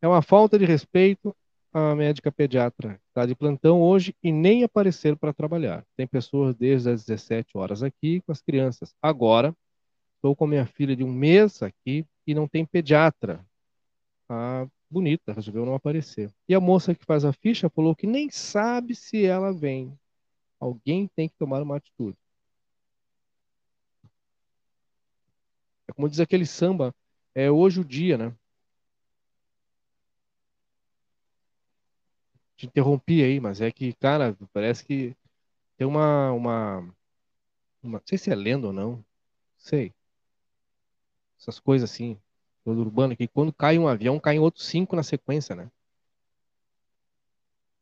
é 0.00 0.06
uma 0.06 0.22
falta 0.22 0.58
de 0.58 0.64
respeito 0.64 1.34
a 1.74 1.92
médica 1.92 2.30
pediatra 2.30 3.00
está 3.08 3.26
de 3.26 3.34
plantão 3.34 3.82
hoje 3.82 4.14
e 4.22 4.30
nem 4.30 4.62
aparecer 4.62 5.16
para 5.16 5.32
trabalhar. 5.32 5.84
Tem 5.96 6.06
pessoas 6.06 6.54
desde 6.54 6.88
as 6.88 7.04
17 7.04 7.58
horas 7.58 7.82
aqui 7.82 8.20
com 8.20 8.30
as 8.30 8.40
crianças. 8.40 8.94
Agora, 9.02 9.52
estou 10.14 10.36
com 10.36 10.46
minha 10.46 10.66
filha 10.66 10.94
de 10.94 11.02
um 11.02 11.12
mês 11.12 11.64
aqui 11.64 12.06
e 12.24 12.32
não 12.32 12.46
tem 12.46 12.64
pediatra. 12.64 13.44
Ah, 14.28 14.66
bonita, 14.90 15.32
resolveu 15.32 15.66
não 15.66 15.74
aparecer. 15.74 16.32
E 16.48 16.54
a 16.54 16.60
moça 16.60 16.94
que 16.94 17.04
faz 17.04 17.24
a 17.24 17.32
ficha 17.32 17.68
falou 17.70 17.94
que 17.94 18.06
nem 18.06 18.30
sabe 18.30 18.94
se 18.94 19.24
ela 19.24 19.52
vem. 19.52 19.98
Alguém 20.60 21.08
tem 21.08 21.28
que 21.28 21.36
tomar 21.36 21.62
uma 21.62 21.76
atitude. 21.76 22.16
É 25.88 25.92
como 25.92 26.08
diz 26.08 26.20
aquele 26.20 26.46
samba, 26.46 26.94
é 27.34 27.50
hoje 27.50 27.80
o 27.80 27.84
dia, 27.84 28.16
né? 28.18 28.34
te 32.56 32.66
interrompi 32.66 33.22
aí, 33.22 33.40
mas 33.40 33.60
é 33.60 33.70
que, 33.70 33.92
cara, 33.94 34.36
parece 34.52 34.84
que 34.84 35.16
tem 35.76 35.86
uma, 35.86 36.32
uma, 36.32 36.78
uma 37.82 37.98
não 37.98 38.02
sei 38.06 38.18
se 38.18 38.30
é 38.30 38.34
lenda 38.34 38.68
ou 38.68 38.72
não, 38.72 39.04
sei. 39.58 39.94
Essas 41.38 41.60
coisas 41.60 41.90
assim, 41.90 42.18
todo 42.64 42.80
urbano, 42.80 43.16
que 43.16 43.28
quando 43.28 43.52
cai 43.52 43.78
um 43.78 43.86
avião, 43.86 44.18
caem 44.18 44.40
outros 44.40 44.66
cinco 44.66 44.96
na 44.96 45.02
sequência, 45.02 45.54
né? 45.54 45.68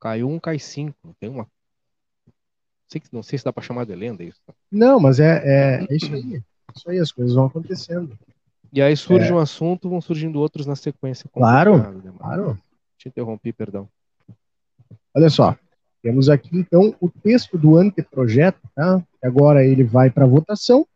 Cai 0.00 0.24
um, 0.24 0.38
cai 0.40 0.58
cinco. 0.58 1.14
Tem 1.20 1.30
uma. 1.30 1.46
Não 3.10 3.22
sei, 3.22 3.38
se 3.38 3.44
dá 3.44 3.52
para 3.52 3.62
chamar 3.62 3.86
de 3.86 3.94
lenda 3.94 4.22
isso. 4.22 4.40
Não, 4.70 5.00
mas 5.00 5.18
é, 5.18 5.42
é, 5.44 5.86
é 5.88 5.96
isso 5.96 6.12
aí. 6.12 6.36
É 6.36 6.42
isso 6.76 6.90
aí, 6.90 6.98
as 6.98 7.12
coisas 7.12 7.34
vão 7.34 7.46
acontecendo. 7.46 8.18
E 8.72 8.82
aí 8.82 8.96
surge 8.96 9.30
é. 9.30 9.34
um 9.34 9.38
assunto, 9.38 9.88
vão 9.88 10.00
surgindo 10.00 10.40
outros 10.40 10.66
na 10.66 10.74
sequência. 10.74 11.30
Claro, 11.32 11.78
né, 11.78 12.12
claro. 12.18 12.58
Te 12.98 13.08
interrompi, 13.08 13.52
perdão. 13.52 13.88
Olha 15.14 15.30
só, 15.30 15.56
temos 16.02 16.28
aqui 16.28 16.50
então 16.56 16.94
o 17.00 17.08
texto 17.08 17.56
do 17.56 17.76
anteprojeto, 17.76 18.60
tá? 18.74 19.02
Agora 19.22 19.64
ele 19.64 19.84
vai 19.84 20.10
para 20.10 20.26
votação. 20.26 20.86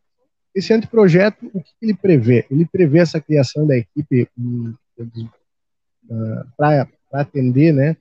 Esse 0.57 0.73
anteprojeto, 0.73 1.51
o 1.53 1.61
que 1.61 1.75
ele 1.83 1.93
prevê? 1.93 2.47
Ele 2.51 2.65
prevê 2.65 3.01
essa 3.01 3.21
criação 3.21 3.67
da 3.67 3.77
equipe 3.77 4.27
um, 4.39 4.75
uh, 4.99 6.47
para 6.57 6.89
atender, 7.13 7.75
né, 7.75 7.95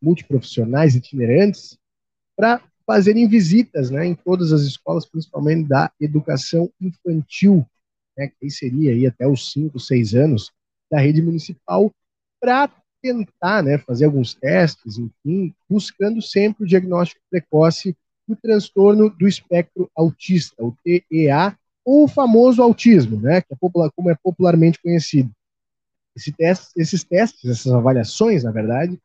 multiprofissionais 0.00 0.94
itinerantes, 0.94 1.78
para 2.36 2.60
fazerem 2.86 3.26
visitas 3.26 3.90
né, 3.90 4.04
em 4.04 4.14
todas 4.14 4.52
as 4.52 4.60
escolas, 4.60 5.06
principalmente 5.06 5.66
da 5.66 5.90
educação 5.98 6.70
infantil, 6.78 7.64
né, 8.14 8.30
que 8.38 8.50
seria 8.50 8.92
aí 8.92 9.06
até 9.06 9.26
os 9.26 9.50
5, 9.50 9.80
6 9.80 10.14
anos 10.14 10.52
da 10.90 11.00
rede 11.00 11.22
municipal, 11.22 11.90
para 12.38 12.70
tentar 13.00 13.62
né, 13.62 13.78
fazer 13.78 14.04
alguns 14.04 14.34
testes, 14.34 14.98
enfim, 14.98 15.54
buscando 15.66 16.20
sempre 16.20 16.64
o 16.64 16.66
diagnóstico 16.66 17.22
precoce 17.30 17.96
do 18.28 18.36
transtorno 18.36 19.08
do 19.08 19.26
espectro 19.26 19.90
autista, 19.96 20.62
o 20.62 20.76
TEA, 20.84 21.56
o 21.84 22.06
famoso 22.06 22.62
autismo, 22.62 23.20
né, 23.20 23.40
que 23.40 23.52
é 23.52 23.56
popular, 23.56 23.90
como 23.94 24.10
é 24.10 24.16
popularmente 24.22 24.80
conhecido. 24.80 25.30
Esse 26.14 26.32
teste, 26.32 26.72
esses 26.76 27.02
testes, 27.02 27.50
essas 27.50 27.72
avaliações, 27.72 28.44
na 28.44 28.50
verdade, 28.50 28.98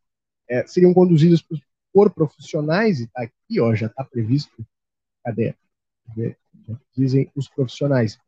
é, 0.50 0.66
seriam 0.68 0.94
conduzidos 0.94 1.42
por, 1.42 1.60
por 1.94 2.12
profissionais, 2.12 3.00
e 3.00 3.04
está 3.04 3.24
aqui, 3.24 3.60
ó, 3.60 3.74
já 3.74 3.88
está 3.88 4.04
previsto, 4.04 4.66
cadê? 5.24 5.56
Já 6.68 6.76
dizem 6.96 7.32
os 7.36 7.48
profissionais. 7.48 8.20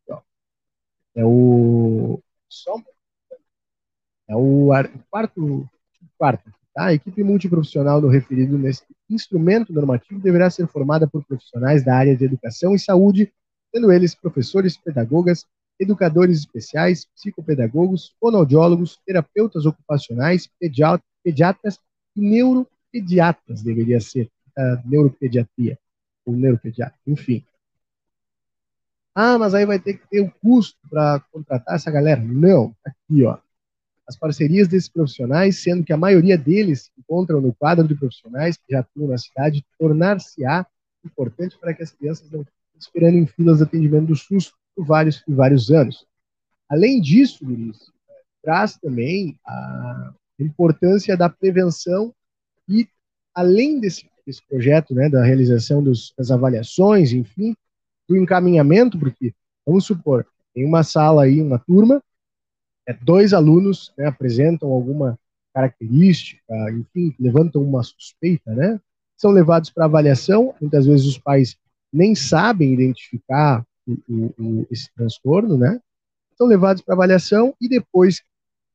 É 1.16 1.26
o. 1.26 2.22
É 4.28 4.36
o 4.36 4.70
quarto, 5.10 5.70
quarto 6.18 6.54
tá? 6.74 6.86
A 6.86 6.94
equipe 6.94 7.24
multiprofissional 7.24 8.00
do 8.00 8.08
referido 8.08 8.58
nesse 8.58 8.84
instrumento 9.10 9.74
normativo 9.74 10.20
deverá 10.20 10.50
ser 10.50 10.68
formada 10.68 11.08
por 11.08 11.26
profissionais 11.26 11.84
da 11.84 11.96
área 11.96 12.16
de 12.16 12.24
educação 12.24 12.74
e 12.74 12.80
saúde, 12.80 13.32
sendo 13.74 13.92
eles 13.92 14.16
professores, 14.16 14.78
pedagogas, 14.78 15.46
educadores 15.80 16.40
especiais, 16.40 17.06
psicopedagogos, 17.16 18.14
fonoaudiólogos, 18.20 19.00
terapeutas 19.06 19.66
ocupacionais, 19.66 20.50
pediatras 21.24 21.80
e 22.16 22.22
neuropediatras, 22.22 23.62
deveria 23.62 24.02
ser, 24.02 24.30
uh, 24.58 24.90
neuropediatria, 24.90 25.80
ou 26.26 26.36
neuropediatra, 26.36 27.00
enfim. 27.08 27.44
Ah, 29.16 29.38
mas 29.38 29.54
aí 29.54 29.66
vai 29.66 29.80
ter 29.80 29.96
que 29.96 30.08
ter 30.08 30.22
o 30.22 30.26
um 30.26 30.30
custo 30.30 30.78
para 30.90 31.20
contratar 31.32 31.76
essa 31.76 31.92
galera. 31.92 32.22
Não, 32.22 32.76
aqui, 32.86 33.24
ó. 33.24 33.38
As 34.08 34.18
parcerias 34.18 34.68
desses 34.68 34.90
profissionais, 34.90 35.62
sendo 35.62 35.84
que 35.84 35.94
a 35.94 35.98
maioria 35.98 36.38
deles 36.38 36.84
se 36.84 36.92
encontram 36.98 37.40
no 37.40 37.54
quadro 37.54 37.88
de 37.88 37.96
profissionais 37.96 38.58
que 38.58 38.72
já 38.72 38.80
atuam 38.80 39.10
na 39.10 39.18
cidade, 39.18 39.66
tornar-se-á 39.78 40.66
importante 41.06 41.58
para 41.60 41.74
que 41.74 41.84
as 41.84 41.92
crianças 41.92 42.30
não 42.32 42.44
esperando 42.80 43.18
em 43.18 43.28
filas 43.28 43.58
de 43.58 43.64
atendimento 43.64 44.08
do 44.08 44.16
SUS 44.16 44.54
por 44.76 44.86
vários 44.86 45.24
e 45.28 45.34
vários 45.34 45.70
anos. 45.70 46.06
Além 46.70 47.02
disso, 47.02 47.46
Luiz, 47.46 47.92
traz 48.42 48.78
também 48.78 49.38
a 49.46 50.14
importância 50.40 51.18
da 51.18 51.30
prevenção 51.30 52.14
e, 52.68 52.88
além 53.34 53.80
desse, 53.80 54.10
desse 54.26 54.42
projeto, 54.48 54.94
né, 54.94 55.10
da 55.10 55.24
realização 55.24 55.84
dos, 55.84 56.14
das 56.18 56.32
avaliações, 56.32 57.12
enfim, 57.12 57.56
do 58.08 58.16
encaminhamento, 58.16 58.98
porque, 58.98 59.34
vamos 59.66 59.86
supor, 59.86 60.26
tem 60.54 60.66
uma 60.66 60.84
sala 60.84 61.24
aí, 61.24 61.42
uma 61.42 61.60
turma, 61.60 62.02
é, 62.88 62.94
dois 62.94 63.34
alunos 63.34 63.92
né, 63.98 64.08
apresentam 64.08 64.70
alguma 64.70 65.20
característica, 65.54 66.42
enfim, 66.72 67.14
levantam 67.20 67.62
uma 67.62 67.84
suspeita, 67.84 68.54
né? 68.54 68.80
São 69.18 69.32
levados 69.32 69.70
para 69.70 69.86
avaliação, 69.86 70.56
muitas 70.62 70.86
vezes 70.86 71.06
os 71.06 71.18
pais 71.18 71.58
nem 71.92 72.16
sabem 72.16 72.74
identificar 72.74 73.66
o, 73.88 74.34
o, 74.38 74.68
esse 74.70 74.90
transtorno, 74.94 75.58
né? 75.58 75.80
São 76.38 76.48
levados 76.48 76.82
para 76.82 76.96
avaliação 76.96 77.54
e 77.60 77.68
depois, 77.68 78.22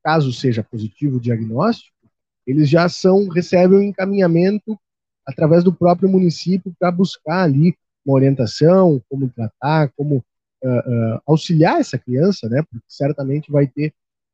caso 0.03 0.31
seja 0.31 0.63
positivo 0.63 1.17
o 1.17 1.21
diagnóstico, 1.21 1.95
eles 2.45 2.69
já 2.69 2.87
são 2.87 3.27
recebem 3.27 3.79
um 3.79 3.83
encaminhamento 3.83 4.77
através 5.25 5.63
do 5.63 5.73
próprio 5.73 6.07
município 6.07 6.73
para 6.79 6.91
buscar 6.91 7.43
ali 7.43 7.75
uma 8.05 8.15
orientação, 8.15 9.01
como 9.09 9.29
tratar, 9.29 9.91
como 9.97 10.17
uh, 10.17 10.69
uh, 10.69 11.21
auxiliar 11.25 11.79
essa 11.79 11.97
criança, 11.97 12.47
né? 12.47 12.61
Porque 12.61 12.85
certamente 12.87 13.51
vai 13.51 13.65
ter 13.65 13.91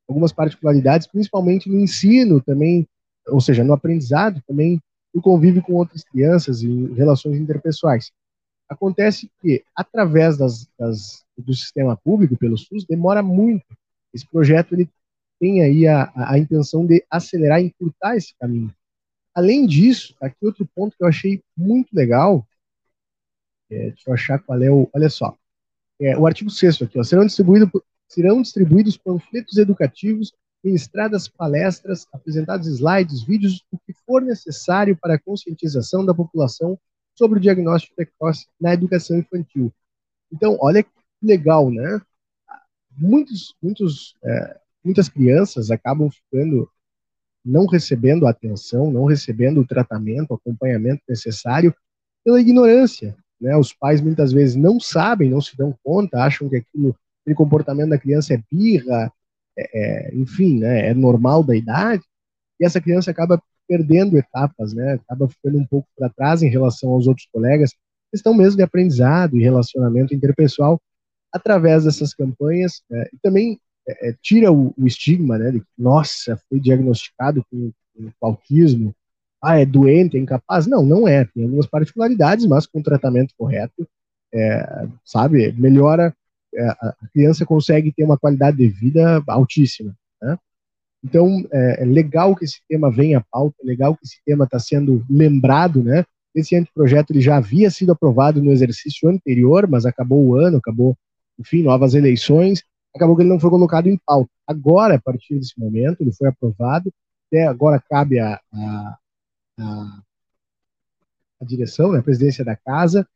algumas 0.08 0.34
particularidades, 0.34 1.08
principalmente 1.08 1.70
no 1.70 1.80
ensino 1.80 2.42
também, 2.42 2.86
ou 3.28 3.40
seja, 3.40 3.64
no 3.64 3.72
aprendizado 3.72 4.42
também, 4.46 4.82
no 5.14 5.22
convívio 5.22 5.62
com 5.62 5.74
outras 5.74 6.04
crianças 6.04 6.62
e 6.62 6.94
relações 6.94 7.40
interpessoais. 7.40 8.12
Acontece 8.72 9.30
que, 9.42 9.66
através 9.76 10.38
das, 10.38 10.66
das, 10.80 11.26
do 11.38 11.54
sistema 11.54 11.98
público, 11.98 12.38
pelo 12.38 12.58
SUS, 12.58 12.86
demora 12.86 13.22
muito. 13.22 13.66
Esse 14.14 14.26
projeto 14.26 14.74
ele 14.74 14.90
tem 15.38 15.62
aí 15.62 15.86
a, 15.86 16.10
a, 16.16 16.40
intenção 16.40 16.86
de 16.86 17.06
acelerar 17.10 17.62
e 17.62 17.66
encurtar 17.66 18.16
esse 18.16 18.34
caminho. 18.40 18.74
Além 19.36 19.68
disso, 19.68 20.16
aqui 20.22 20.38
outro 20.46 20.66
ponto 20.74 20.96
que 20.96 21.04
eu 21.04 21.08
achei 21.10 21.44
muito 21.58 21.94
legal, 21.94 22.48
é, 23.70 23.90
deixa 23.90 24.10
eu 24.10 24.14
achar 24.14 24.40
qual 24.40 24.64
é 24.64 24.72
o. 24.72 24.90
Olha 24.94 25.10
só. 25.10 25.38
É, 26.00 26.18
o 26.18 26.26
artigo 26.26 26.50
6 26.50 26.84
aqui, 26.84 26.98
ó, 26.98 27.04
serão, 27.04 27.26
distribuído, 27.26 27.70
serão 28.08 28.42
distribuídos 28.42 28.96
panfletos 28.96 29.58
educativos, 29.58 30.32
ministradas 30.64 31.28
palestras, 31.28 32.08
apresentados 32.14 32.68
slides, 32.68 33.22
vídeos, 33.22 33.66
o 33.70 33.78
que 33.78 33.92
for 34.06 34.22
necessário 34.22 34.96
para 34.96 35.16
a 35.16 35.20
conscientização 35.20 36.06
da 36.06 36.14
população 36.14 36.80
sobre 37.22 37.38
o 37.38 37.42
diagnóstico 37.42 37.96
precoce 37.96 38.48
na 38.60 38.74
educação 38.74 39.16
infantil. 39.16 39.72
Então, 40.34 40.58
olha 40.60 40.82
que 40.82 40.90
legal, 41.22 41.70
né? 41.70 42.02
Muitos, 42.98 43.56
muitos, 43.62 44.16
é, 44.24 44.60
muitas 44.84 45.08
crianças 45.08 45.70
acabam 45.70 46.10
ficando 46.10 46.68
não 47.46 47.68
recebendo 47.68 48.26
atenção, 48.26 48.92
não 48.92 49.06
recebendo 49.06 49.62
o 49.62 49.68
tratamento, 49.68 50.32
o 50.32 50.34
acompanhamento 50.34 51.04
necessário 51.08 51.76
pela 52.26 52.42
ignorância. 52.42 53.16
Né? 53.40 53.56
Os 53.56 53.72
pais 53.72 54.02
muitas 54.02 54.32
vezes 54.32 54.56
não 54.56 54.80
sabem, 54.80 55.30
não 55.30 55.42
se 55.42 55.56
dão 55.56 55.78
conta, 55.84 56.24
acham 56.24 56.50
que 56.50 56.56
aquilo, 56.56 56.96
aquele 57.22 57.36
comportamento 57.36 57.90
da 57.90 58.00
criança 58.00 58.34
é 58.34 58.44
birra, 58.52 59.14
é, 59.56 60.10
é, 60.10 60.16
enfim, 60.16 60.58
né? 60.58 60.90
é 60.90 60.94
normal 60.96 61.44
da 61.44 61.56
idade, 61.56 62.04
e 62.60 62.66
essa 62.66 62.82
criança 62.82 63.12
acaba 63.12 63.42
perdendo 63.72 64.18
etapas, 64.18 64.74
né? 64.74 64.96
Acaba 64.96 65.30
ficando 65.30 65.58
um 65.58 65.66
pouco 65.66 65.88
para 65.98 66.10
trás 66.10 66.44
em 66.44 66.50
relação 66.50 66.90
aos 66.90 67.08
outros 67.08 67.26
colegas, 67.32 67.74
questão 68.12 68.34
mesmo 68.34 68.58
de 68.58 68.64
aprendizado 68.64 69.38
e 69.38 69.42
relacionamento 69.42 70.14
interpessoal 70.14 70.78
através 71.32 71.86
dessas 71.86 72.14
campanhas 72.14 72.82
é, 72.92 73.10
e 73.14 73.18
também 73.24 73.58
é, 73.88 74.10
é, 74.10 74.16
tira 74.22 74.52
o, 74.52 74.74
o, 74.78 74.86
estigma, 74.86 75.38
né? 75.38 75.52
De 75.52 75.62
que, 75.62 75.66
nossa, 75.78 76.38
foi 76.50 76.60
diagnosticado 76.60 77.46
com, 77.50 77.72
com 77.96 78.28
autismo, 78.28 78.94
ah, 79.42 79.58
é 79.58 79.66
doente, 79.66 80.18
é 80.18 80.20
incapaz. 80.20 80.68
Não, 80.68 80.84
não 80.84 81.08
é. 81.08 81.24
Tem 81.24 81.46
algumas 81.46 81.66
particularidades, 81.66 82.46
mas 82.46 82.68
com 82.68 82.82
tratamento 82.82 83.34
correto, 83.38 83.88
é, 84.34 84.86
sabe, 85.06 85.54
melhora, 85.54 86.14
é, 86.54 86.68
a 86.68 87.08
criança 87.14 87.46
consegue 87.46 87.94
ter 87.94 88.04
uma 88.04 88.18
qualidade 88.18 88.58
de 88.58 88.68
vida 88.68 89.24
altíssima. 89.28 89.96
Né? 90.22 90.38
Então, 91.04 91.46
é, 91.52 91.84
é, 91.84 91.86
legal 91.86 92.36
que 92.36 92.46
esse 92.46 92.62
tema 92.70 92.92
venha 92.92 93.20
à 93.20 93.24
pauta, 93.32 93.56
é 93.62 93.66
legal 93.66 93.96
que 93.96 94.06
esse 94.06 94.22
tema 94.24 94.46
está 94.46 94.60
sendo 94.60 95.04
lembrado, 95.10 95.84
né? 95.84 96.06
Esse 96.34 96.56
anteprojeto 96.56 97.12
ele 97.12 97.22
já 97.22 97.38
havia 97.38 97.70
sido 97.70 97.92
aprovado 97.92 98.42
no 98.42 98.52
exercício 98.52 99.10
anterior, 99.10 99.68
mas 99.68 99.86
acabou 99.86 100.24
o 100.24 100.36
ano, 100.36 100.58
acabou, 100.58 100.96
enfim, 101.40 101.64
novas 101.64 101.94
eleições, 101.94 102.64
acabou 102.96 103.16
que 103.16 103.24
ele 103.24 103.30
não 103.30 103.40
foi 103.40 103.50
colocado 103.50 103.88
em 103.88 104.00
pauta. 104.06 104.30
Agora, 104.48 104.96
a 104.96 105.02
partir 105.02 105.36
desse 105.36 105.60
momento, 105.60 106.02
ele 106.02 106.14
foi 106.14 106.30
aprovado, 106.30 106.94
até 107.28 107.48
agora 107.48 107.84
cabe 107.90 108.20
a, 108.20 108.40
a, 108.54 108.98
a, 109.60 110.02
a 111.42 111.46
direção, 111.46 111.92
né, 111.92 112.00
a 112.00 112.04
presidência 112.04 112.46
da 112.46 112.56
casa, 112.56 113.08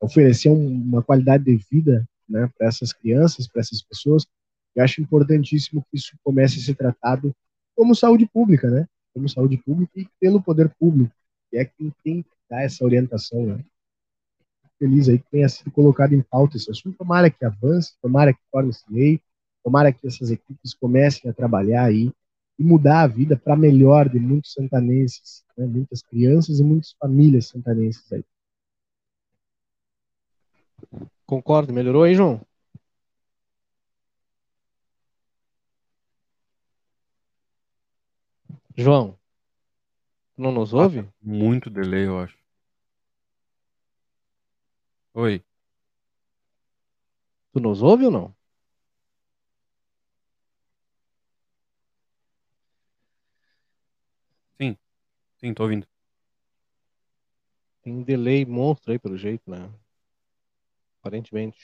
oferecer 0.00 0.48
um, 0.48 0.66
uma 0.66 1.02
qualidade 1.02 1.44
de 1.44 1.56
vida 1.70 2.08
né, 2.28 2.50
para 2.56 2.68
essas 2.68 2.92
crianças, 2.92 3.46
para 3.46 3.60
essas 3.60 3.82
pessoas. 3.82 4.26
Eu 4.74 4.82
acho 4.82 5.02
importantíssimo 5.02 5.84
que 5.90 5.98
isso 5.98 6.16
comece 6.24 6.58
a 6.58 6.62
ser 6.62 6.74
tratado 6.74 7.34
como 7.76 7.94
saúde 7.94 8.26
pública, 8.26 8.70
né? 8.70 8.86
Como 9.12 9.28
saúde 9.28 9.58
pública 9.58 9.92
e 9.94 10.08
pelo 10.18 10.42
poder 10.42 10.70
público, 10.80 11.12
que 11.52 11.58
é 11.58 11.66
quem 11.66 11.92
tem 12.02 12.22
que 12.22 12.30
dar 12.48 12.62
essa 12.62 12.82
orientação, 12.82 13.44
né? 13.44 13.62
Feliz 14.78 15.06
aí 15.06 15.18
que 15.18 15.30
tenha 15.30 15.48
sido 15.50 15.70
colocado 15.70 16.14
em 16.14 16.22
pauta 16.22 16.56
esse 16.56 16.70
assunto. 16.70 16.96
Tomara 16.96 17.30
que 17.30 17.44
avance, 17.44 17.92
tomara 18.00 18.32
que 18.32 18.40
torne-se 18.50 18.82
lei, 18.90 19.20
tomara 19.62 19.92
que 19.92 20.06
essas 20.06 20.30
equipes 20.30 20.72
comecem 20.72 21.30
a 21.30 21.34
trabalhar 21.34 21.84
aí 21.84 22.10
e 22.58 22.64
mudar 22.64 23.02
a 23.02 23.06
vida 23.06 23.36
para 23.36 23.54
melhor 23.54 24.08
de 24.08 24.18
muitos 24.18 24.54
santanenses, 24.54 25.44
né? 25.56 25.66
muitas 25.66 26.02
crianças 26.02 26.58
e 26.58 26.64
muitas 26.64 26.92
famílias 26.92 27.48
santanenses 27.48 28.10
aí. 28.12 28.24
Concordo, 31.26 31.72
melhorou 31.72 32.04
aí, 32.04 32.14
João? 32.14 32.40
João, 38.76 39.18
não 40.42 40.52
nos 40.52 40.74
ouve? 40.74 41.08
Muito 41.22 41.70
delay, 41.70 42.06
eu 42.06 42.18
acho. 42.20 42.36
Oi. 45.14 45.42
Tu 47.52 47.60
nos 47.60 47.82
ouve 47.82 48.04
ou 48.06 48.10
não? 48.10 48.34
Sim, 54.58 54.78
sim, 55.40 55.54
tô 55.54 55.64
ouvindo. 55.64 55.86
Tem 57.80 57.92
um 57.94 58.02
delay 58.02 58.44
monstro 58.44 58.90
aí, 58.92 58.98
pelo 58.98 59.16
jeito, 59.16 59.48
né? 59.48 59.70
Aparentemente. 61.00 61.58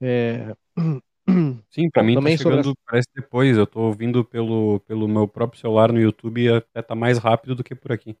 É... 0.00 0.54
Sim, 1.70 1.90
para 1.90 2.02
mim 2.02 2.14
tá 2.14 2.20
também 2.20 2.36
tá 2.36 2.42
chegando, 2.42 2.64
sobre... 2.64 2.80
parece 2.86 3.08
depois. 3.14 3.56
Eu 3.56 3.66
tô 3.66 3.80
ouvindo 3.80 4.24
pelo, 4.24 4.80
pelo 4.80 5.08
meu 5.08 5.28
próprio 5.28 5.60
celular 5.60 5.92
no 5.92 6.00
YouTube 6.00 6.42
e 6.42 6.48
até 6.48 6.82
tá 6.82 6.94
mais 6.94 7.18
rápido 7.18 7.54
do 7.54 7.64
que 7.64 7.74
por 7.74 7.92
aqui. 7.92 8.16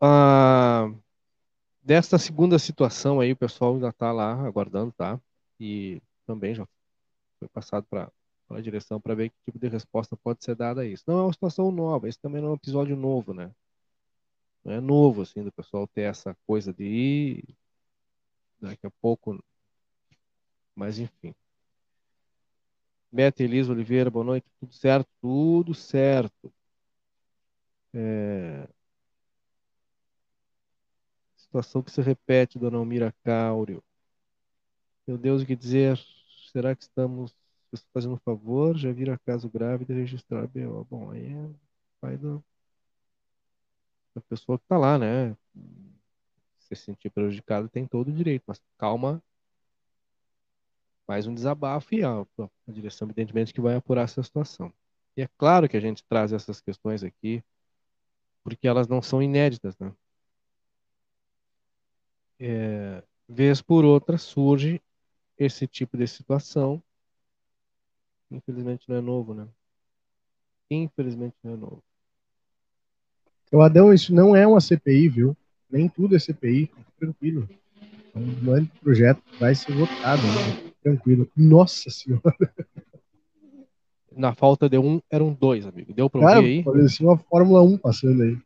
Ah, 0.00 0.92
desta 1.82 2.18
segunda 2.18 2.58
situação 2.58 3.20
aí, 3.20 3.32
o 3.32 3.36
pessoal 3.36 3.74
ainda 3.74 3.92
tá 3.92 4.12
lá 4.12 4.32
aguardando, 4.46 4.92
tá? 4.92 5.20
E 5.58 6.02
também 6.26 6.54
já 6.54 6.66
foi 7.38 7.48
passado 7.48 7.86
para 7.88 8.10
a 8.50 8.60
direção 8.60 9.00
para 9.00 9.14
ver 9.14 9.30
que 9.30 9.36
tipo 9.44 9.58
de 9.58 9.68
resposta 9.68 10.16
pode 10.16 10.44
ser 10.44 10.54
dada 10.54 10.82
a 10.82 10.86
isso. 10.86 11.04
Não 11.06 11.18
é 11.20 11.22
uma 11.22 11.32
situação 11.32 11.70
nova, 11.70 12.08
esse 12.08 12.18
também 12.18 12.40
não 12.40 12.48
é 12.50 12.52
um 12.52 12.56
episódio 12.56 12.96
novo, 12.96 13.32
né? 13.34 13.50
Não 14.64 14.72
é 14.72 14.80
novo, 14.80 15.22
assim, 15.22 15.42
do 15.42 15.52
pessoal 15.52 15.86
ter 15.86 16.02
essa 16.02 16.36
coisa 16.46 16.72
de 16.72 17.44
daqui 18.60 18.86
a 18.86 18.90
pouco 19.00 19.38
mas 20.74 20.98
enfim. 20.98 21.34
Beto 23.10 23.42
Elisa 23.42 23.72
Oliveira, 23.72 24.10
boa 24.10 24.24
noite. 24.24 24.46
Tudo 24.58 24.72
certo? 24.74 25.08
Tudo 25.20 25.74
certo. 25.74 26.52
É... 27.92 28.68
Situação 31.36 31.82
que 31.82 31.92
se 31.92 32.02
repete, 32.02 32.58
dona 32.58 32.78
Almira 32.78 33.14
Cáurio. 33.22 33.82
Meu 35.06 35.16
Deus, 35.16 35.42
o 35.42 35.46
que 35.46 35.54
dizer? 35.54 35.98
Será 36.50 36.74
que 36.74 36.82
estamos 36.82 37.32
fazendo 37.92 38.14
um 38.14 38.18
favor? 38.18 38.76
Já 38.76 38.90
vira 38.92 39.18
caso 39.24 39.48
grave 39.48 39.84
de 39.84 39.92
registrar 39.92 40.48
BO. 40.48 40.84
Bom, 40.90 41.10
aí 41.10 41.32
é 41.32 41.50
pai 42.00 42.16
do... 42.16 42.44
da 44.14 44.20
pessoa 44.22 44.58
que 44.58 44.64
está 44.64 44.76
lá, 44.76 44.98
né? 44.98 45.36
Se 46.58 46.74
sentir 46.74 47.10
prejudicado 47.10 47.68
tem 47.68 47.86
todo 47.86 48.08
o 48.08 48.12
direito, 48.12 48.42
mas 48.46 48.60
calma 48.76 49.22
mais 51.06 51.26
um 51.26 51.34
desabafo 51.34 51.94
e 51.94 52.02
a, 52.02 52.20
a 52.20 52.72
direção, 52.72 53.06
evidentemente, 53.06 53.52
que 53.52 53.60
vai 53.60 53.76
apurar 53.76 54.02
essa 54.02 54.22
situação. 54.22 54.72
E 55.16 55.22
é 55.22 55.28
claro 55.38 55.68
que 55.68 55.76
a 55.76 55.80
gente 55.80 56.04
traz 56.04 56.32
essas 56.32 56.60
questões 56.60 57.04
aqui, 57.04 57.42
porque 58.42 58.66
elas 58.66 58.88
não 58.88 59.00
são 59.00 59.22
inéditas, 59.22 59.76
né? 59.78 59.92
É, 62.38 63.02
vez 63.28 63.62
por 63.62 63.84
outra 63.84 64.18
surge 64.18 64.82
esse 65.38 65.66
tipo 65.66 65.96
de 65.96 66.06
situação. 66.06 66.82
Infelizmente 68.30 68.88
não 68.88 68.96
é 68.96 69.00
novo, 69.00 69.34
né? 69.34 69.46
Infelizmente 70.70 71.36
não 71.42 71.52
é 71.52 71.56
novo. 71.56 71.82
Seu 73.46 73.62
Adão, 73.62 73.92
isso 73.92 74.12
não 74.12 74.34
é 74.34 74.46
uma 74.46 74.60
CPI, 74.60 75.08
viu? 75.08 75.36
Nem 75.70 75.88
tudo 75.88 76.16
é 76.16 76.18
CPI, 76.18 76.70
tranquilo. 76.98 77.48
É 78.14 78.18
um 78.18 78.34
grande 78.44 78.70
projeto 78.80 79.22
vai 79.38 79.54
ser 79.54 79.72
votado. 79.72 80.22
Né? 80.22 80.73
Tranquilo. 80.84 81.28
Nossa 81.34 81.90
senhora. 81.90 82.36
Na 84.12 84.34
falta 84.34 84.68
de 84.68 84.78
um, 84.78 85.00
eram 85.10 85.32
dois, 85.32 85.66
amigo. 85.66 85.92
Deu 85.92 86.08
pra 86.08 86.20
Cara, 86.20 86.36
ouvir 86.38 86.58
aí? 86.58 86.64
Parecia 86.64 87.06
uma 87.06 87.16
Fórmula 87.16 87.62
1 87.62 87.78
passando 87.78 88.22
aí. 88.22 88.36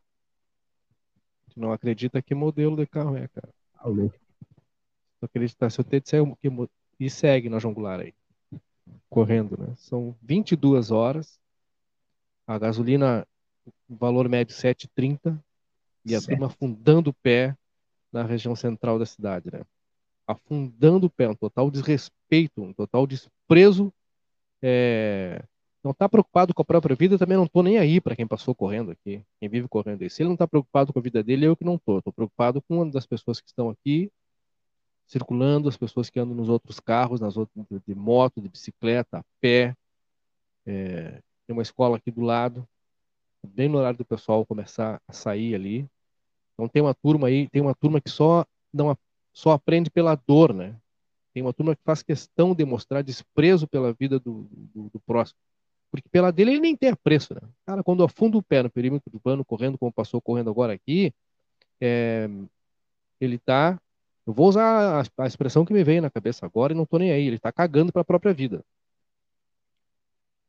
Tu 1.52 1.60
não 1.60 1.72
acredita 1.72 2.22
que 2.22 2.34
modelo 2.34 2.76
de 2.76 2.86
carro 2.86 3.16
é, 3.16 3.28
cara. 3.28 3.48
Ah, 3.74 3.88
louco. 3.88 4.16
Tu 5.20 5.24
acredita, 5.26 5.68
se 5.68 5.80
eu 5.80 5.84
te 5.84 6.00
disser 6.00 6.36
que 6.36 6.48
e 7.00 7.10
segue 7.10 7.48
na 7.48 7.58
jongular 7.58 8.00
aí. 8.00 8.14
Correndo, 9.10 9.58
né? 9.58 9.74
São 9.76 10.16
22 10.22 10.90
horas. 10.90 11.38
A 12.46 12.58
gasolina, 12.58 13.26
valor 13.88 14.28
médio 14.28 14.54
7,30. 14.54 15.38
E 16.04 16.14
a 16.14 16.20
turma 16.20 16.46
afundando 16.46 17.10
o 17.10 17.14
pé 17.14 17.54
na 18.10 18.22
região 18.22 18.56
central 18.56 18.98
da 18.98 19.04
cidade, 19.04 19.50
né? 19.52 19.60
Afundando 20.28 21.06
o 21.06 21.10
pé, 21.10 21.26
um 21.28 21.34
total 21.34 21.70
desrespeito, 21.70 22.62
um 22.62 22.74
total 22.74 23.06
desprezo. 23.06 23.92
É... 24.62 25.42
Não 25.82 25.92
está 25.92 26.08
preocupado 26.08 26.52
com 26.52 26.60
a 26.60 26.64
própria 26.64 26.94
vida, 26.94 27.16
também 27.16 27.36
não 27.36 27.44
estou 27.44 27.62
nem 27.62 27.78
aí 27.78 28.00
para 28.00 28.14
quem 28.14 28.26
passou 28.26 28.54
correndo 28.54 28.90
aqui, 28.90 29.24
quem 29.40 29.48
vive 29.48 29.66
correndo 29.68 30.02
aí. 30.02 30.10
Se 30.10 30.22
ele 30.22 30.28
não 30.28 30.34
está 30.34 30.46
preocupado 30.46 30.92
com 30.92 30.98
a 30.98 31.02
vida 31.02 31.22
dele, 31.22 31.46
eu 31.46 31.56
que 31.56 31.64
não 31.64 31.76
estou. 31.76 31.98
Estou 31.98 32.12
preocupado 32.12 32.60
com 32.62 32.76
uma 32.76 32.90
das 32.90 33.06
pessoas 33.06 33.40
que 33.40 33.48
estão 33.48 33.70
aqui 33.70 34.10
circulando, 35.06 35.68
as 35.68 35.76
pessoas 35.76 36.10
que 36.10 36.20
andam 36.20 36.34
nos 36.36 36.50
outros 36.50 36.78
carros, 36.78 37.20
nas 37.20 37.38
outras, 37.38 37.66
de 37.86 37.94
moto, 37.94 38.42
de 38.42 38.48
bicicleta, 38.48 39.18
a 39.18 39.24
pé. 39.40 39.74
É... 40.66 41.22
Tem 41.46 41.56
uma 41.56 41.62
escola 41.62 41.96
aqui 41.96 42.10
do 42.10 42.20
lado, 42.20 42.68
bem 43.42 43.68
no 43.70 43.78
horário 43.78 43.96
do 43.96 44.04
pessoal 44.04 44.44
começar 44.44 45.00
a 45.08 45.12
sair 45.14 45.54
ali. 45.54 45.88
Então 46.52 46.68
tem 46.68 46.82
uma 46.82 46.92
turma 46.92 47.28
aí, 47.28 47.48
tem 47.48 47.62
uma 47.62 47.74
turma 47.74 48.00
que 48.00 48.10
só 48.10 48.44
não 48.70 48.90
só 49.32 49.52
aprende 49.52 49.90
pela 49.90 50.14
dor, 50.14 50.52
né? 50.52 50.76
Tem 51.32 51.42
uma 51.42 51.52
turma 51.52 51.76
que 51.76 51.82
faz 51.84 52.02
questão 52.02 52.54
de 52.54 52.64
mostrar 52.64 53.02
desprezo 53.02 53.66
pela 53.68 53.92
vida 53.92 54.18
do, 54.18 54.48
do, 54.50 54.90
do 54.90 55.00
próximo. 55.00 55.38
Porque 55.90 56.08
pela 56.08 56.30
dele 56.30 56.52
ele 56.52 56.60
nem 56.60 56.76
tem 56.76 56.90
apreço, 56.90 57.34
né? 57.34 57.40
Cara, 57.64 57.82
quando 57.82 58.04
afunda 58.04 58.36
o 58.36 58.42
pé 58.42 58.62
no 58.62 58.70
perímetro 58.70 59.10
do 59.10 59.20
pano, 59.20 59.44
correndo 59.44 59.78
como 59.78 59.92
passou 59.92 60.20
correndo 60.20 60.50
agora 60.50 60.72
aqui, 60.72 61.12
é, 61.80 62.28
ele 63.20 63.38
tá. 63.38 63.80
Eu 64.26 64.34
vou 64.34 64.48
usar 64.48 65.00
a, 65.00 65.24
a, 65.24 65.26
expressão 65.26 65.64
que 65.64 65.72
me 65.72 65.82
veio 65.82 66.02
na 66.02 66.10
cabeça 66.10 66.44
agora 66.44 66.72
e 66.72 66.76
não 66.76 66.84
tô 66.84 66.98
nem 66.98 67.10
aí. 67.10 67.26
Ele 67.26 67.38
tá 67.38 67.50
cagando 67.50 67.92
para 67.92 68.02
a 68.02 68.04
própria 68.04 68.34
vida. 68.34 68.64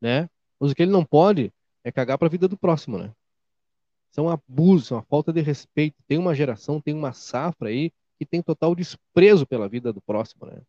Né? 0.01 0.29
Mas 0.59 0.71
o 0.71 0.75
que 0.75 0.81
ele 0.83 0.91
não 0.91 1.05
pode 1.05 1.53
é 1.83 1.91
cagar 1.91 2.17
para 2.17 2.27
a 2.27 2.31
vida 2.31 2.47
do 2.47 2.57
próximo, 2.57 2.97
né? 2.97 3.13
São 4.11 4.27
abusos, 4.27 4.87
são 4.87 4.97
uma 4.97 5.03
falta 5.03 5.31
de 5.31 5.39
respeito. 5.41 5.95
Tem 6.07 6.17
uma 6.17 6.35
geração, 6.35 6.81
tem 6.81 6.93
uma 6.93 7.13
safra 7.13 7.69
aí 7.69 7.93
que 8.19 8.25
tem 8.25 8.41
total 8.41 8.75
desprezo 8.75 9.47
pela 9.47 9.69
vida 9.69 9.93
do 9.93 10.01
próximo, 10.01 10.45
né? 10.45 10.61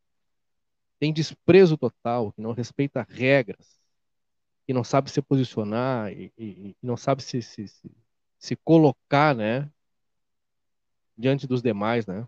Tem 1.00 1.12
desprezo 1.12 1.76
total, 1.76 2.30
que 2.30 2.40
não 2.40 2.52
respeita 2.52 3.04
regras, 3.10 3.80
que 4.64 4.72
não 4.72 4.84
sabe 4.84 5.10
se 5.10 5.20
posicionar 5.20 6.12
e, 6.12 6.32
e, 6.38 6.44
e 6.70 6.76
não 6.80 6.96
sabe 6.96 7.24
se, 7.24 7.42
se, 7.42 7.66
se, 7.66 7.90
se 8.38 8.54
colocar, 8.54 9.34
né? 9.34 9.68
Diante 11.18 11.44
dos 11.44 11.60
demais, 11.60 12.06
né? 12.06 12.24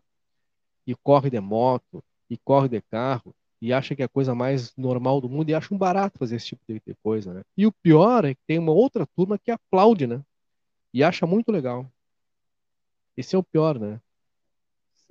E 0.84 0.96
corre 0.96 1.30
de 1.30 1.38
moto, 1.38 2.02
e 2.28 2.36
corre 2.36 2.68
de 2.68 2.80
carro, 2.80 3.32
e 3.60 3.72
acha 3.72 3.94
que 3.94 4.02
é 4.02 4.06
a 4.06 4.08
coisa 4.08 4.34
mais 4.34 4.74
normal 4.76 5.20
do 5.20 5.28
mundo, 5.28 5.48
e 5.50 5.54
acha 5.54 5.72
um 5.72 5.78
barato 5.78 6.18
fazer 6.18 6.34
esse 6.34 6.46
tipo 6.46 6.64
de 6.66 6.94
coisa, 7.00 7.32
né? 7.32 7.42
E 7.56 7.64
o 7.64 7.70
pior 7.70 8.24
é 8.24 8.34
que 8.34 8.40
tem 8.44 8.58
uma 8.58 8.72
outra 8.72 9.06
turma 9.06 9.38
que 9.38 9.52
aplaude, 9.52 10.04
né? 10.08 10.20
E 10.92 11.04
acha 11.04 11.26
muito 11.28 11.52
legal. 11.52 11.88
Esse 13.16 13.36
é 13.36 13.38
o 13.38 13.42
pior, 13.44 13.78
né? 13.78 14.00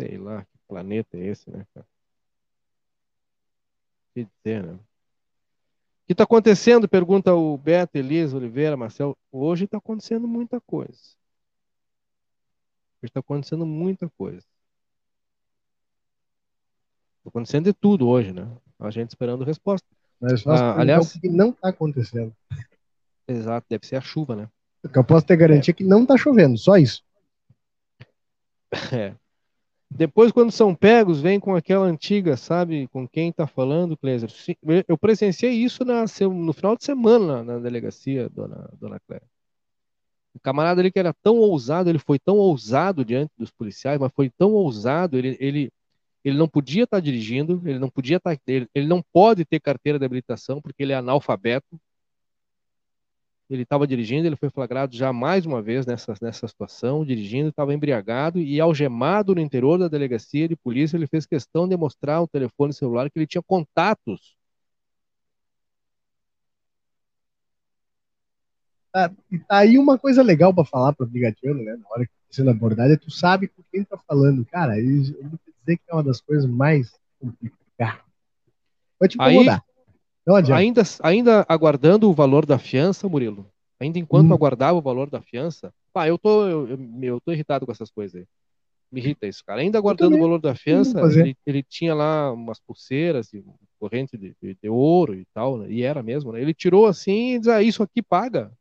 Sei 0.02 0.18
lá, 0.18 0.43
que 0.43 0.58
planeta 0.68 1.16
é 1.16 1.28
esse, 1.28 1.47
né, 1.52 1.64
cara? 1.76 1.86
Que 4.16 4.28
dizer, 4.43 4.64
né? 4.64 4.80
que 6.08 6.14
está 6.14 6.24
acontecendo? 6.24 6.89
Pergunta 6.89 7.36
o 7.36 7.56
Beto, 7.56 7.97
Elisa, 7.97 8.36
Oliveira, 8.36 8.76
Marcel. 8.76 9.16
Hoje 9.32 9.66
está 9.66 9.78
acontecendo 9.78 10.28
muita 10.28 10.60
coisa. 10.60 10.99
Hoje 12.97 13.10
está 13.10 13.20
acontecendo 13.20 13.64
muita 13.64 14.10
coisa. 14.10 14.43
Está 17.20 17.30
acontecendo 17.30 17.66
de 17.66 17.74
tudo 17.74 18.08
hoje, 18.08 18.34
né? 18.34 18.52
A 18.80 18.89
gente 18.89 19.10
esperando 19.10 19.45
resposta. 19.45 19.88
Mas 20.20 20.43
nós 20.43 20.60
Ah, 20.60 20.72
ah, 20.72 20.82
aliás- 20.82 21.16
o 21.16 21.22
que 21.22 21.30
não 21.30 21.52
está 21.52 21.70
acontecendo. 21.70 22.36
Exato, 23.28 23.68
deve 23.70 23.86
ser 23.86 23.97
a 23.97 24.02
chuva, 24.02 24.36
né? 24.36 24.49
O 24.84 24.89
que 24.89 24.97
eu 24.97 25.04
posso 25.04 25.28
ter 25.28 25.38
garantia 25.38 25.72
é 25.72 25.76
que 25.76 25.84
não 25.84 26.02
está 26.02 26.18
chovendo, 26.18 26.58
só 26.58 26.76
isso. 26.76 27.04
É. 28.99 29.21
Depois, 29.94 30.32
quando 30.32 30.52
são 30.52 30.74
pegos, 30.74 31.20
vem 31.20 31.39
com 31.39 31.54
aquela 31.54 31.86
antiga, 31.86 32.38
sabe, 32.38 32.88
com 32.88 33.06
quem 33.08 33.30
está 33.30 33.46
falando. 33.46 33.98
Sim, 34.30 34.56
Eu 34.88 34.98
presenciei 34.98 35.52
isso 35.52 35.84
na, 35.84 36.06
no 36.30 36.54
final 36.54 36.78
de 36.78 36.86
semana 36.86 37.44
na, 37.44 37.60
delegacia, 37.60 38.30
dona, 38.30 38.70
dona 38.80 39.00
Clésia. 39.06 39.28
O 40.34 40.39
camarada 40.39 40.80
ali 40.80 40.89
que 40.92 40.98
era 40.98 41.14
tão 41.22 41.38
ousado, 41.38 41.89
ele 41.89 42.00
foi 42.00 42.18
tão 42.18 42.38
ousado 42.38 43.04
diante 43.04 43.34
dos 43.38 43.52
policiais, 43.52 44.00
mas 44.00 44.14
foi 44.16 44.30
tão 44.30 44.54
ousado, 44.54 45.18
ele, 45.18 45.36
ele, 45.42 45.70
ele 46.24 46.38
não 46.38 46.48
podia 46.48 46.86
estar 46.86 47.02
dirigindo, 47.02 47.62
ele 47.66 47.78
não 47.78 47.89
podia 47.89 48.16
estar, 48.16 48.38
ele, 48.48 48.70
ele 48.74 48.88
não 48.88 49.04
pode 49.12 49.44
ter 49.44 49.60
carteira 49.60 50.00
de 50.00 50.06
habilitação 50.06 50.62
porque 50.62 50.84
ele 50.84 50.94
é 50.94 50.96
analfabeto. 50.96 51.78
Ele 53.52 53.64
estava 53.64 53.86
dirigindo, 53.86 54.26
ele 54.26 54.38
foi 54.38 54.49
flagrado 54.49 54.95
já 54.95 55.12
mais 55.12 55.45
uma 55.45 55.62
vez 55.62 55.86
nessa, 55.86 56.14
nessa 56.22 56.47
situação, 56.47 57.04
dirigindo, 57.04 57.49
estava 57.49 57.74
embriagado 57.74 58.39
e 58.39 58.62
algemado 58.62 59.36
no 59.36 59.41
interior 59.41 59.78
da 59.78 59.89
delegacia 59.89 60.47
de 60.47 60.56
polícia. 60.56 60.95
Ele 60.95 61.06
fez 61.06 61.26
questão 61.26 61.68
de 61.68 61.76
mostrar 61.76 62.22
o 62.22 62.28
telefone 62.30 62.72
celular 62.72 63.10
que 63.12 63.20
ele 63.20 63.28
tinha 63.28 63.41
contatos. 63.41 64.38
E 69.30 69.39
tá 69.39 69.58
aí 69.58 69.78
uma 69.78 69.99
coisa 69.99 70.24
legal 70.24 70.54
para 70.54 70.64
falar 70.64 70.93
para 70.93 71.06
o 71.06 71.10
brigadiano, 71.10 71.62
né? 71.62 71.76
Na 71.76 71.89
hora 71.89 72.06
que 72.06 72.12
está 72.24 72.36
sendo 72.41 72.52
abordado, 72.52 72.93
é 72.93 72.97
tu 72.97 73.12
sabe 73.12 73.49
com 73.49 73.62
quem 73.70 73.84
tá 73.84 73.97
falando. 73.97 74.45
Cara, 74.45 74.80
eu 74.80 75.04
vou 75.24 75.39
dizer 75.60 75.78
que 75.78 75.84
é 75.89 75.93
uma 75.93 76.04
das 76.04 76.22
coisas 76.22 76.49
mais 76.49 76.97
complicadas. 77.20 78.02
Vai 78.97 79.10
te 79.10 79.18
Aí- 79.20 79.34
incomodar. 79.34 79.62
Não 80.26 80.36
adianta. 80.36 80.60
Ainda, 80.60 80.82
ainda 81.02 81.46
aguardando 81.50 82.10
o 82.10 82.14
valor 82.14 82.46
da 82.46 82.60
fiança, 82.60 83.08
Murilo. 83.10 83.50
Ainda 83.80 83.98
enquanto 83.98 84.30
Hum. 84.30 84.34
aguardava 84.34 84.78
o 84.78 84.82
valor 84.82 85.10
da 85.10 85.22
fiança. 85.22 85.74
Pá, 85.92 86.08
eu 86.08 86.18
tô, 86.18 86.48
eu, 86.48 86.68
eu- 86.70 86.80
eu 87.02 87.22
tô 87.22 87.32
irritado 87.32 87.66
com 87.66 87.72
essas 87.72 87.90
coisas 87.90 88.22
aí. 88.22 88.28
Me 88.92 89.00
irrita 89.00 89.26
isso, 89.26 89.44
cara. 89.46 89.62
Ainda 89.62 89.78
aguardando 89.78 90.16
o 90.18 90.20
valor 90.20 90.40
da 90.40 90.54
fiança, 90.54 91.00
ele, 91.22 91.36
ele 91.46 91.64
tinha 91.64 91.96
lá 91.96 92.32
umas 92.34 92.60
pulseiras 92.60 93.34
e 93.34 93.44
corrente 93.80 94.18
de, 94.18 94.36
de- 94.42 94.56
de 94.62 94.70
ouro 94.70 95.16
e 95.16 95.26
tal, 95.34 95.58
né? 95.58 95.72
E 95.72 95.82
era 95.82 96.04
mesmo, 96.04 96.32
né? 96.34 96.42
Ele 96.42 96.54
tirou 96.54 96.86
assim 96.86 97.36
e 97.36 97.40
diz, 97.40 97.48
ah, 97.48 97.64
isso 97.64 97.82
aqui 97.82 98.02
paga. 98.02 98.52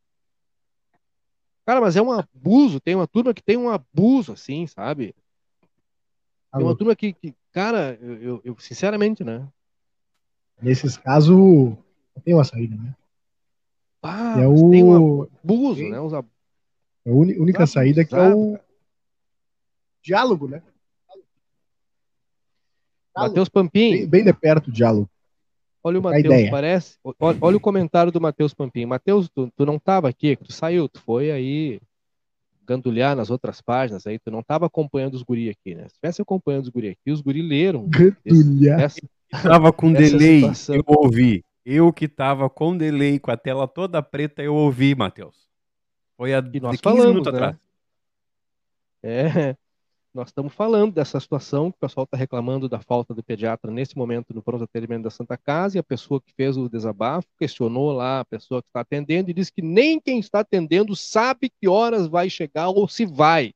Cara, 1.65 1.79
mas 1.81 1.95
é 1.95 2.01
um 2.01 2.11
abuso. 2.11 2.79
Tem 2.79 2.95
uma 2.95 3.07
turma 3.07 3.33
que 3.33 3.43
tem 3.43 3.57
um 3.57 3.69
abuso, 3.69 4.31
assim, 4.33 4.65
sabe? 4.67 5.13
Tá 6.49 6.57
Tem 6.57 6.65
uma 6.65 6.75
turma 6.75 6.95
que, 6.95 7.13
que 7.13 7.35
cara, 7.51 7.97
eu, 8.01 8.21
eu- 8.21 8.41
eu, 8.45 8.57
sinceramente, 8.59 9.23
né? 9.23 9.47
Nesses 10.61 10.95
casos, 10.97 11.35
não 11.35 11.77
tem 12.23 12.33
uma 12.33 12.43
saída, 12.43 12.75
né? 12.75 12.95
Pá, 13.99 14.35
é 14.39 14.47
mas 14.47 14.61
tem 14.69 14.83
um 14.83 15.01
o, 15.01 15.29
abuso, 15.43 15.87
né? 15.89 15.99
Uns 15.99 16.13
ab- 16.13 16.27
a 17.05 17.09
uni- 17.09 17.37
única 17.37 17.65
saída 17.65 18.05
que 18.05 18.15
é 18.15 18.35
o 18.35 18.57
diálogo, 20.03 20.47
né? 20.47 20.61
Matheus 23.15 23.49
Pampim, 23.49 23.91
Bem, 23.91 24.07
bem 24.07 24.23
de 24.23 24.33
perto 24.33 24.67
o 24.67 24.71
diálogo. 24.71 25.09
olha 25.83 25.99
o 25.99 26.01
Matheus, 26.01 26.49
parece. 26.49 26.97
Olha, 27.19 27.37
olha 27.41 27.57
o 27.57 27.59
comentário 27.59 28.11
do 28.11 28.21
Matheus 28.21 28.53
Pampim. 28.53 28.85
Matheus, 28.85 29.29
tu, 29.29 29.51
tu 29.55 29.65
não 29.65 29.75
estava 29.75 30.07
aqui, 30.07 30.35
tu 30.37 30.51
saiu, 30.53 30.87
tu 30.87 30.99
foi 31.01 31.29
aí 31.31 31.81
gandulhar 32.65 33.15
nas 33.15 33.29
outras 33.29 33.61
páginas 33.61 34.07
aí, 34.07 34.17
tu 34.17 34.31
não 34.31 34.39
estava 34.39 34.65
acompanhando 34.65 35.15
os 35.15 35.23
guri 35.23 35.49
aqui, 35.49 35.75
né? 35.75 35.89
Se 35.89 35.95
tivesse 35.95 36.21
acompanhando 36.21 36.63
os 36.63 36.69
guri 36.69 36.89
aqui, 36.89 37.11
os 37.11 37.19
guri 37.21 37.41
leram 37.41 37.89
Gandulhar. 38.25 38.79
essa, 38.79 38.99
Tava 39.31 39.71
com 39.71 39.91
delay, 39.91 40.41
situação. 40.41 40.75
eu 40.75 40.83
ouvi. 40.87 41.43
Eu 41.65 41.93
que 41.93 42.07
tava 42.07 42.49
com 42.49 42.75
delay, 42.75 43.19
com 43.19 43.31
a 43.31 43.37
tela 43.37 43.67
toda 43.67 44.01
preta, 44.01 44.41
eu 44.41 44.55
ouvi, 44.55 44.95
Matheus. 44.95 45.47
Foi 46.17 46.33
há 46.33 46.39
E 46.53 46.59
nós 46.59 46.75
de 46.75 46.81
15 46.81 46.83
falamos, 46.83 47.05
minutos 47.07 47.33
né? 47.33 47.39
atrás. 47.39 47.57
É, 49.03 49.55
nós 50.13 50.27
estamos 50.27 50.53
falando 50.53 50.93
dessa 50.93 51.19
situação 51.19 51.71
que 51.71 51.77
o 51.77 51.79
pessoal 51.79 52.03
está 52.03 52.17
reclamando 52.17 52.67
da 52.67 52.79
falta 52.81 53.13
do 53.13 53.23
pediatra 53.23 53.71
nesse 53.71 53.97
momento 53.97 54.33
no 54.33 54.41
pronto 54.41 54.63
atendimento 54.63 55.03
da 55.03 55.09
Santa 55.09 55.37
Casa 55.37 55.77
e 55.77 55.79
a 55.79 55.83
pessoa 55.83 56.21
que 56.21 56.33
fez 56.33 56.57
o 56.57 56.69
desabafo 56.69 57.27
questionou 57.39 57.91
lá 57.91 58.19
a 58.19 58.25
pessoa 58.25 58.61
que 58.61 58.67
está 58.67 58.81
atendendo 58.81 59.29
e 59.29 59.33
disse 59.33 59.51
que 59.51 59.61
nem 59.61 59.99
quem 59.99 60.19
está 60.19 60.41
atendendo 60.41 60.95
sabe 60.95 61.49
que 61.49 61.67
horas 61.67 62.07
vai 62.07 62.29
chegar 62.29 62.69
ou 62.69 62.87
se 62.87 63.05
vai. 63.05 63.53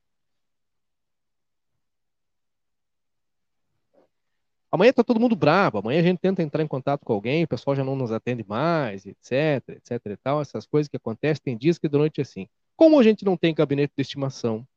Amanhã 4.76 4.90
está 4.90 5.02
todo 5.02 5.18
mundo 5.18 5.34
bravo, 5.34 5.78
amanhã 5.78 6.00
a 6.00 6.02
gente 6.02 6.18
tenta 6.18 6.42
entrar 6.42 6.62
em 6.62 6.66
contato 6.66 7.02
com 7.02 7.14
alguém, 7.14 7.44
o 7.44 7.48
pessoal 7.48 7.74
já 7.74 7.82
não 7.82 7.96
nos 7.96 8.12
atende 8.12 8.44
mais, 8.46 9.06
etc, 9.06 9.66
etc 9.70 10.04
e 10.04 10.16
tal, 10.18 10.42
essas 10.42 10.66
coisas 10.66 10.86
que 10.86 10.98
acontecem, 10.98 11.42
tem 11.42 11.56
dias 11.56 11.78
que 11.78 11.88
durante 11.88 12.20
assim. 12.20 12.46
Como 12.76 13.00
a 13.00 13.02
gente 13.02 13.24
não 13.24 13.38
tem 13.38 13.54
gabinete 13.54 13.94
de 13.96 14.02
estimação, 14.02 14.68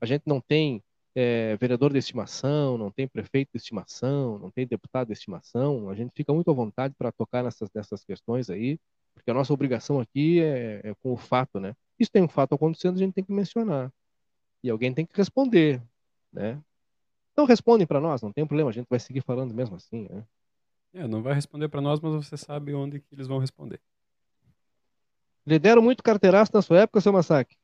a 0.00 0.06
gente 0.06 0.22
não 0.24 0.40
tem 0.40 0.80
é, 1.16 1.56
vereador 1.56 1.92
de 1.92 1.98
estimação, 1.98 2.78
não 2.78 2.92
tem 2.92 3.08
prefeito 3.08 3.50
de 3.52 3.56
estimação, 3.56 4.38
não 4.38 4.52
tem 4.52 4.64
deputado 4.64 5.08
de 5.08 5.14
estimação, 5.14 5.90
a 5.90 5.96
gente 5.96 6.12
fica 6.14 6.32
muito 6.32 6.48
à 6.48 6.54
vontade 6.54 6.94
para 6.96 7.10
tocar 7.10 7.42
nessas, 7.42 7.68
nessas 7.74 8.04
questões 8.04 8.48
aí, 8.48 8.78
porque 9.14 9.32
a 9.32 9.34
nossa 9.34 9.52
obrigação 9.52 9.98
aqui 9.98 10.40
é, 10.40 10.80
é 10.84 10.94
com 11.02 11.12
o 11.12 11.16
fato, 11.16 11.58
né? 11.58 11.74
Isso 11.98 12.12
tem 12.12 12.22
um 12.22 12.28
fato 12.28 12.54
acontecendo, 12.54 12.94
a 12.94 12.98
gente 13.00 13.14
tem 13.14 13.24
que 13.24 13.32
mencionar. 13.32 13.92
E 14.62 14.70
alguém 14.70 14.94
tem 14.94 15.04
que 15.04 15.16
responder, 15.16 15.82
né? 16.32 16.62
Então 17.38 17.46
respondem 17.46 17.86
para 17.86 18.00
nós, 18.00 18.20
não 18.20 18.32
tem 18.32 18.44
problema, 18.44 18.68
a 18.68 18.72
gente 18.72 18.88
vai 18.90 18.98
seguir 18.98 19.20
falando 19.20 19.54
mesmo 19.54 19.76
assim, 19.76 20.08
né? 20.10 20.24
É, 20.92 21.06
não 21.06 21.22
vai 21.22 21.34
responder 21.34 21.68
pra 21.68 21.80
nós, 21.80 22.00
mas 22.00 22.12
você 22.26 22.36
sabe 22.36 22.74
onde 22.74 22.98
que 22.98 23.14
eles 23.14 23.28
vão 23.28 23.38
responder. 23.38 23.80
Lhe 25.46 25.56
deram 25.56 25.80
muito 25.80 26.02
carteiraço 26.02 26.50
na 26.52 26.60
sua 26.60 26.80
época, 26.80 27.00
seu 27.00 27.12
Massacre? 27.12 27.56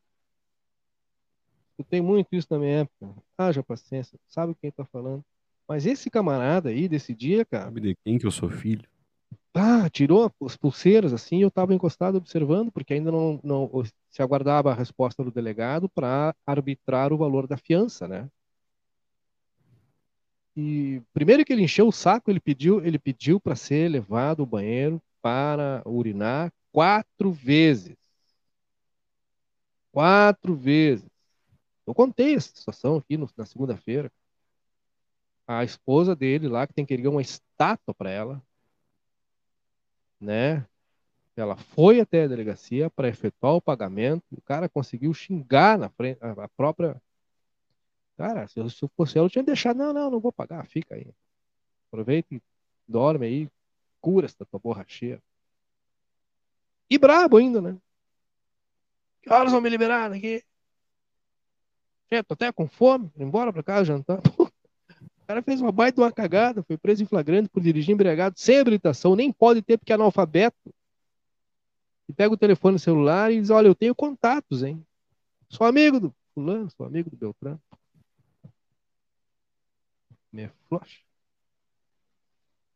Eu 1.77 1.85
tenho 1.85 2.05
muito 2.05 2.29
isso 2.37 2.47
na 2.51 2.59
minha 2.61 2.83
época. 2.83 3.21
Haja 3.37 3.65
paciência, 3.65 4.17
sabe 4.29 4.55
quem 4.63 4.71
tá 4.71 4.85
falando. 4.85 5.25
Mas 5.67 5.87
esse 5.87 6.09
camarada 6.09 6.69
aí, 6.69 6.87
desse 6.89 7.13
dia, 7.13 7.45
cara, 7.45 7.65
Sabe 7.65 7.81
de 7.81 7.97
quem 8.05 8.17
que 8.17 8.27
eu 8.29 8.31
sou 8.31 8.49
filho? 8.49 8.89
ah, 9.55 9.91
tirou 9.91 10.33
as 10.41 10.57
pulseiras 10.57 11.13
assim, 11.13 11.43
eu 11.43 11.49
estava 11.49 11.75
encostado 11.75 12.15
observando, 12.15 12.71
porque 12.71 12.95
ainda 12.95 13.11
não, 13.11 13.41
não 13.43 13.83
se 14.09 14.23
aguardava 14.23 14.71
a 14.71 14.75
resposta 14.75 15.25
do 15.25 15.33
delegado 15.33 15.89
para 15.89 16.33
arbitrar 16.47 17.13
o 17.13 17.19
valor 17.19 17.49
da 17.49 17.57
fiança, 17.57 18.07
né? 18.07 18.31
E 20.57 21.03
primeiro 21.13 21.45
que 21.45 21.53
ele 21.53 21.63
encheu 21.63 21.89
o 21.89 21.93
saco, 21.93 22.31
ele 22.31 22.41
pediu, 22.41 22.85
ele 22.85 22.99
pediu 22.99 23.41
para 23.41 23.57
ser 23.57 23.89
levado 23.91 24.41
ao 24.41 24.47
banheiro 24.47 25.03
para 25.21 25.83
urinar 25.85 26.53
quatro 26.73 27.33
vezes. 27.33 27.97
Quatro 29.93 30.55
vezes. 30.55 31.09
Eu 31.87 31.95
contei 31.95 32.35
essa 32.35 32.51
situação 32.55 32.97
aqui 32.97 33.17
no- 33.17 33.31
na 33.37 33.47
segunda-feira. 33.47 34.11
A 35.47 35.65
esposa 35.65 36.15
dele 36.15 36.49
lá, 36.49 36.67
que 36.67 36.75
tem 36.75 36.85
que 36.87 36.95
erguer 36.95 37.09
uma 37.09 37.23
estátua 37.23 37.95
para 37.95 38.11
ela, 38.11 38.43
né? 40.21 40.67
Ela 41.37 41.57
foi 41.57 42.01
até 42.01 42.25
a 42.25 42.29
delegacia 42.29 42.91
para 42.91 43.09
efetuar 43.09 43.55
o 43.55 43.63
pagamento. 43.63 44.25
O 44.33 44.43
cara 44.43 44.69
conseguiu 44.69 45.13
xingar 45.15 45.79
na 45.79 45.89
frente 45.91 46.19
a 46.23 46.49
própria. 46.49 47.01
Cara, 48.17 48.47
se 48.47 48.61
eu, 48.61 48.71
se 48.71 48.83
eu 48.83 48.91
fosse 48.97 49.19
ela, 49.19 49.27
eu 49.27 49.31
tinha 49.31 49.45
deixado. 49.45 49.77
Não, 49.77 49.93
não, 49.93 50.11
não 50.11 50.21
vou 50.21 50.33
pagar, 50.33 50.67
fica 50.67 50.95
aí. 50.95 51.07
Aproveita 51.89 52.35
e 52.35 52.43
dorme 52.87 53.27
aí, 53.27 53.49
cura 54.01 54.27
essa 54.27 54.45
tua 54.45 54.61
borracheira. 54.61 55.23
E 56.89 56.99
brabo 56.99 57.37
ainda, 57.37 57.61
né? 57.61 57.77
Que 59.23 59.33
horas 59.33 59.51
vão 59.51 59.61
me 59.61 59.71
liberar 59.71 60.11
daqui? 60.11 60.45
Gente, 62.13 62.25
tô 62.27 62.35
até 62.35 62.53
com 62.53 62.69
fome, 62.69 63.11
vou 63.17 63.27
embora 63.27 63.53
pra 63.53 63.63
casa 63.63 63.85
jantar. 63.85 64.21
O 65.25 65.27
cara 65.27 65.43
fez 65.43 65.59
uma 65.59 65.73
baita 65.73 66.03
uma 66.03 66.13
cagada, 66.13 66.63
foi 66.63 66.77
preso 66.77 67.03
em 67.03 67.07
flagrante 67.07 67.49
por 67.49 67.63
dirigir 67.63 67.95
embriagado 67.95 68.39
sem 68.39 68.59
habilitação, 68.59 69.17
nem 69.17 69.33
pode 69.33 69.63
ter 69.63 69.79
porque 69.79 69.91
é 69.91 69.95
analfabeto. 69.95 70.71
E 72.07 72.13
pega 72.13 72.35
o 72.35 72.37
telefone 72.37 72.79
celular 72.79 73.33
e 73.33 73.41
diz: 73.41 73.49
Olha, 73.49 73.69
eu 73.69 73.75
tenho 73.75 73.95
contatos, 73.95 74.63
hein? 74.63 74.85
Sou 75.49 75.67
amigo 75.67 75.99
do 75.99 76.15
Fulano, 76.35 76.71
sou 76.71 76.85
amigo 76.85 77.09
do 77.09 77.17
Beltrano. 77.17 77.59
Flocha. 80.69 81.01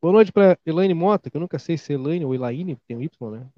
Boa 0.01 0.13
noite 0.13 0.31
para 0.31 0.57
Elaine 0.65 0.95
Mota, 0.95 1.29
que 1.29 1.37
eu 1.37 1.41
nunca 1.41 1.59
sei 1.59 1.77
se 1.77 1.93
é 1.93 1.97
Elaine 1.97 2.25
ou 2.25 2.33
Elaine, 2.33 2.77
tem 2.87 2.97
um 2.97 3.03
Y, 3.03 3.31
né? 3.33 3.51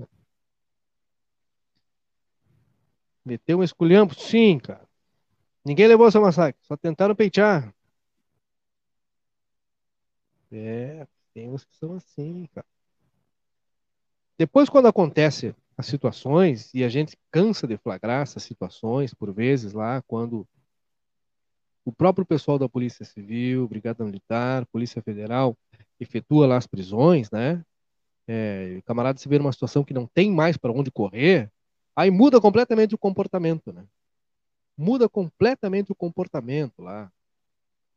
Meteu 3.22 3.58
um 3.58 3.62
esculhambo? 3.62 4.14
Sim, 4.14 4.58
cara. 4.58 4.88
Ninguém 5.62 5.86
levou 5.86 6.10
seu 6.10 6.22
massacre, 6.22 6.58
só 6.62 6.76
tentaram 6.76 7.14
peitear. 7.14 7.74
É, 10.50 11.06
tem 11.34 11.50
uns 11.50 11.64
que 11.64 11.76
são 11.76 11.94
assim, 11.94 12.48
cara. 12.54 12.66
depois, 14.38 14.70
quando 14.70 14.88
acontece 14.88 15.54
as 15.76 15.84
situações, 15.84 16.72
e 16.72 16.82
a 16.82 16.88
gente 16.88 17.18
cansa 17.30 17.66
de 17.66 17.76
flagrar 17.76 18.22
essas 18.22 18.42
situações, 18.42 19.12
por 19.12 19.30
vezes, 19.30 19.74
lá, 19.74 20.02
quando 20.02 20.48
o 21.90 21.92
próprio 21.92 22.24
pessoal 22.24 22.56
da 22.56 22.68
Polícia 22.68 23.04
Civil, 23.04 23.66
Brigada 23.66 24.04
Militar, 24.04 24.64
Polícia 24.66 25.02
Federal, 25.02 25.56
efetua 25.98 26.46
lá 26.46 26.56
as 26.56 26.66
prisões, 26.66 27.28
né? 27.32 27.64
É, 28.28 28.76
o 28.78 28.82
camarada 28.84 29.18
se 29.18 29.28
vê 29.28 29.38
numa 29.38 29.52
situação 29.52 29.82
que 29.82 29.92
não 29.92 30.06
tem 30.06 30.30
mais 30.30 30.56
para 30.56 30.70
onde 30.70 30.88
correr, 30.90 31.50
aí 31.96 32.08
muda 32.08 32.40
completamente 32.40 32.94
o 32.94 32.98
comportamento, 32.98 33.72
né? 33.72 33.84
Muda 34.78 35.08
completamente 35.08 35.90
o 35.90 35.96
comportamento 35.96 36.80
lá. 36.80 37.10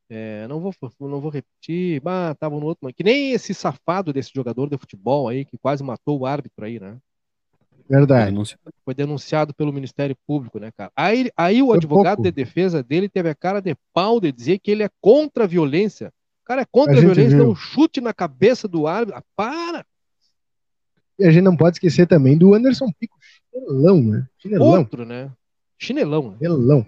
É, 0.10 0.48
não 0.48 0.60
vou 0.60 0.74
não 1.00 1.22
vou 1.22 1.30
repetir, 1.30 2.02
ah, 2.06 2.36
tava 2.36 2.60
no 2.60 2.66
outro, 2.66 2.92
que 2.94 3.04
nem 3.04 3.32
esse 3.32 3.54
safado 3.54 4.12
desse 4.12 4.32
jogador 4.34 4.70
de 4.70 4.78
futebol 4.78 5.30
aí 5.30 5.46
que 5.46 5.58
quase 5.58 5.84
matou 5.84 6.20
o 6.20 6.26
árbitro 6.26 6.66
aí, 6.66 6.80
né? 6.80 6.98
Verdade. 7.94 8.58
Foi 8.84 8.96
denunciado 8.96 9.54
pelo 9.54 9.72
Ministério 9.72 10.16
Público, 10.26 10.60
né, 10.60 10.72
cara? 10.76 10.92
Aí, 10.96 11.30
aí 11.38 11.62
o 11.62 11.68
Foi 11.68 11.78
advogado 11.78 12.18
pouco. 12.18 12.24
de 12.24 12.32
defesa 12.32 12.82
dele 12.82 13.08
teve 13.08 13.30
a 13.30 13.36
cara 13.36 13.62
de 13.62 13.76
pau 13.94 14.20
de 14.20 14.32
dizer 14.32 14.58
que 14.58 14.72
ele 14.72 14.82
é 14.82 14.90
contra 15.00 15.44
a 15.44 15.48
violência. 15.48 16.12
O 16.42 16.46
cara 16.46 16.64
é 16.64 16.66
contra 16.66 16.96
a, 16.96 16.98
a 16.98 17.02
violência, 17.02 17.38
dá 17.38 17.44
um 17.44 17.56
chute 17.56 18.02
na 18.02 18.12
cabeça 18.12 18.68
do 18.68 18.88
árbitro. 18.88 19.20
Ah, 19.20 19.24
para! 19.36 19.86
E 21.20 21.26
a 21.26 21.32
gente 21.32 21.44
não 21.44 21.56
pode 21.56 21.76
esquecer 21.76 22.08
também 22.08 22.36
do 22.36 22.56
Anderson 22.56 22.92
Pico, 23.00 23.16
chinelão, 23.52 24.02
né? 24.02 24.28
Chinelão. 24.40 24.80
Outro, 24.80 25.06
né? 25.06 25.32
Chinelão. 25.78 26.32
Né? 26.32 26.38
Chinelão. 26.40 26.88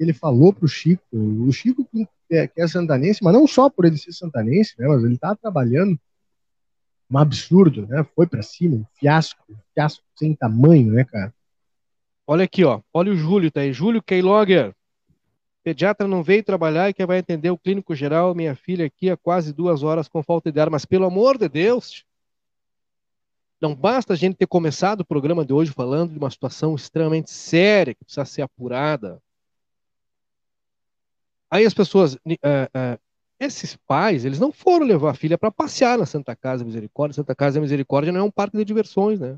Ele 0.00 0.12
falou 0.12 0.52
pro 0.52 0.66
Chico, 0.66 1.02
o 1.12 1.52
Chico 1.52 1.86
que 1.92 2.08
é, 2.28 2.48
que 2.48 2.60
é 2.60 2.66
santanense, 2.66 3.22
mas 3.22 3.32
não 3.32 3.46
só 3.46 3.70
por 3.70 3.84
ele 3.84 3.96
ser 3.96 4.12
santanense, 4.12 4.74
né? 4.78 4.88
Mas 4.88 5.04
ele 5.04 5.16
tá 5.16 5.36
trabalhando 5.36 5.96
um 7.10 7.18
absurdo, 7.18 7.86
né? 7.86 8.04
Foi 8.16 8.26
para 8.26 8.42
cima, 8.42 8.76
um 8.76 8.84
fiasco, 8.98 9.44
fiasco 9.80 10.04
sem 10.14 10.34
tamanho, 10.34 10.92
né, 10.92 11.04
cara? 11.04 11.34
Olha 12.26 12.44
aqui, 12.44 12.64
ó. 12.64 12.80
Olha 12.92 13.12
o 13.12 13.16
Júlio, 13.16 13.50
tá 13.50 13.60
aí. 13.60 13.72
Júlio 13.72 14.02
Keylogger. 14.02 14.74
Pediatra 15.62 16.06
não 16.06 16.22
veio 16.22 16.44
trabalhar 16.44 16.88
e 16.88 16.94
quem 16.94 17.04
vai 17.04 17.18
atender 17.18 17.50
o 17.50 17.58
clínico 17.58 17.94
geral, 17.94 18.34
minha 18.34 18.54
filha 18.54 18.86
aqui 18.86 19.10
há 19.10 19.16
quase 19.16 19.52
duas 19.52 19.82
horas 19.82 20.08
com 20.08 20.22
falta 20.22 20.50
de 20.50 20.60
ar. 20.60 20.70
Mas 20.70 20.84
pelo 20.84 21.04
amor 21.04 21.36
de 21.36 21.48
Deus, 21.48 22.04
não 23.60 23.74
basta 23.74 24.14
a 24.14 24.16
gente 24.16 24.36
ter 24.36 24.46
começado 24.46 25.00
o 25.00 25.04
programa 25.04 25.44
de 25.44 25.52
hoje 25.52 25.70
falando 25.70 26.12
de 26.12 26.18
uma 26.18 26.30
situação 26.30 26.74
extremamente 26.74 27.30
séria 27.30 27.94
que 27.94 28.04
precisa 28.04 28.24
ser 28.24 28.42
apurada. 28.42 29.20
Aí 31.50 31.66
as 31.66 31.74
pessoas, 31.74 32.14
uh, 32.14 32.18
uh, 32.18 32.98
esses 33.38 33.76
pais, 33.76 34.24
eles 34.24 34.38
não 34.38 34.52
foram 34.52 34.86
levar 34.86 35.10
a 35.10 35.14
filha 35.14 35.36
para 35.36 35.50
passear 35.50 35.98
na 35.98 36.06
Santa 36.06 36.34
Casa 36.34 36.64
Misericórdia. 36.64 37.16
Santa 37.16 37.34
Casa 37.34 37.60
Misericórdia 37.60 38.12
não 38.12 38.20
é 38.20 38.22
um 38.22 38.30
parque 38.30 38.56
de 38.56 38.64
diversões, 38.64 39.18
né? 39.18 39.36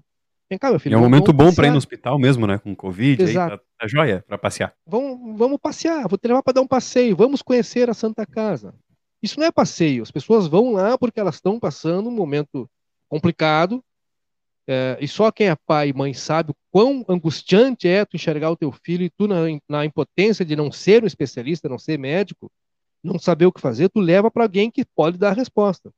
Vem 0.53 0.59
cá, 0.59 0.68
meu 0.68 0.78
filho. 0.78 0.96
É 0.96 0.98
um 0.98 1.00
momento 1.00 1.32
bom 1.32 1.50
para 1.50 1.68
ir 1.68 1.70
no 1.70 1.78
hospital 1.78 2.18
mesmo, 2.18 2.46
né? 2.46 2.59
Com 2.59 2.76
Covid, 2.76 3.22
Exato. 3.22 3.55
aí 3.55 3.59
tá, 3.59 3.64
tá 3.78 3.88
joia 3.88 4.22
para 4.28 4.36
passear. 4.36 4.74
Vamos, 4.86 5.38
vamos 5.38 5.59
passear, 5.59 6.07
vou 6.07 6.18
te 6.18 6.28
levar 6.28 6.42
para 6.42 6.53
dar 6.53 6.61
um 6.61 6.66
passeio, 6.66 7.16
vamos 7.16 7.40
conhecer 7.40 7.88
a 7.88 7.94
Santa 7.94 8.26
Casa. 8.26 8.74
Isso 9.22 9.40
não 9.40 9.46
é 9.46 9.50
passeio, 9.50 10.03
as 10.03 10.11
pessoas 10.11 10.46
vão 10.46 10.72
lá 10.72 10.98
porque 10.98 11.18
elas 11.18 11.36
estão 11.36 11.59
passando 11.59 12.11
um 12.11 12.12
momento 12.12 12.68
complicado, 13.09 13.82
é, 14.68 14.98
e 15.00 15.09
só 15.09 15.32
quem 15.32 15.48
é 15.48 15.57
pai 15.57 15.88
e 15.88 15.94
mãe 15.94 16.12
sabe 16.12 16.50
o 16.50 16.57
quão 16.70 17.03
angustiante 17.09 17.88
é 17.88 18.05
tu 18.05 18.16
enxergar 18.16 18.50
o 18.50 18.57
teu 18.57 18.70
filho 18.72 19.05
e 19.05 19.11
tu 19.11 19.26
na, 19.26 19.36
na 19.66 19.86
impotência 19.86 20.44
de 20.44 20.55
não 20.55 20.70
ser 20.70 21.03
um 21.03 21.07
especialista, 21.07 21.66
não 21.66 21.78
ser 21.78 21.98
médico, 21.98 22.53
não 23.03 23.18
saber 23.18 23.46
o 23.46 23.53
que 23.53 23.61
fazer, 23.61 23.88
tu 23.88 24.00
leva 24.00 24.30
para 24.30 24.42
alguém 24.42 24.70
que 24.70 24.84
pode 24.84 25.16
dar 25.16 25.30
a 25.30 25.34
resposta. 25.34 25.90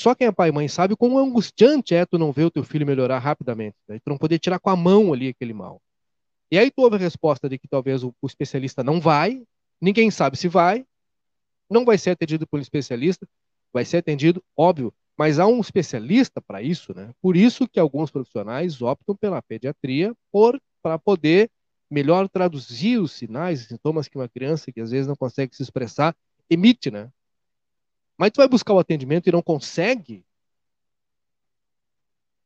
Só 0.00 0.14
quem 0.14 0.28
é 0.28 0.32
pai 0.32 0.48
e 0.48 0.52
mãe 0.52 0.66
sabe 0.66 0.96
como 0.96 1.18
angustiante 1.18 1.94
é 1.94 2.06
tu 2.06 2.16
não 2.16 2.32
ver 2.32 2.44
o 2.44 2.50
teu 2.50 2.64
filho 2.64 2.86
melhorar 2.86 3.18
rapidamente. 3.18 3.76
Né? 3.86 3.98
Tu 3.98 4.08
não 4.08 4.16
poder 4.16 4.38
tirar 4.38 4.58
com 4.58 4.70
a 4.70 4.74
mão 4.74 5.12
ali 5.12 5.28
aquele 5.28 5.52
mal. 5.52 5.78
E 6.50 6.58
aí 6.58 6.70
tu 6.70 6.80
ouve 6.80 6.96
a 6.96 6.98
resposta 6.98 7.50
de 7.50 7.58
que 7.58 7.68
talvez 7.68 8.02
o, 8.02 8.14
o 8.22 8.26
especialista 8.26 8.82
não 8.82 8.98
vai, 8.98 9.42
ninguém 9.78 10.10
sabe 10.10 10.38
se 10.38 10.48
vai, 10.48 10.86
não 11.68 11.84
vai 11.84 11.98
ser 11.98 12.12
atendido 12.12 12.46
por 12.46 12.58
um 12.58 12.62
especialista, 12.62 13.28
vai 13.74 13.84
ser 13.84 13.98
atendido, 13.98 14.42
óbvio, 14.56 14.90
mas 15.18 15.38
há 15.38 15.46
um 15.46 15.60
especialista 15.60 16.40
para 16.40 16.62
isso, 16.62 16.94
né? 16.94 17.12
Por 17.20 17.36
isso 17.36 17.68
que 17.68 17.78
alguns 17.78 18.10
profissionais 18.10 18.80
optam 18.80 19.14
pela 19.14 19.42
pediatria 19.42 20.16
para 20.82 20.98
poder 20.98 21.50
melhor 21.90 22.26
traduzir 22.26 22.98
os 22.98 23.12
sinais 23.12 23.60
e 23.60 23.64
sintomas 23.66 24.08
que 24.08 24.16
uma 24.16 24.30
criança 24.30 24.72
que 24.72 24.80
às 24.80 24.92
vezes 24.92 25.06
não 25.06 25.14
consegue 25.14 25.54
se 25.54 25.62
expressar 25.62 26.16
emite, 26.48 26.90
né? 26.90 27.10
Mas 28.20 28.32
tu 28.32 28.36
vai 28.36 28.48
buscar 28.48 28.74
o 28.74 28.78
atendimento 28.78 29.26
e 29.26 29.32
não 29.32 29.40
consegue? 29.40 30.22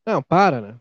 Não, 0.05 0.23
para, 0.23 0.61
né? 0.61 0.79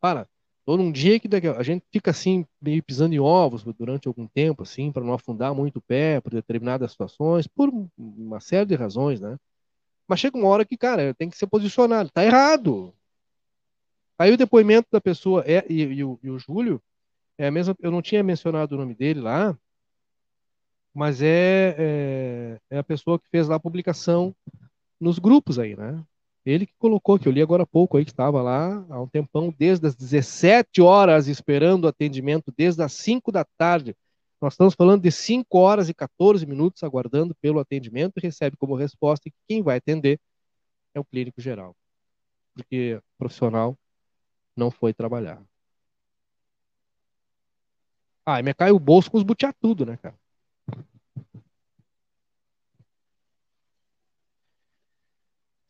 Para. 0.00 0.28
Todo 0.64 0.84
um 0.84 0.92
dia 0.92 1.18
que 1.18 1.28
a 1.34 1.62
gente 1.64 1.84
fica 1.90 2.12
assim, 2.12 2.46
meio 2.60 2.80
pisando 2.80 3.12
em 3.12 3.18
ovos 3.18 3.64
durante 3.76 4.06
algum 4.06 4.28
tempo, 4.28 4.62
assim, 4.62 4.92
para 4.92 5.02
não 5.02 5.12
afundar 5.12 5.52
muito 5.52 5.80
o 5.80 5.82
pé 5.82 6.20
por 6.20 6.30
determinadas 6.30 6.92
situações, 6.92 7.48
por 7.48 7.72
uma 7.98 8.38
série 8.38 8.66
de 8.66 8.76
razões, 8.76 9.20
né? 9.20 9.36
Mas 10.06 10.20
chega 10.20 10.38
uma 10.38 10.46
hora 10.46 10.64
que, 10.64 10.76
cara, 10.76 11.12
tem 11.12 11.28
que 11.28 11.36
ser 11.36 11.48
posicionado. 11.48 12.08
Tá 12.08 12.24
errado. 12.24 12.94
Aí 14.16 14.32
o 14.32 14.36
depoimento 14.36 14.86
da 14.92 15.00
pessoa 15.00 15.42
é, 15.44 15.66
e, 15.68 15.82
e, 15.82 16.04
o, 16.04 16.20
e 16.22 16.30
o 16.30 16.38
Júlio, 16.38 16.80
é 17.36 17.50
mesmo, 17.50 17.74
eu 17.80 17.90
não 17.90 18.00
tinha 18.00 18.22
mencionado 18.22 18.76
o 18.76 18.78
nome 18.78 18.94
dele 18.94 19.20
lá, 19.20 19.58
mas 20.94 21.22
é, 21.22 21.74
é, 21.78 22.60
é, 22.70 22.78
a 22.78 22.84
pessoa 22.84 23.18
que 23.18 23.28
fez 23.30 23.48
lá 23.48 23.56
a 23.56 23.60
publicação 23.60 24.34
nos 25.00 25.18
grupos 25.18 25.58
aí, 25.58 25.74
né? 25.74 26.04
Ele 26.44 26.66
que 26.66 26.74
colocou, 26.78 27.18
que 27.18 27.28
eu 27.28 27.32
li 27.32 27.40
agora 27.40 27.62
há 27.62 27.66
pouco 27.66 27.96
aí, 27.96 28.04
que 28.04 28.10
estava 28.10 28.42
lá 28.42 28.84
há 28.90 29.00
um 29.00 29.06
tempão, 29.06 29.54
desde 29.56 29.86
as 29.86 29.94
17 29.94 30.82
horas 30.82 31.28
esperando 31.28 31.84
o 31.84 31.88
atendimento, 31.88 32.52
desde 32.56 32.82
as 32.82 32.92
5 32.94 33.30
da 33.30 33.44
tarde. 33.44 33.96
Nós 34.40 34.54
estamos 34.54 34.74
falando 34.74 35.02
de 35.02 35.12
5 35.12 35.56
horas 35.56 35.88
e 35.88 35.94
14 35.94 36.44
minutos 36.44 36.82
aguardando 36.82 37.34
pelo 37.36 37.60
atendimento 37.60 38.14
e 38.16 38.20
recebe 38.20 38.56
como 38.56 38.74
resposta 38.74 39.30
que 39.30 39.36
quem 39.48 39.62
vai 39.62 39.78
atender 39.78 40.20
é 40.94 41.00
o 41.00 41.04
clínico 41.04 41.40
geral. 41.40 41.76
Porque 42.54 42.96
o 42.96 43.02
profissional 43.18 43.78
não 44.56 44.70
foi 44.70 44.92
trabalhar. 44.92 45.40
Ah, 48.26 48.42
me 48.42 48.52
cai 48.52 48.72
o 48.72 48.78
bolso 48.78 49.10
com 49.10 49.16
os 49.18 49.22
butiá 49.22 49.52
tudo, 49.52 49.86
né, 49.86 49.96
cara? 49.96 50.16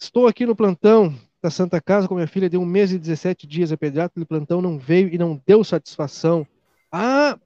Estou 0.02 0.26
aqui 0.26 0.44
no 0.44 0.56
plantão 0.56 1.14
da 1.40 1.48
Santa 1.48 1.80
Casa 1.80 2.08
com 2.08 2.16
minha 2.16 2.26
filha 2.26 2.50
de 2.50 2.58
um 2.58 2.66
mês 2.66 2.90
e 2.90 2.98
17 2.98 3.46
dias. 3.46 3.70
A 3.70 3.76
pediatra 3.76 4.18
do 4.18 4.26
plantão 4.26 4.60
não 4.60 4.76
veio 4.76 5.08
e 5.08 5.16
não 5.16 5.40
deu 5.46 5.62
satisfação. 5.62 6.44
Ah, 6.90 7.38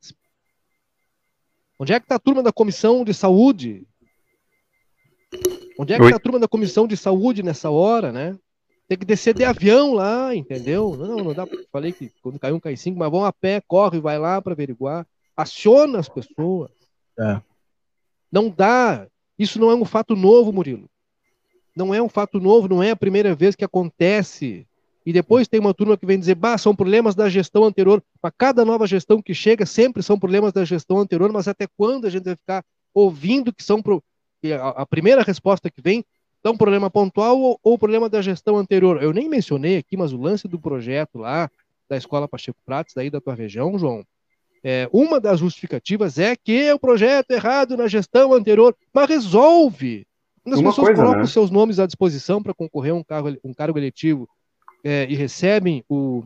onde 1.79 1.93
é 1.93 2.01
que 2.01 2.07
está 2.07 2.15
a 2.15 2.19
turma 2.19 2.43
da 2.43 2.51
comissão 2.51 3.05
de 3.05 3.13
saúde? 3.13 3.87
Onde 5.79 5.93
é 5.93 5.99
que 5.99 6.05
está 6.05 6.17
a 6.17 6.19
turma 6.19 6.39
da 6.39 6.49
comissão 6.49 6.89
de 6.89 6.97
saúde 6.97 7.43
nessa 7.43 7.69
hora, 7.69 8.11
né? 8.11 8.39
Tem 8.89 8.97
que 8.97 9.05
descer 9.05 9.35
de 9.35 9.45
avião 9.45 9.93
lá, 9.93 10.35
entendeu? 10.35 10.97
Não, 10.97 11.17
não 11.19 11.35
dá. 11.35 11.47
Falei 11.71 11.93
que 11.93 12.11
quando 12.23 12.39
caiu 12.39 12.57
um 12.57 12.61
cai 12.61 12.75
cinco, 12.75 12.99
mas 12.99 13.11
vão 13.11 13.23
a 13.23 13.35
pé, 13.35 13.61
corre, 13.69 14.01
vai 14.01 14.19
lá 14.19 14.41
para 14.41 14.55
averiguar. 14.55 15.07
Aciona 15.37 15.99
as 15.99 16.09
pessoas. 16.09 16.71
É. 17.21 17.39
Não 18.33 18.49
dá. 18.49 19.07
Isso 19.39 19.61
não 19.61 19.71
é 19.71 19.75
um 19.75 19.85
fato 19.85 20.17
novo, 20.17 20.55
Murilo. 20.55 20.89
Não 21.77 21.95
é 21.95 22.01
um 22.03 22.09
fato 22.09 22.41
novo, 22.41 22.66
não 22.68 22.83
é 22.83 22.91
a 22.91 22.97
primeira 22.97 23.35
vez 23.35 23.55
que 23.55 23.64
acontece. 23.64 24.66
E 25.05 25.12
depois 25.12 25.47
tem 25.47 25.61
uma 25.61 25.74
turma 25.74 25.97
que 25.97 26.07
vem 26.07 26.18
dizer, 26.18 26.35
bah, 26.35 26.59
são 26.59 26.74
problemas 26.74 27.14
da 27.14 27.29
gestão 27.29 27.64
anterior. 27.64 28.03
Para 28.20 28.33
cada 28.33 28.64
nova 28.64 28.87
gestão 28.87 29.20
que 29.20 29.35
chega, 29.35 29.66
sempre 29.66 30.03
são 30.03 30.18
problemas 30.18 30.53
da 30.53 30.64
gestão 30.64 30.99
anterior, 30.99 31.31
mas 31.31 31.47
até 31.47 31.68
quando 31.77 32.07
a 32.07 32.11
gente 32.11 32.24
vai 32.24 32.35
ficar 32.35 32.64
ouvindo 32.95 33.53
que 33.53 33.62
são. 33.62 33.83
Pro... 33.83 34.03
A 34.74 34.87
primeira 34.87 35.22
resposta 35.22 35.70
que 35.70 35.81
vem 35.81 36.05
então, 36.47 36.57
problema 36.57 36.89
pontual 36.89 37.41
ou, 37.41 37.61
ou 37.61 37.77
problema 37.77 38.09
da 38.09 38.22
gestão 38.22 38.57
anterior? 38.57 39.03
Eu 39.03 39.12
nem 39.12 39.29
mencionei 39.29 39.79
aqui, 39.79 39.97
mas 39.97 40.12
o 40.12 40.16
lance 40.16 40.47
do 40.47 40.61
projeto 40.61 41.18
lá 41.18 41.51
da 41.89 41.97
Escola 41.97 42.29
Pacheco 42.29 42.59
Prates, 42.64 42.95
daí 42.95 43.11
da 43.11 43.20
tua 43.20 43.35
região, 43.35 43.77
João, 43.77 44.05
é, 44.62 44.89
uma 44.93 45.18
das 45.18 45.41
justificativas 45.41 46.20
é 46.20 46.37
que 46.37 46.72
o 46.72 46.79
projeto 46.79 47.33
é 47.33 47.35
errado 47.35 47.77
na 47.77 47.89
gestão 47.89 48.33
anterior, 48.33 48.77
mas 48.95 49.09
resolve. 49.09 50.07
Quando 50.47 50.55
as 50.55 50.61
uma 50.61 50.70
pessoas 50.70 50.86
coisa, 50.86 51.03
colocam 51.03 51.22
né? 51.22 51.26
seus 51.26 51.51
nomes 51.51 51.80
à 51.80 51.86
disposição 51.86 52.40
para 52.40 52.55
concorrer 52.55 52.92
a 52.92 52.94
um 52.94 53.03
cargo, 53.03 53.36
um 53.42 53.53
cargo 53.53 53.76
eletivo 53.76 54.28
é, 54.84 55.05
e 55.11 55.16
recebem 55.16 55.84
o, 55.88 56.22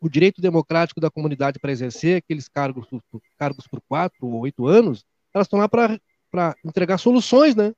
o 0.00 0.08
direito 0.08 0.40
democrático 0.40 1.00
da 1.00 1.10
comunidade 1.10 1.58
para 1.58 1.72
exercer 1.72 2.18
aqueles 2.18 2.46
cargos, 2.46 2.86
cargos 3.36 3.66
por 3.66 3.80
quatro 3.88 4.24
ou 4.24 4.42
oito 4.42 4.68
anos, 4.68 5.04
elas 5.34 5.48
estão 5.48 5.58
lá 5.58 5.68
para 5.68 5.98
entregar 6.64 6.96
soluções, 6.98 7.56
né? 7.56 7.72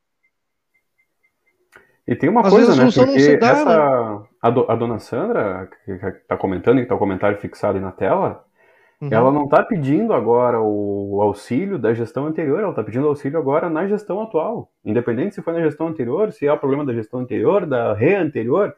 E 2.06 2.14
tem 2.14 2.28
uma 2.28 2.42
Às 2.42 2.50
coisa, 2.50 2.76
né? 2.76 2.90
Porque 2.92 3.36
dá, 3.38 3.48
essa, 3.48 4.18
né? 4.18 4.26
a, 4.42 4.50
do, 4.50 4.70
a, 4.70 4.76
dona 4.76 4.98
Sandra, 4.98 5.70
que 5.86 5.92
está 5.92 6.36
comentando, 6.36 6.76
que 6.76 6.82
está 6.82 6.94
o 6.94 6.98
comentário 6.98 7.38
fixado 7.38 7.78
aí 7.78 7.82
na 7.82 7.92
tela, 7.92 8.44
uhum. 9.02 9.08
ela 9.10 9.32
não 9.32 9.44
está 9.44 9.62
pedindo 9.62 10.12
agora 10.12 10.60
o 10.60 11.20
auxílio 11.20 11.78
da 11.78 11.92
gestão 11.92 12.26
anterior, 12.26 12.60
ela 12.60 12.70
está 12.70 12.84
pedindo 12.84 13.08
auxílio 13.08 13.38
agora 13.38 13.68
na 13.68 13.86
gestão 13.86 14.22
atual. 14.22 14.70
Independente 14.84 15.34
se 15.34 15.42
foi 15.42 15.52
na 15.52 15.62
gestão 15.62 15.88
anterior, 15.88 16.32
se 16.32 16.46
é 16.46 16.52
o 16.52 16.58
problema 16.58 16.84
da 16.84 16.94
gestão 16.94 17.20
anterior, 17.20 17.66
da 17.66 17.92
re 17.92 18.14
anterior, 18.14 18.74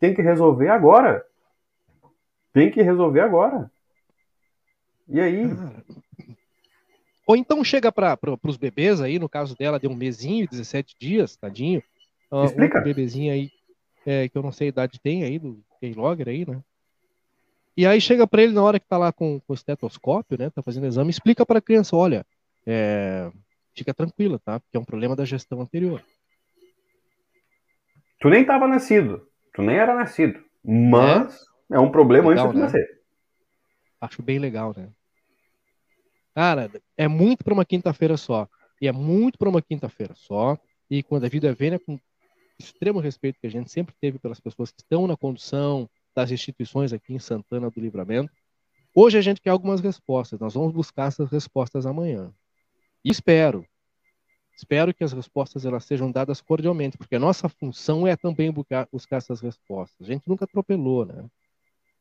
tem 0.00 0.12
que 0.14 0.20
resolver 0.20 0.68
agora. 0.68 1.24
Tem 2.52 2.70
que 2.70 2.82
resolver 2.82 3.20
agora. 3.20 3.70
E 5.08 5.20
aí? 5.20 5.44
Ou 7.26 7.36
então 7.36 7.62
chega 7.62 7.92
para 7.92 8.18
os 8.42 8.56
bebês 8.56 9.00
aí, 9.00 9.18
no 9.18 9.28
caso 9.28 9.56
dela, 9.56 9.78
deu 9.78 9.90
um 9.90 9.94
mesinho, 9.94 10.48
17 10.48 10.96
dias, 10.98 11.36
tadinho. 11.36 11.82
Explica. 12.44 12.80
Um 12.80 12.84
bebezinho 12.84 13.32
aí, 13.32 13.50
é, 14.04 14.28
que 14.28 14.36
eu 14.36 14.42
não 14.42 14.50
sei 14.50 14.68
a 14.68 14.70
idade 14.70 15.00
tem 15.00 15.22
aí, 15.22 15.38
do 15.38 15.62
Keylogger 15.80 16.28
aí, 16.28 16.44
né? 16.46 16.60
E 17.78 17.86
aí 17.86 18.00
chega 18.00 18.26
para 18.26 18.42
ele 18.42 18.52
na 18.52 18.60
hora 18.60 18.80
que 18.80 18.88
tá 18.88 18.98
lá 18.98 19.12
com, 19.12 19.38
com 19.38 19.52
o 19.52 19.54
estetoscópio, 19.54 20.36
né? 20.36 20.50
Tá 20.50 20.60
fazendo 20.60 20.88
exame, 20.88 21.10
explica 21.10 21.46
para 21.46 21.60
a 21.60 21.62
criança, 21.62 21.94
olha, 21.94 22.26
é, 22.66 23.30
fica 23.72 23.94
tranquila, 23.94 24.40
tá? 24.40 24.58
Porque 24.58 24.76
é 24.76 24.80
um 24.80 24.84
problema 24.84 25.14
da 25.14 25.24
gestão 25.24 25.60
anterior. 25.60 26.02
Tu 28.18 28.28
nem 28.28 28.40
estava 28.40 28.66
nascido, 28.66 29.28
tu 29.54 29.62
nem 29.62 29.76
era 29.76 29.94
nascido, 29.94 30.42
mas 30.64 31.40
é, 31.70 31.76
é 31.76 31.78
um 31.78 31.88
problema 31.88 32.30
legal, 32.30 32.46
antes 32.46 32.56
de 32.56 32.58
né? 32.58 32.64
nascer. 32.64 33.00
Acho 34.00 34.22
bem 34.24 34.40
legal, 34.40 34.74
né? 34.76 34.88
Cara, 36.34 36.68
é 36.96 37.06
muito 37.06 37.44
para 37.44 37.54
uma 37.54 37.64
quinta-feira 37.64 38.16
só. 38.16 38.48
E 38.82 38.88
é 38.88 38.92
muito 38.92 39.38
para 39.38 39.48
uma 39.48 39.62
quinta-feira 39.62 40.16
só. 40.16 40.58
E 40.90 41.00
quando 41.00 41.26
a 41.26 41.28
vida 41.28 41.52
vem, 41.52 41.74
é 41.74 41.78
com 41.78 41.96
extremo 42.58 42.98
respeito 42.98 43.38
que 43.40 43.46
a 43.46 43.50
gente 43.50 43.70
sempre 43.70 43.94
teve 44.00 44.18
pelas 44.18 44.40
pessoas 44.40 44.72
que 44.72 44.80
estão 44.80 45.06
na 45.06 45.16
condução 45.16 45.88
das 46.18 46.32
instituições 46.32 46.92
aqui 46.92 47.14
em 47.14 47.18
Santana 47.20 47.70
do 47.70 47.80
Livramento. 47.80 48.32
Hoje 48.92 49.16
a 49.16 49.20
gente 49.20 49.40
quer 49.40 49.50
algumas 49.50 49.80
respostas. 49.80 50.40
Nós 50.40 50.54
vamos 50.54 50.72
buscar 50.72 51.06
essas 51.06 51.30
respostas 51.30 51.86
amanhã. 51.86 52.34
E 53.04 53.10
espero, 53.12 53.64
espero 54.56 54.92
que 54.92 55.04
as 55.04 55.12
respostas 55.12 55.64
elas 55.64 55.84
sejam 55.84 56.10
dadas 56.10 56.40
cordialmente, 56.40 56.98
porque 56.98 57.14
a 57.14 57.20
nossa 57.20 57.48
função 57.48 58.04
é 58.04 58.16
também 58.16 58.50
buscar, 58.50 58.88
buscar 58.90 59.18
essas 59.18 59.40
respostas. 59.40 60.08
A 60.08 60.12
gente 60.12 60.28
nunca 60.28 60.44
atropelou, 60.44 61.06
né? 61.06 61.24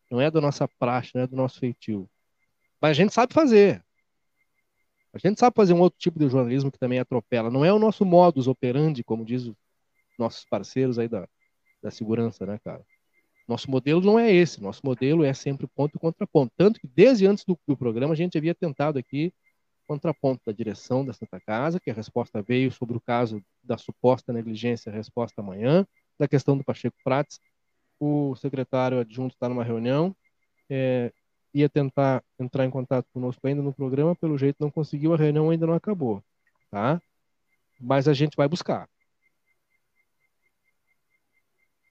Não 0.10 0.20
é 0.20 0.32
da 0.32 0.42
nossa 0.42 0.68
praxe, 0.68 1.12
não 1.14 1.22
é 1.22 1.28
do 1.28 1.36
nosso 1.36 1.60
feitio. 1.60 2.10
Mas 2.82 2.92
a 2.92 2.94
gente 2.94 3.14
sabe 3.14 3.36
fazer. 3.36 3.86
A 5.14 5.20
gente 5.20 5.40
sabe 5.40 5.56
fazer 5.56 5.74
um 5.74 5.80
outro 5.80 6.00
tipo 6.00 6.18
de 6.18 6.28
jornalismo 6.28 6.72
que 6.72 6.80
também 6.80 6.98
atropela. 6.98 7.52
Não 7.52 7.64
é 7.64 7.72
o 7.72 7.78
nosso 7.78 8.04
modus 8.04 8.48
operandi, 8.48 9.04
como 9.04 9.24
diz 9.24 9.44
os 9.44 9.56
nossos 10.18 10.44
parceiros 10.44 10.98
aí 10.98 11.08
da, 11.08 11.30
da 11.84 11.92
segurança, 11.92 12.44
né, 12.48 12.58
cara? 12.64 12.84
Nosso 13.48 13.72
modelo 13.72 14.02
não 14.02 14.20
é 14.20 14.32
esse. 14.32 14.62
Nosso 14.62 14.82
modelo 14.84 15.24
é 15.24 15.34
sempre 15.34 15.68
ponto 15.68 15.98
contra 16.00 16.28
ponto. 16.28 16.52
Tanto 16.58 16.80
que 16.80 16.88
desde 16.88 17.26
antes 17.26 17.46
do, 17.46 17.58
do 17.68 17.78
programa 17.78 18.14
a 18.14 18.18
gente 18.18 18.38
havia 18.38 18.54
tentado 18.54 19.00
aqui 19.00 19.34
contraponto 19.88 20.42
da 20.46 20.52
direção 20.52 21.06
da 21.06 21.14
Santa 21.14 21.40
Casa, 21.40 21.80
que 21.80 21.90
a 21.90 21.94
resposta 21.94 22.42
veio 22.42 22.72
sobre 22.72 22.98
o 22.98 23.00
caso 23.00 23.42
da 23.64 23.78
suposta 23.78 24.34
negligência, 24.34 24.92
a 24.92 24.96
resposta 24.96 25.42
amanhã, 25.42 25.88
da 26.20 26.28
questão 26.28 26.58
do 26.58 26.64
Pacheco 26.64 26.98
Prates. 27.04 27.40
O 28.00 28.36
secretário 28.36 29.00
adjunto 29.00 29.34
está 29.34 29.48
numa 29.48 29.64
reunião, 29.64 30.16
é, 30.70 31.12
ia 31.54 31.70
tentar 31.70 32.24
entrar 32.38 32.66
em 32.66 32.70
contato 32.70 33.08
conosco 33.14 33.48
ainda 33.48 33.62
no 33.62 33.74
programa, 33.74 34.16
pelo 34.16 34.38
jeito 34.38 34.58
não 34.60 34.70
conseguiu, 34.70 35.14
a 35.14 35.18
reunião 35.18 35.50
ainda 35.50 35.66
não 35.66 35.74
acabou, 35.74 36.22
tá? 36.70 37.02
Mas 37.80 38.08
a 38.08 38.14
gente 38.14 38.36
vai 38.36 38.48
buscar. 38.48 38.88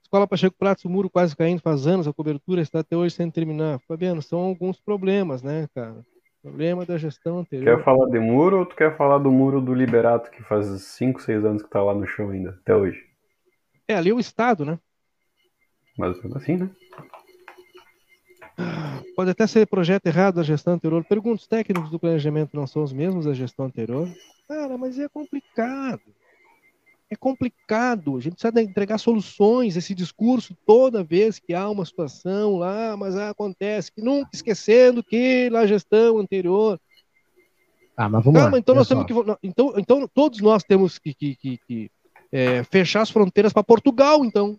Escola 0.07 0.24
Pacheco 0.24 0.54
Pratos, 0.57 0.84
o 0.84 0.88
muro 0.88 1.11
quase 1.11 1.34
caindo 1.34 1.61
faz 1.61 1.84
anos, 1.84 2.07
a 2.07 2.12
cobertura 2.12 2.62
está 2.62 2.78
até 2.78 2.96
hoje 2.96 3.16
sem 3.16 3.28
terminar. 3.28 3.80
Fabiano, 3.88 4.22
são 4.22 4.38
alguns 4.38 4.80
problemas, 4.80 5.42
né, 5.42 5.68
cara? 5.74 5.96
Problema 6.40 6.86
da 6.86 6.96
gestão 6.96 7.40
anterior. 7.40 7.76
Quer 7.76 7.84
falar 7.84 8.09
de 8.09 8.20
muro 8.20 8.61
ou 8.61 8.66
tu 8.66 8.76
quer 8.76 8.96
falar 8.96 9.18
do 9.18 9.32
muro 9.32 9.61
do 9.61 9.74
Liberato, 9.74 10.30
que 10.30 10.44
faz 10.44 10.66
5, 10.80 11.20
6 11.20 11.44
anos 11.44 11.61
que 11.61 11.68
tá 11.68 11.82
lá 11.82 11.92
no 11.92 12.07
chão 12.07 12.30
ainda, 12.30 12.50
até 12.50 12.72
hoje? 12.72 13.04
É, 13.88 13.96
ali 13.96 14.11
é 14.11 14.14
o 14.14 14.20
Estado, 14.20 14.64
né? 14.64 14.78
Mas 15.98 16.16
assim, 16.36 16.57
né? 16.57 16.70
Pode 19.16 19.30
até 19.30 19.44
ser 19.48 19.66
projeto 19.66 20.07
errado 20.07 20.36
da 20.36 20.44
gestão 20.44 20.74
anterior. 20.74 21.04
Pergunto, 21.04 21.40
os 21.40 21.48
técnicos 21.48 21.90
do 21.90 21.98
planejamento 21.98 22.57
não 22.57 22.68
são 22.68 22.84
os 22.84 22.92
mesmos 22.92 23.24
da 23.24 23.34
gestão 23.34 23.66
anterior? 23.66 24.09
Cara, 24.46 24.78
mas 24.78 25.00
é 25.00 25.09
complicado. 25.09 26.02
É 27.09 27.14
complicado. 27.14 28.16
A 28.16 28.20
gente 28.20 28.34
precisa 28.34 28.62
entregar 28.62 28.98
soluções. 28.98 29.76
Esse 29.76 29.94
discurso, 29.94 30.57
toda 30.66 31.04
vez 31.04 31.38
que 31.38 31.54
há 31.54 31.68
uma 31.68 31.84
situação 31.84 32.57
lá, 32.57 32.96
mas 32.96 33.16
acontece, 33.16 33.92
que 33.92 34.02
nunca 34.02 34.30
esquecendo 34.32 35.04
que 35.04 35.48
na 35.50 35.66
gestão 35.66 36.18
anterior. 36.18 36.80
Ah, 37.96 38.09
mas 38.09 38.24
vamos 38.24 38.40
Calma, 38.40 38.57
lá. 38.57 38.59
Então, 38.59 38.74
nós 38.74 38.88
temos 38.88 39.07
que, 39.07 39.12
então, 39.42 39.74
então, 39.76 40.09
todos 40.12 40.40
nós 40.40 40.64
temos 40.64 40.98
que, 40.98 41.14
que, 41.14 41.36
que, 41.36 41.59
que 41.66 41.90
é, 42.30 42.62
fechar 42.64 43.02
as 43.02 43.11
fronteiras 43.11 43.52
para 43.52 43.62
Portugal, 43.62 44.24
então. 44.24 44.59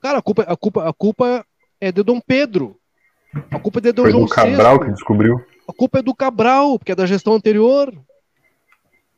Cara, 0.00 0.18
a 0.18 0.22
culpa, 0.22 0.42
a, 0.42 0.56
culpa, 0.56 0.88
a 0.88 0.92
culpa 0.92 1.46
é 1.80 1.92
de 1.92 2.02
Dom 2.02 2.20
Pedro. 2.20 2.76
A 3.50 3.58
culpa 3.58 3.78
é 3.78 3.82
de 3.82 3.92
Dom 3.92 4.02
Foi 4.02 4.12
João 4.12 4.24
do 4.24 4.30
Cabral 4.30 4.78
VI. 4.78 4.84
que 4.86 4.92
descobriu. 4.92 5.44
A 5.68 5.72
culpa 5.72 5.98
é 5.98 6.02
do 6.02 6.14
Cabral, 6.14 6.78
porque 6.78 6.92
é 6.92 6.94
da 6.94 7.06
gestão 7.06 7.34
anterior. 7.34 7.92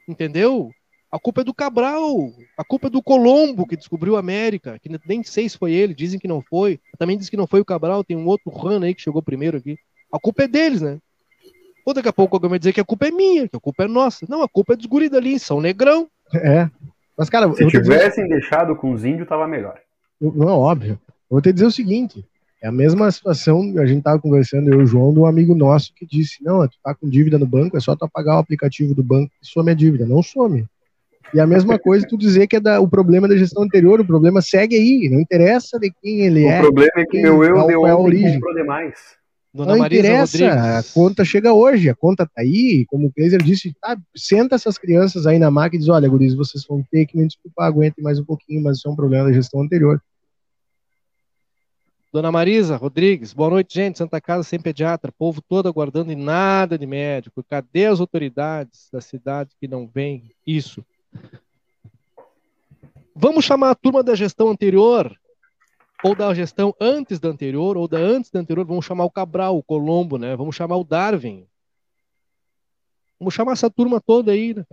Entendeu? 0.06 0.70
A 1.10 1.18
culpa 1.18 1.40
é 1.40 1.44
do 1.44 1.54
Cabral. 1.54 2.32
A 2.56 2.64
culpa 2.64 2.88
é 2.88 2.90
do 2.90 3.02
Colombo, 3.02 3.66
que 3.66 3.76
descobriu 3.76 4.16
a 4.16 4.20
América. 4.20 4.78
Que 4.78 4.90
nem 5.06 5.22
sei 5.22 5.48
se 5.48 5.56
foi 5.56 5.72
ele, 5.72 5.94
dizem 5.94 6.18
que 6.18 6.28
não 6.28 6.42
foi. 6.42 6.78
Também 6.98 7.16
dizem 7.16 7.30
que 7.30 7.36
não 7.36 7.46
foi 7.46 7.60
o 7.60 7.64
Cabral, 7.64 8.04
tem 8.04 8.16
um 8.16 8.26
outro 8.26 8.52
Han 8.54 8.84
aí 8.84 8.94
que 8.94 9.02
chegou 9.02 9.22
primeiro 9.22 9.56
aqui. 9.56 9.78
A 10.12 10.18
culpa 10.18 10.44
é 10.44 10.48
deles, 10.48 10.82
né? 10.82 10.98
Ou 11.84 11.94
daqui 11.94 12.08
a 12.08 12.12
pouco 12.12 12.36
alguém 12.36 12.50
vai 12.50 12.58
dizer 12.58 12.74
que 12.74 12.80
a 12.80 12.84
culpa 12.84 13.08
é 13.08 13.10
minha, 13.10 13.48
que 13.48 13.56
a 13.56 13.60
culpa 13.60 13.84
é 13.84 13.88
nossa. 13.88 14.26
Não, 14.28 14.42
a 14.42 14.48
culpa 14.48 14.74
é 14.74 14.76
dos 14.76 14.84
guris 14.84 15.12
ali, 15.14 15.38
são 15.38 15.60
negrão. 15.60 16.08
É. 16.34 16.68
Mas, 17.16 17.30
cara, 17.30 17.50
se 17.54 17.66
tivessem 17.66 18.24
dizer... 18.24 18.40
deixado 18.40 18.76
com 18.76 18.92
os 18.92 19.04
índios, 19.04 19.26
tava 19.26 19.48
melhor. 19.48 19.78
Não, 20.20 20.58
óbvio. 20.58 21.00
Eu 21.08 21.34
vou 21.34 21.40
te 21.40 21.52
dizer 21.52 21.66
o 21.66 21.70
seguinte: 21.70 22.22
é 22.62 22.68
a 22.68 22.72
mesma 22.72 23.10
situação, 23.10 23.74
a 23.78 23.86
gente 23.86 24.02
tava 24.02 24.20
conversando, 24.20 24.72
eu 24.72 24.80
e 24.80 24.82
o 24.82 24.86
João, 24.86 25.12
de 25.12 25.18
um 25.20 25.26
amigo 25.26 25.54
nosso 25.54 25.94
que 25.94 26.04
disse, 26.04 26.42
não, 26.42 26.66
tu 26.68 26.76
tá 26.82 26.94
com 26.94 27.08
dívida 27.08 27.38
no 27.38 27.46
banco, 27.46 27.76
é 27.76 27.80
só 27.80 27.96
tu 27.96 28.04
apagar 28.04 28.36
o 28.36 28.40
aplicativo 28.40 28.94
do 28.94 29.02
banco 29.02 29.32
e 29.42 29.46
some 29.46 29.70
a 29.70 29.74
dívida. 29.74 30.04
Não 30.04 30.22
some. 30.22 30.66
E 31.34 31.40
a 31.40 31.46
mesma 31.46 31.78
coisa 31.78 32.06
tu 32.06 32.16
dizer 32.16 32.46
que 32.46 32.56
é 32.56 32.60
da, 32.60 32.80
o 32.80 32.88
problema 32.88 33.28
da 33.28 33.36
gestão 33.36 33.62
anterior, 33.62 34.00
o 34.00 34.06
problema 34.06 34.40
segue 34.40 34.76
aí, 34.76 35.10
não 35.10 35.20
interessa 35.20 35.78
de 35.78 35.92
quem 36.02 36.20
ele 36.20 36.44
o 36.44 36.48
é. 36.48 36.58
O 36.60 36.62
problema 36.62 36.92
é 36.96 37.04
que 37.04 37.20
meu 37.20 37.44
eu 37.44 37.66
deu 37.66 37.86
é 37.86 37.90
a 37.90 37.98
origem. 37.98 38.40
demais. 38.54 39.18
Dona 39.52 39.72
não 39.72 39.78
Marisa 39.78 40.00
interessa, 40.00 40.38
Rodrigues. 40.38 40.90
a 40.90 40.94
conta 40.94 41.24
chega 41.24 41.52
hoje, 41.52 41.88
a 41.88 41.94
conta 41.94 42.26
tá 42.26 42.42
aí, 42.42 42.84
como 42.86 43.06
o 43.08 43.12
Kleiser 43.12 43.42
disse, 43.42 43.74
tá, 43.80 43.96
senta 44.14 44.54
essas 44.54 44.76
crianças 44.76 45.26
aí 45.26 45.38
na 45.38 45.50
máquina 45.50 45.76
e 45.76 45.80
diz, 45.80 45.88
olha, 45.88 46.08
guris, 46.08 46.34
vocês 46.34 46.64
vão 46.68 46.84
ter 46.90 47.06
que 47.06 47.16
me 47.16 47.26
desculpar, 47.26 47.66
aguentem 47.66 48.04
mais 48.04 48.18
um 48.18 48.24
pouquinho, 48.24 48.62
mas 48.62 48.78
isso 48.78 48.88
é 48.88 48.90
um 48.90 48.96
problema 48.96 49.24
da 49.26 49.32
gestão 49.32 49.62
anterior. 49.62 50.00
Dona 52.12 52.32
Marisa 52.32 52.76
Rodrigues, 52.76 53.34
boa 53.34 53.50
noite, 53.50 53.74
gente. 53.74 53.98
Santa 53.98 54.20
Casa 54.20 54.42
sem 54.42 54.58
pediatra, 54.58 55.12
povo 55.12 55.42
todo 55.42 55.68
aguardando 55.68 56.10
e 56.10 56.16
nada 56.16 56.78
de 56.78 56.86
médico. 56.86 57.44
Cadê 57.44 57.84
as 57.86 58.00
autoridades 58.00 58.88
da 58.90 59.00
cidade 59.00 59.50
que 59.60 59.68
não 59.68 59.86
vem 59.86 60.30
isso? 60.46 60.82
Vamos 63.14 63.44
chamar 63.44 63.70
a 63.70 63.74
turma 63.74 64.02
da 64.02 64.14
gestão 64.14 64.48
anterior, 64.48 65.12
ou 66.04 66.14
da 66.14 66.32
gestão 66.32 66.74
antes 66.80 67.18
da 67.18 67.28
anterior, 67.28 67.76
ou 67.76 67.88
da 67.88 67.98
antes 67.98 68.30
da 68.30 68.40
anterior. 68.40 68.64
Vamos 68.64 68.84
chamar 68.84 69.04
o 69.04 69.10
Cabral, 69.10 69.58
o 69.58 69.62
Colombo, 69.62 70.18
né? 70.18 70.36
Vamos 70.36 70.54
chamar 70.54 70.76
o 70.76 70.84
Darwin. 70.84 71.46
Vamos 73.18 73.34
chamar 73.34 73.52
essa 73.52 73.68
turma 73.68 74.00
toda 74.00 74.30
aí, 74.30 74.54
né? 74.54 74.64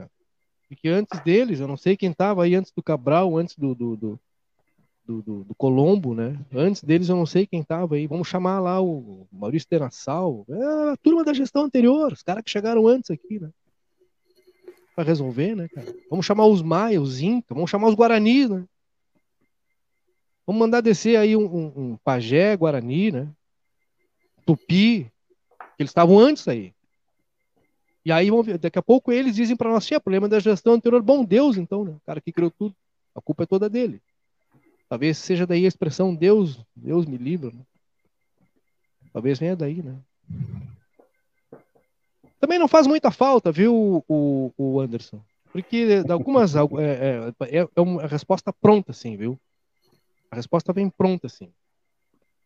Porque 0.70 0.88
antes 0.88 1.20
deles, 1.22 1.60
eu 1.60 1.68
não 1.68 1.78
sei 1.78 1.98
quem 1.98 2.12
estava 2.12 2.44
aí 2.44 2.56
antes 2.56 2.72
do 2.72 2.84
Cabral, 2.84 3.36
antes 3.38 3.56
do, 3.58 3.74
do, 3.74 3.96
do 3.96 4.20
do, 5.08 5.44
do, 5.44 5.56
Colombo, 5.56 6.16
né? 6.16 6.40
Antes 6.54 6.84
deles 6.84 7.10
eu 7.10 7.16
não 7.16 7.26
sei 7.26 7.46
quem 7.46 7.64
tava 7.64 7.96
aí. 7.96 8.08
Vamos 8.08 8.28
chamar 8.28 8.60
lá 8.60 8.82
o 8.82 9.28
Maurício 9.32 9.70
Tenassal. 9.70 10.46
É 10.50 10.92
a 10.92 10.98
turma 10.98 11.24
da 11.24 11.34
gestão 11.34 11.64
anterior, 11.64 12.12
os 12.12 12.24
caras 12.24 12.44
que 12.44 12.50
chegaram 12.50 12.88
antes 12.88 13.12
aqui, 13.12 13.40
né? 13.40 13.50
Pra 14.96 15.04
resolver, 15.04 15.56
né, 15.56 15.68
cara? 15.68 15.94
Vamos 16.10 16.26
chamar 16.26 16.46
os 16.46 16.62
Maia, 16.62 17.02
os 17.02 17.20
Inca, 17.20 17.54
vamos 17.54 17.70
chamar 17.70 17.90
os 17.90 17.96
Guaranis, 17.96 18.50
né? 18.50 18.66
Vamos 20.48 20.60
mandar 20.60 20.82
descer 20.82 21.18
aí 21.18 21.36
um, 21.36 21.46
um, 21.46 21.74
um 21.76 21.98
pajé 21.98 22.56
Guarani, 22.56 23.12
né? 23.12 23.28
Tupi, 24.46 25.12
que 25.76 25.82
eles 25.82 25.90
estavam 25.90 26.20
antes 26.20 26.48
aí. 26.48 26.74
E 28.06 28.12
aí, 28.12 28.30
daqui 28.60 28.78
a 28.78 28.84
pouco 28.84 29.12
eles 29.12 29.36
dizem 29.36 29.56
para 29.56 29.72
nós, 29.72 29.86
tinha 29.86 30.00
problema 30.00 30.30
da 30.30 30.40
gestão 30.40 30.74
anterior. 30.74 31.02
Bom 31.02 31.26
Deus, 31.26 31.58
então, 31.58 31.84
né? 31.84 31.92
O 31.92 32.02
cara 32.06 32.22
que 32.22 32.32
criou 32.32 32.52
tudo. 32.52 32.76
A 33.16 33.22
culpa 33.22 33.44
é 33.44 33.48
toda 33.48 33.68
dele. 33.68 34.00
Talvez 34.88 35.18
seja 35.18 35.48
daí 35.48 35.66
a 35.66 35.68
expressão 35.68 36.14
Deus, 36.14 36.64
Deus 36.76 37.08
me 37.08 37.18
livra. 37.18 37.50
Né? 37.50 37.62
Talvez 39.12 39.40
venha 39.40 39.56
daí, 39.56 39.82
né? 39.82 39.98
Também 42.46 42.60
não 42.60 42.68
faz 42.68 42.86
muita 42.86 43.10
falta, 43.10 43.52
viu, 43.52 44.06
o, 44.08 44.52
o 44.56 44.80
Anderson? 44.80 45.20
Porque 45.52 46.04
algumas 46.08 46.56
é, 46.56 46.60
é, 46.60 47.60
é, 47.60 47.68
é 47.76 47.82
uma 47.82 48.06
resposta 48.06 48.54
pronta, 48.54 48.92
assim, 48.92 49.18
viu? 49.18 49.36
A 50.30 50.36
resposta 50.36 50.72
vem 50.72 50.88
pronta, 50.88 51.26
assim. 51.26 51.52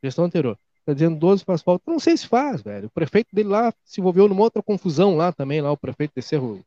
Gestão 0.01 0.23
anterior. 0.23 0.57
Tá 0.85 0.93
dizendo 0.93 1.19
12 1.19 1.43
faz 1.43 1.61
falta. 1.61 1.83
Não 1.85 1.99
sei 1.99 2.15
se 2.15 2.25
faz, 2.25 2.61
velho. 2.61 2.87
O 2.87 2.91
prefeito 2.91 3.27
dele 3.35 3.49
lá 3.49 3.73
se 3.83 3.99
envolveu 3.99 4.29
numa 4.29 4.41
outra 4.41 4.63
confusão 4.63 5.17
lá 5.17 5.33
também, 5.33 5.59
lá 5.59 5.69
o 5.69 5.75
prefeito 5.75 6.13
de 6.15 6.21
Cerro, 6.21 6.63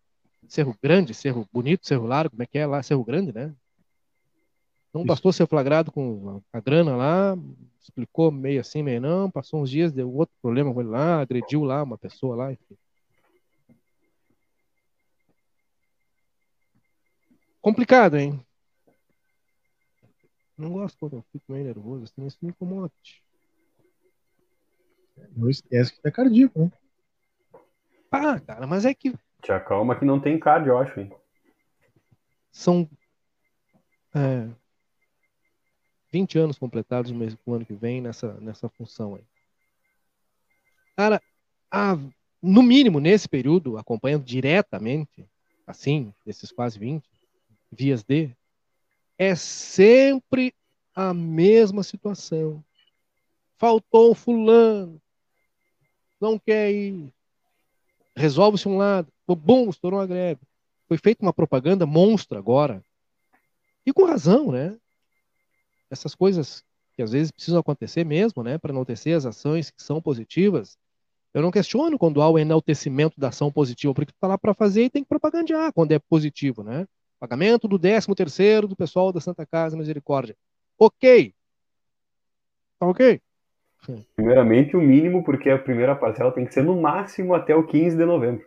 Cerro 0.46 0.76
Grande, 0.82 1.14
Cerro 1.14 1.48
Bonito, 1.50 1.86
Cerro 1.86 2.04
Largo, 2.04 2.32
como 2.32 2.42
é 2.42 2.46
que 2.46 2.58
é 2.58 2.66
lá? 2.66 2.82
Cerro 2.82 3.02
Grande, 3.02 3.32
né? 3.32 3.50
Não 4.92 5.06
bastou 5.06 5.32
ser 5.32 5.46
flagrado 5.46 5.90
com 5.90 6.42
a 6.52 6.60
grana 6.60 6.94
lá, 6.94 7.34
explicou 7.80 8.30
meio 8.30 8.60
assim, 8.60 8.82
meio 8.82 9.00
não, 9.00 9.30
passou 9.30 9.62
uns 9.62 9.70
dias, 9.70 9.90
deu 9.90 10.14
outro 10.14 10.34
problema 10.42 10.74
com 10.74 10.82
ele 10.82 10.90
lá, 10.90 11.22
agrediu 11.22 11.64
lá 11.64 11.82
uma 11.82 11.96
pessoa 11.96 12.36
lá, 12.36 12.52
enfim. 12.52 12.76
Complicado, 17.62 18.18
hein? 18.18 18.44
Não 20.58 20.72
gosto 20.72 20.98
quando 20.98 21.16
eu 21.16 21.24
fico 21.30 21.52
meio 21.52 21.64
nervoso, 21.64 22.04
assim, 22.04 22.26
isso 22.26 22.38
me 22.42 22.50
incomoda. 22.50 22.92
Não 25.36 25.48
esquece 25.48 25.92
que 25.92 26.02
tá 26.02 26.10
cardíaco, 26.10 26.58
né? 26.58 26.72
Ah, 28.10 28.38
cara, 28.40 28.66
mas 28.66 28.84
é 28.84 28.92
que. 28.92 29.14
Te 29.40 29.52
acalma 29.52 29.96
que 29.96 30.04
não 30.04 30.20
tem 30.20 30.38
cardio, 30.38 30.72
eu 30.72 30.78
acho, 30.78 31.00
hein? 31.00 31.12
São 32.50 32.88
é, 34.14 34.48
20 36.12 36.38
anos 36.38 36.58
completados 36.58 37.10
no, 37.10 37.18
mês, 37.18 37.36
no 37.46 37.54
ano 37.54 37.64
que 37.64 37.72
vem 37.72 38.00
nessa, 38.00 38.34
nessa 38.34 38.68
função 38.68 39.14
aí. 39.14 39.24
Cara, 40.96 41.22
a, 41.70 41.96
no 42.42 42.62
mínimo 42.62 43.00
nesse 43.00 43.28
período, 43.28 43.78
acompanhando 43.78 44.24
diretamente, 44.24 45.26
assim, 45.66 46.12
desses 46.26 46.52
quase 46.52 46.78
20, 46.78 47.08
vias 47.72 48.04
D, 48.04 48.36
é 49.18 49.34
sempre 49.34 50.54
a 50.94 51.14
mesma 51.14 51.82
situação. 51.82 52.62
Faltou 53.56 54.14
fulano, 54.14 55.00
não 56.20 56.38
quer 56.38 56.70
ir. 56.70 57.12
Resolve-se 58.14 58.68
um 58.68 58.76
lado, 58.76 59.10
bum, 59.26 59.70
estourou 59.70 60.00
uma 60.00 60.06
greve. 60.06 60.40
Foi 60.86 60.98
feita 60.98 61.22
uma 61.22 61.32
propaganda 61.32 61.86
monstra 61.86 62.38
agora. 62.38 62.84
E 63.86 63.92
com 63.92 64.04
razão, 64.04 64.52
né? 64.52 64.76
Essas 65.90 66.14
coisas 66.14 66.62
que 66.94 67.02
às 67.02 67.12
vezes 67.12 67.30
precisam 67.30 67.60
acontecer 67.60 68.04
mesmo, 68.04 68.42
né? 68.42 68.58
Para 68.58 68.72
enaltecer 68.72 69.16
as 69.16 69.24
ações 69.24 69.70
que 69.70 69.82
são 69.82 70.02
positivas. 70.02 70.76
Eu 71.32 71.40
não 71.40 71.50
questiono 71.50 71.98
quando 71.98 72.20
há 72.20 72.28
o 72.28 72.38
enaltecimento 72.38 73.18
da 73.18 73.28
ação 73.28 73.50
positiva, 73.50 73.94
porque 73.94 74.12
tu 74.12 74.18
tá 74.20 74.26
lá 74.26 74.36
para 74.36 74.52
fazer 74.52 74.84
e 74.84 74.90
tem 74.90 75.02
que 75.02 75.08
propagandear 75.08 75.72
quando 75.72 75.92
é 75.92 75.98
positivo, 75.98 76.62
né? 76.62 76.86
Pagamento 77.22 77.68
do 77.68 77.78
13 77.78 78.12
terceiro 78.16 78.66
do 78.66 78.74
pessoal 78.74 79.12
da 79.12 79.20
Santa 79.20 79.46
Casa 79.46 79.76
Misericórdia. 79.76 80.34
Ok. 80.76 81.32
Tá 82.80 82.86
ok? 82.88 83.20
Primeiramente, 84.16 84.76
o 84.76 84.80
mínimo, 84.80 85.22
porque 85.22 85.48
a 85.48 85.56
primeira 85.56 85.94
parcela 85.94 86.32
tem 86.32 86.44
que 86.44 86.52
ser 86.52 86.64
no 86.64 86.80
máximo 86.80 87.32
até 87.32 87.54
o 87.54 87.64
15 87.64 87.96
de 87.96 88.04
novembro. 88.04 88.44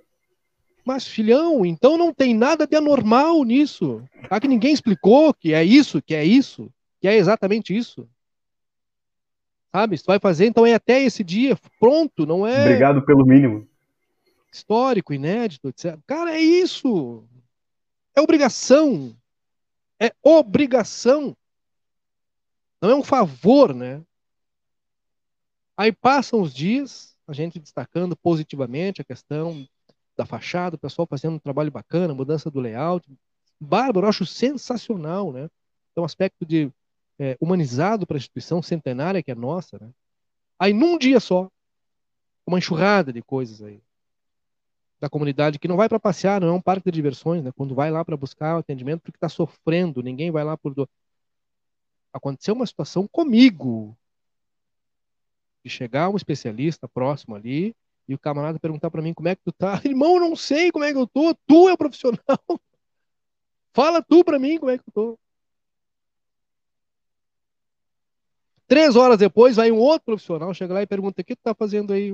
Mas, 0.83 1.07
filhão, 1.07 1.65
então 1.65 1.97
não 1.97 2.13
tem 2.13 2.33
nada 2.33 2.67
de 2.67 2.75
anormal 2.75 3.45
nisso. 3.45 4.03
Tá 4.27 4.41
que 4.41 4.47
ninguém 4.49 4.73
explicou 4.73 5.33
que 5.33 5.53
é 5.53 5.63
isso, 5.63 6.01
que 6.01 6.13
é 6.13 6.25
isso, 6.25 6.69
que 6.99 7.07
é 7.07 7.15
exatamente 7.15 7.73
isso. 7.73 8.05
Sabe? 9.71 9.97
Tu 9.97 10.05
vai 10.05 10.19
fazer, 10.19 10.47
então 10.47 10.65
é 10.65 10.73
até 10.73 11.01
esse 11.01 11.23
dia, 11.23 11.57
pronto, 11.79 12.25
não 12.25 12.45
é. 12.45 12.63
Obrigado 12.63 13.05
pelo 13.05 13.25
mínimo. 13.25 13.65
Histórico, 14.51 15.13
inédito, 15.13 15.69
etc. 15.69 15.97
Cara, 16.05 16.35
é 16.35 16.41
isso. 16.41 17.23
É 18.15 18.21
obrigação. 18.21 19.15
É 19.99 20.11
obrigação. 20.23 21.35
Não 22.81 22.89
é 22.89 22.95
um 22.95 23.03
favor, 23.03 23.73
né? 23.73 24.01
Aí 25.77 25.91
passam 25.91 26.41
os 26.41 26.53
dias, 26.53 27.17
a 27.27 27.33
gente 27.33 27.59
destacando 27.59 28.15
positivamente 28.15 29.01
a 29.01 29.03
questão 29.05 29.67
da 30.15 30.25
fachada, 30.25 30.77
o 30.77 30.79
pessoal 30.79 31.05
fazendo 31.05 31.35
um 31.35 31.39
trabalho 31.39 31.69
bacana, 31.69 32.13
mudança 32.13 32.49
do 32.49 32.61
layout. 32.61 33.05
Bárbaro, 33.59 34.05
eu 34.05 34.09
acho 34.09 34.25
sensacional, 34.25 35.33
né? 35.33 35.49
Então, 35.91 36.03
um 36.03 36.05
aspecto 36.05 36.45
de 36.45 36.71
é, 37.19 37.37
humanizado 37.39 38.07
para 38.07 38.15
a 38.15 38.19
instituição 38.19 38.61
centenária 38.61 39.21
que 39.21 39.31
é 39.31 39.35
nossa, 39.35 39.77
né? 39.79 39.89
Aí, 40.57 40.71
num 40.71 40.97
dia 40.97 41.19
só, 41.19 41.49
uma 42.47 42.59
enxurrada 42.59 43.11
de 43.11 43.21
coisas 43.21 43.61
aí 43.61 43.81
da 45.05 45.09
comunidade 45.09 45.59
que 45.59 45.67
não 45.67 45.77
vai 45.77 45.87
para 45.87 45.99
passear, 45.99 46.41
não 46.41 46.47
é 46.47 46.51
um 46.51 46.61
parque 46.61 46.89
de 46.89 46.95
diversões, 46.95 47.43
né? 47.43 47.51
Quando 47.55 47.75
vai 47.75 47.91
lá 47.91 48.03
para 48.03 48.17
buscar 48.17 48.55
o 48.55 48.59
atendimento 48.59 49.01
porque 49.01 49.17
está 49.17 49.29
sofrendo, 49.29 50.01
ninguém 50.01 50.31
vai 50.31 50.43
lá 50.43 50.57
por 50.57 50.73
do... 50.73 50.89
aconteceu 52.11 52.55
uma 52.55 52.65
situação 52.65 53.07
comigo 53.07 53.95
de 55.63 55.69
chegar 55.69 56.09
um 56.09 56.15
especialista 56.15 56.87
próximo 56.87 57.35
ali 57.35 57.75
e 58.07 58.15
o 58.15 58.19
camarada 58.19 58.59
perguntar 58.59 58.89
para 58.89 59.01
mim 59.01 59.13
como 59.13 59.27
é 59.27 59.35
que 59.35 59.43
tu 59.43 59.51
tá, 59.51 59.79
irmão, 59.85 60.19
não 60.19 60.35
sei 60.35 60.71
como 60.71 60.83
é 60.85 60.91
que 60.91 60.97
eu 60.97 61.05
tô, 61.05 61.35
tu 61.45 61.69
é 61.69 61.73
o 61.73 61.77
profissional, 61.77 62.19
fala 63.73 64.01
tu 64.01 64.23
para 64.23 64.39
mim 64.39 64.57
como 64.57 64.71
é 64.71 64.77
que 64.79 64.83
eu 64.87 64.93
tô. 64.93 65.19
Três 68.67 68.95
horas 68.95 69.19
depois, 69.19 69.55
vai 69.55 69.71
um 69.71 69.77
outro 69.77 70.05
profissional, 70.05 70.51
chega 70.51 70.73
lá 70.73 70.81
e 70.81 70.87
pergunta: 70.87 71.21
o 71.21 71.23
que 71.23 71.35
tu 71.35 71.43
tá 71.43 71.53
fazendo 71.53 71.93
aí? 71.93 72.11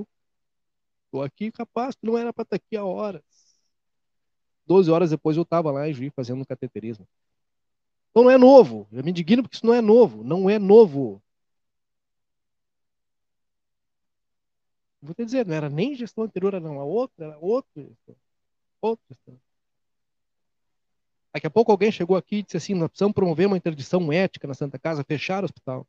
Estou 1.12 1.24
aqui, 1.24 1.52
capaz, 1.52 1.94
não 2.02 2.18
era 2.18 2.32
para 2.32 2.44
estar 2.44 2.58
tá 2.58 2.64
aqui 2.66 2.78
a 2.78 2.86
horas. 2.86 3.22
Doze 4.66 4.90
horas 4.90 5.10
depois 5.10 5.36
eu 5.36 5.44
estava 5.44 5.70
lá 5.70 5.90
em 5.90 5.94
Juiz 5.94 6.14
fazendo 6.16 6.40
um 6.42 6.46
cateterismo. 6.46 7.06
Então 8.12 8.24
não 8.24 8.32
é 8.32 8.38
novo. 8.38 8.88
Eu 8.94 9.04
me 9.04 9.12
indigno 9.12 9.44
porque 9.44 9.58
isso 9.58 9.66
não 9.66 9.74
é 9.74 9.82
novo. 9.82 10.24
Não 10.24 10.50
é 10.50 10.58
novo. 10.58 11.22
Vou 15.02 15.14
te 15.14 15.26
dizer, 15.26 15.46
não 15.46 15.54
era 15.54 15.70
nem 15.70 15.96
gestão 15.96 16.24
anterior, 16.24 16.62
não. 16.62 16.80
A 16.80 16.86
outra, 16.86 17.26
era 17.26 17.38
outra 17.40 17.84
gestão. 17.84 18.16
Outra 18.82 19.04
gestão. 19.10 19.38
Daqui 21.34 21.48
a 21.48 21.50
pouco 21.50 21.74
alguém 21.74 21.92
chegou 21.92 22.16
aqui 22.16 22.38
e 22.38 22.44
disse 22.44 22.56
assim: 22.56 22.74
nós 22.74 22.88
precisamos 22.90 23.14
promover 23.14 23.48
uma 23.48 23.58
interdição 23.58 24.14
ética 24.14 24.48
na 24.48 24.54
Santa 24.54 24.80
Casa, 24.80 25.04
fechar 25.04 25.44
o 25.44 25.46
hospital. 25.46 25.86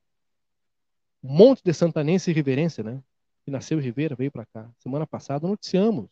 Um 1.23 1.33
monte 1.33 1.63
de 1.63 1.73
santanense 1.73 2.29
e 2.31 2.35
reverência, 2.35 2.83
né? 2.83 3.01
Que 3.45 3.51
nasceu 3.51 3.79
em 3.79 3.83
Ribeira, 3.83 4.15
veio 4.15 4.31
para 4.31 4.47
cá. 4.47 4.71
Semana 4.79 5.07
passada 5.07 5.47
noticiamos 5.47 6.09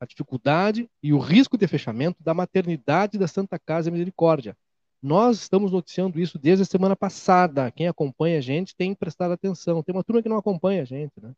a 0.00 0.06
dificuldade 0.06 0.88
e 1.02 1.12
o 1.12 1.18
risco 1.18 1.56
de 1.56 1.66
fechamento 1.66 2.22
da 2.22 2.34
maternidade 2.34 3.18
da 3.18 3.26
Santa 3.26 3.58
Casa 3.58 3.90
Misericórdia. 3.90 4.56
Nós 5.02 5.38
estamos 5.38 5.70
noticiando 5.70 6.18
isso 6.18 6.38
desde 6.38 6.62
a 6.62 6.66
semana 6.66 6.96
passada. 6.96 7.70
Quem 7.70 7.88
acompanha 7.88 8.38
a 8.38 8.40
gente 8.40 8.74
tem 8.74 8.94
prestado 8.94 9.32
atenção. 9.32 9.82
Tem 9.82 9.94
uma 9.94 10.04
turma 10.04 10.22
que 10.22 10.28
não 10.28 10.38
acompanha 10.38 10.82
a 10.82 10.84
gente, 10.84 11.12
né? 11.20 11.34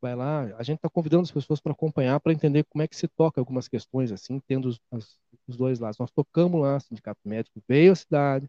Vai 0.00 0.14
lá, 0.14 0.42
a 0.58 0.62
gente 0.62 0.76
está 0.76 0.90
convidando 0.90 1.22
as 1.22 1.30
pessoas 1.30 1.58
para 1.58 1.72
acompanhar, 1.72 2.20
para 2.20 2.32
entender 2.32 2.64
como 2.64 2.82
é 2.82 2.88
que 2.88 2.94
se 2.94 3.08
toca 3.08 3.40
algumas 3.40 3.66
questões, 3.66 4.12
assim, 4.12 4.40
tendo 4.46 4.68
os, 4.68 4.80
as, 4.90 5.16
os 5.48 5.56
dois 5.56 5.80
lados. 5.80 5.98
Nós 5.98 6.10
tocamos 6.10 6.60
lá, 6.60 6.76
o 6.76 6.80
Sindicato 6.80 7.20
Médico 7.24 7.62
veio 7.66 7.92
à 7.92 7.94
cidade, 7.94 8.48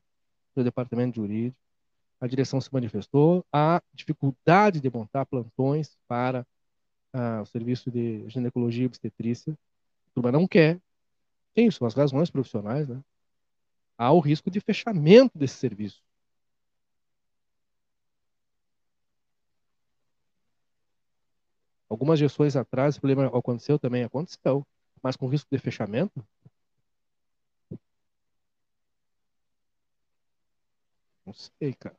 o 0.56 0.64
Departamento 0.64 1.16
Jurídico, 1.16 1.58
a 2.20 2.28
direção 2.28 2.60
se 2.62 2.74
manifestou 2.74 3.46
a 3.52 3.82
dificuldade 3.94 4.82
de 4.82 4.90
montar 4.90 5.26
plantões 5.26 5.98
para 6.08 6.46
ah, 7.14 7.42
o 7.42 7.46
serviço 7.46 7.92
de 7.92 8.28
ginecologia 8.30 8.84
e 8.84 8.88
obstetrícia. 8.88 9.54
A 9.54 10.12
turma 10.14 10.32
não 10.32 10.48
quer. 10.48 10.80
Tem 11.54 11.70
suas 11.72 11.94
razões 11.94 12.30
profissionais, 12.32 12.88
né? 12.88 13.02
Há 13.98 14.12
o 14.12 14.20
risco 14.20 14.52
de 14.52 14.60
fechamento 14.60 15.38
desse 15.38 15.56
serviço. 15.56 16.04
Algumas 21.90 22.20
gestões 22.20 22.56
atrás, 22.56 22.96
o 22.98 23.02
problema 23.02 23.28
aconteceu 23.28 23.78
também, 23.80 24.04
aconteceu, 24.04 24.66
mas 25.02 25.16
com 25.16 25.28
risco 25.28 25.50
de 25.52 25.58
fechamento, 25.58 26.26
não 31.26 31.34
sei, 31.34 31.74
cara. 31.74 31.98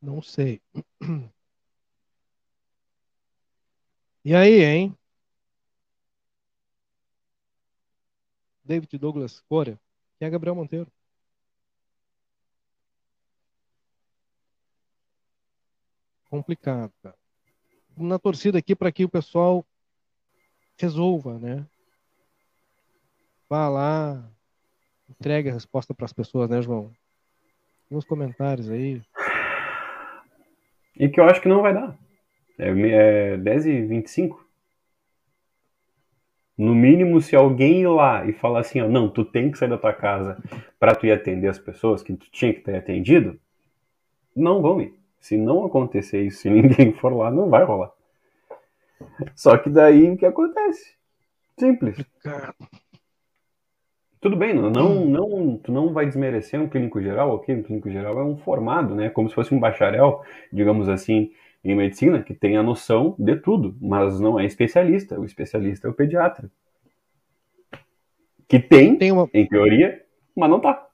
Não 0.00 0.22
sei. 0.22 0.60
E 4.24 4.34
aí, 4.34 4.62
hein? 4.62 4.96
David 8.64 8.98
Douglas 8.98 9.40
Corea. 9.48 9.80
Quem 10.18 10.28
é 10.28 10.30
Gabriel 10.30 10.54
Monteiro? 10.54 10.92
Complicado. 16.28 16.92
Na 17.96 18.18
torcida 18.18 18.58
aqui 18.58 18.76
para 18.76 18.92
que 18.92 19.04
o 19.04 19.08
pessoal 19.08 19.64
resolva, 20.76 21.38
né? 21.38 21.66
Vá 23.48 23.68
lá, 23.68 24.30
entregue 25.08 25.48
a 25.48 25.54
resposta 25.54 25.94
para 25.94 26.04
as 26.04 26.12
pessoas, 26.12 26.50
né, 26.50 26.60
João? 26.60 26.92
Nos 27.90 28.04
comentários 28.04 28.68
aí. 28.68 29.02
E 30.98 31.08
que 31.08 31.20
eu 31.20 31.24
acho 31.24 31.40
que 31.40 31.48
não 31.48 31.62
vai 31.62 31.72
dar. 31.72 31.96
É, 32.58 32.68
é 32.70 33.36
10 33.36 33.66
e 33.66 33.82
25. 33.82 34.46
No 36.56 36.74
mínimo, 36.74 37.20
se 37.20 37.36
alguém 37.36 37.82
ir 37.82 37.86
lá 37.86 38.26
e 38.26 38.32
falar 38.32 38.60
assim, 38.60 38.80
ó, 38.80 38.88
não, 38.88 39.08
tu 39.08 39.24
tem 39.24 39.48
que 39.48 39.56
sair 39.56 39.68
da 39.68 39.78
tua 39.78 39.92
casa 39.92 40.42
para 40.78 40.94
tu 40.94 41.06
ir 41.06 41.12
atender 41.12 41.46
as 41.46 41.58
pessoas 41.58 42.02
que 42.02 42.12
tu 42.14 42.28
tinha 42.32 42.52
que 42.52 42.60
ter 42.60 42.74
atendido, 42.74 43.38
não 44.34 44.60
vão 44.60 44.80
ir. 44.80 44.98
Se 45.20 45.36
não 45.36 45.64
acontecer 45.64 46.22
isso, 46.24 46.42
se 46.42 46.50
ninguém 46.50 46.92
for 46.92 47.12
lá, 47.14 47.30
não 47.30 47.48
vai 47.48 47.64
rolar. 47.64 47.92
Só 49.36 49.56
que 49.56 49.70
daí 49.70 50.10
o 50.10 50.16
que 50.16 50.26
acontece? 50.26 50.96
Simples. 51.56 51.96
Tudo 54.20 54.36
bem, 54.36 54.52
não, 54.52 54.68
não, 54.68 55.04
não, 55.06 55.56
tu 55.58 55.70
não 55.70 55.92
vai 55.92 56.04
desmerecer 56.04 56.60
um 56.60 56.68
clínico 56.68 57.00
geral, 57.00 57.34
ok? 57.34 57.54
Um 57.54 57.62
clínico 57.62 57.88
geral 57.88 58.18
é 58.18 58.24
um 58.24 58.36
formado, 58.36 58.94
né? 58.94 59.08
Como 59.10 59.28
se 59.28 59.34
fosse 59.34 59.54
um 59.54 59.60
bacharel, 59.60 60.22
digamos 60.52 60.88
assim, 60.88 61.32
em 61.62 61.76
medicina, 61.76 62.22
que 62.22 62.34
tem 62.34 62.56
a 62.56 62.62
noção 62.62 63.14
de 63.18 63.36
tudo, 63.36 63.76
mas 63.80 64.18
não 64.18 64.38
é 64.38 64.44
especialista. 64.44 65.20
O 65.20 65.24
especialista 65.24 65.86
é 65.86 65.90
o 65.90 65.94
pediatra. 65.94 66.50
Que 68.48 68.58
tem, 68.58 68.96
tem 68.96 69.12
uma... 69.12 69.28
em 69.32 69.46
teoria, 69.46 70.04
mas 70.34 70.50
não 70.50 70.58
tá. 70.58 70.88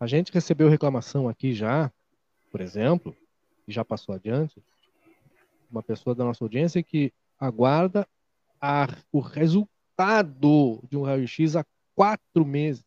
A 0.00 0.06
gente 0.06 0.32
recebeu 0.32 0.68
reclamação 0.68 1.28
aqui 1.28 1.52
já, 1.52 1.90
por 2.50 2.60
exemplo, 2.60 3.14
e 3.68 3.72
já 3.72 3.84
passou 3.84 4.14
adiante, 4.14 4.62
uma 5.70 5.82
pessoa 5.82 6.14
da 6.14 6.24
nossa 6.24 6.44
audiência 6.44 6.82
que 6.82 7.12
aguarda 7.38 8.06
a, 8.60 8.86
o 9.12 9.20
resultado 9.20 10.82
de 10.88 10.96
um 10.96 11.02
raio-x 11.02 11.56
há 11.56 11.64
quatro 11.96 12.44
meses. 12.44 12.84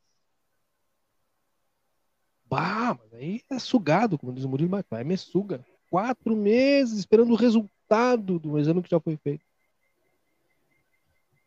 Bah, 2.45 2.97
mas 2.97 3.13
aí 3.13 3.41
é 3.49 3.59
sugado, 3.59 4.17
como 4.17 4.31
diz 4.31 4.45
o 4.45 4.49
Murilo 4.49 4.71
Maclay, 4.71 5.01
é 5.01 5.03
me 5.03 5.17
suga. 5.17 5.65
Quatro 5.89 6.35
meses 6.35 6.99
esperando 6.99 7.31
o 7.31 7.35
resultado 7.35 8.39
do 8.39 8.57
exame 8.57 8.81
que 8.81 8.89
já 8.89 8.99
foi 8.99 9.17
feito. 9.17 9.43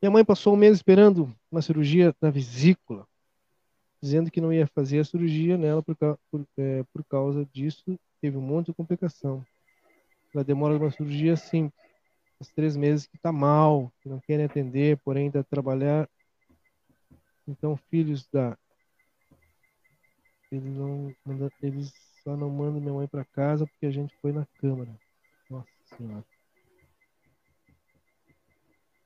Minha 0.00 0.10
mãe 0.10 0.24
passou 0.24 0.52
um 0.52 0.56
mês 0.56 0.76
esperando 0.76 1.34
uma 1.50 1.62
cirurgia 1.62 2.14
na 2.20 2.28
vesícula, 2.28 3.06
dizendo 4.02 4.30
que 4.30 4.40
não 4.40 4.52
ia 4.52 4.66
fazer 4.66 4.98
a 4.98 5.04
cirurgia 5.04 5.56
nela 5.56 5.82
por, 5.82 5.96
por, 5.96 6.44
é, 6.58 6.84
por 6.92 7.04
causa 7.04 7.48
disso. 7.52 7.98
Teve 8.20 8.36
um 8.36 8.42
monte 8.42 8.66
de 8.66 8.74
complicação. 8.74 9.42
Ela 10.34 10.44
demora 10.44 10.76
uma 10.76 10.90
cirurgia 10.90 11.36
simples 11.36 11.92
os 12.42 12.50
três 12.50 12.76
meses 12.76 13.06
que 13.06 13.16
está 13.16 13.32
mal, 13.32 13.92
que 14.00 14.08
não 14.08 14.20
querem 14.20 14.44
atender, 14.44 14.98
porém 14.98 15.24
ainda 15.24 15.44
trabalhar. 15.44 16.08
Então, 17.52 17.76
filhos 17.76 18.26
da. 18.32 18.56
Eles, 20.50 20.74
não, 20.74 21.14
eles 21.62 21.92
só 22.22 22.36
não 22.36 22.50
mandam 22.50 22.80
minha 22.80 22.94
mãe 22.94 23.06
para 23.06 23.24
casa 23.26 23.66
porque 23.66 23.86
a 23.86 23.90
gente 23.90 24.16
foi 24.20 24.32
na 24.32 24.46
Câmara. 24.58 24.90
Nossa 25.50 25.68
Senhora. 25.96 26.24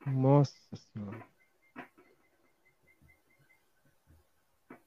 Nossa 0.06 0.76
Senhora. 0.76 1.26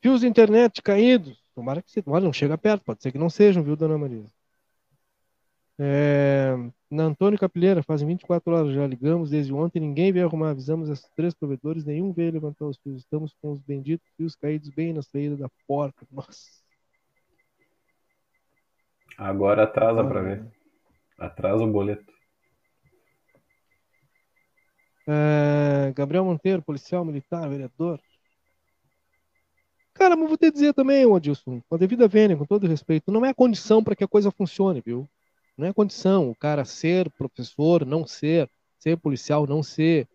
Fios 0.01 0.21
de 0.21 0.27
internet 0.27 0.81
caídos. 0.81 1.43
Tomara 1.53 1.81
que 1.81 1.91
você. 1.91 2.01
Olha, 2.05 2.23
não 2.23 2.33
chega 2.33 2.57
perto, 2.57 2.85
pode 2.85 3.03
ser 3.03 3.11
que 3.11 3.17
não 3.17 3.29
sejam, 3.29 3.61
viu, 3.61 3.75
dona 3.75 3.97
Marisa? 3.97 4.31
É, 5.77 6.55
na 6.89 7.03
Antônio 7.03 7.37
Capilheira, 7.37 7.83
fazem 7.83 8.07
24 8.07 8.51
horas 8.51 8.73
já 8.73 8.87
ligamos 8.87 9.29
desde 9.29 9.53
ontem, 9.53 9.79
ninguém 9.79 10.11
veio 10.11 10.25
arrumar. 10.25 10.49
Avisamos 10.49 10.89
esses 10.89 11.07
três 11.15 11.33
provedores, 11.35 11.85
nenhum 11.85 12.11
veio 12.11 12.31
levantar 12.31 12.65
os 12.65 12.77
fios. 12.77 13.01
Estamos 13.01 13.35
com 13.39 13.53
os 13.53 13.61
benditos 13.61 14.07
fios 14.17 14.35
caídos 14.35 14.69
bem 14.69 14.91
na 14.91 15.03
saída 15.03 15.37
da 15.37 15.49
porta. 15.67 16.05
Nossa. 16.11 16.49
Agora 19.17 19.63
atrasa 19.63 20.01
ah, 20.01 20.07
para 20.07 20.21
ver. 20.21 20.45
Atrasa 21.17 21.63
o 21.63 21.71
boleto. 21.71 22.11
É, 25.07 25.91
Gabriel 25.95 26.25
Monteiro, 26.25 26.61
policial 26.61 27.05
militar, 27.05 27.47
vereador. 27.49 27.99
Cara, 29.93 30.15
mas 30.15 30.27
vou 30.27 30.37
te 30.37 30.49
dizer 30.49 30.73
também, 30.73 31.03
Adilson, 31.13 31.61
com 31.67 31.75
a 31.75 31.77
devida 31.77 32.07
vênia, 32.07 32.37
com 32.37 32.45
todo 32.45 32.67
respeito, 32.67 33.11
não 33.11 33.25
é 33.25 33.29
a 33.29 33.33
condição 33.33 33.83
para 33.83 33.95
que 33.95 34.03
a 34.03 34.07
coisa 34.07 34.31
funcione, 34.31 34.81
viu? 34.83 35.09
Não 35.59 35.67
é 35.67 35.73
condição 35.73 36.29
o 36.29 36.35
cara 36.35 36.63
ser 36.63 37.09
professor, 37.11 37.85
não 37.85 38.07
ser, 38.07 38.49
ser 38.79 38.95
policial, 38.95 39.45
não 39.45 39.61
ser, 39.61 40.07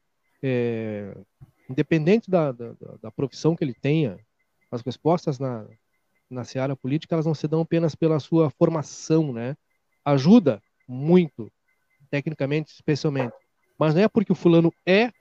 é, 0.43 1.15
independente 1.69 2.31
da, 2.31 2.51
da, 2.51 2.73
da, 3.03 3.11
profissão 3.11 3.55
que 3.55 3.63
ele 3.63 3.75
tenha, 3.75 4.19
as 4.71 4.81
respostas 4.81 5.39
na, 5.39 5.67
na 6.31 6.45
seara 6.45 6.75
política 6.75 7.15
elas 7.15 7.27
não 7.27 7.35
se 7.35 7.47
dão 7.47 7.61
apenas 7.61 7.95
pela 7.95 8.19
sua 8.21 8.49
formação, 8.49 9.35
né? 9.35 9.55
Ajuda 10.03 10.63
muito, 10.89 11.53
tecnicamente, 12.11 12.73
especialmente. 12.73 13.35
Mas 13.79 13.95
não 13.95 14.01
é 14.01 14.09
porque 14.09 14.33
o 14.33 14.37
fulano 14.37 14.73
é, 14.87 15.13